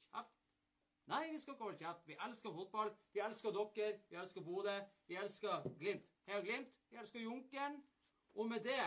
Nei, 1.11 1.31
vi 1.33 1.39
skal 1.43 1.55
ikke 1.55 1.65
holde 1.65 1.79
kjeft. 1.79 2.05
Vi 2.09 2.17
elsker 2.27 2.53
fotball. 2.55 2.91
Vi 3.13 3.21
elsker 3.25 3.51
dere. 3.57 4.01
Vi 4.11 4.17
elsker 4.17 4.41
Bodø. 4.47 4.77
Vi 5.11 5.17
elsker 5.19 5.65
Glimt. 5.81 6.07
Heia 6.29 6.41
Glimt. 6.45 6.77
Vi 6.91 6.97
elsker 6.97 7.21
Junkeren. 7.21 7.81
Og 8.35 8.47
med 8.49 8.61
det 8.65 8.85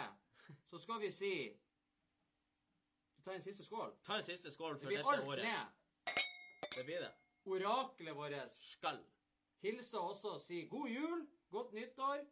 så 0.70 0.78
skal 0.80 1.02
vi 1.02 1.12
si 1.12 1.34
Vi 3.16 3.22
tar 3.26 3.32
en 3.36 3.42
siste 3.42 3.64
skål. 3.66 3.92
Ta 4.04 4.18
en 4.18 4.24
siste 4.24 4.52
skål 4.52 4.80
for 4.80 4.90
Det 4.90 5.02
for 5.04 5.12
blir 5.12 5.20
alt 5.20 5.28
året. 5.28 5.44
ned. 5.44 6.16
Det 6.76 6.86
blir 6.86 7.00
det. 7.00 7.12
Oraklet 7.46 8.16
vårt 8.16 8.52
Skal. 8.52 9.04
hilse 9.62 10.00
også 10.00 10.30
og 10.34 10.42
si 10.42 10.62
god 10.68 10.88
jul, 10.90 11.28
godt 11.52 11.74
nyttår. 11.74 12.26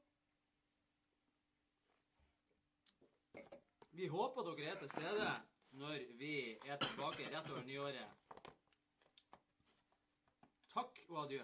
Vi 3.91 4.07
håper 4.07 4.41
dere 4.41 4.71
er 4.71 4.79
til 4.79 4.89
stede 4.89 5.31
når 5.71 6.17
vi 6.17 6.57
er 6.65 6.77
tilbake 6.77 7.27
rett 7.37 7.51
over 7.51 7.63
nyåret. 7.63 8.20
Takk 10.73 10.99
og 11.09 11.23
adjø. 11.25 11.43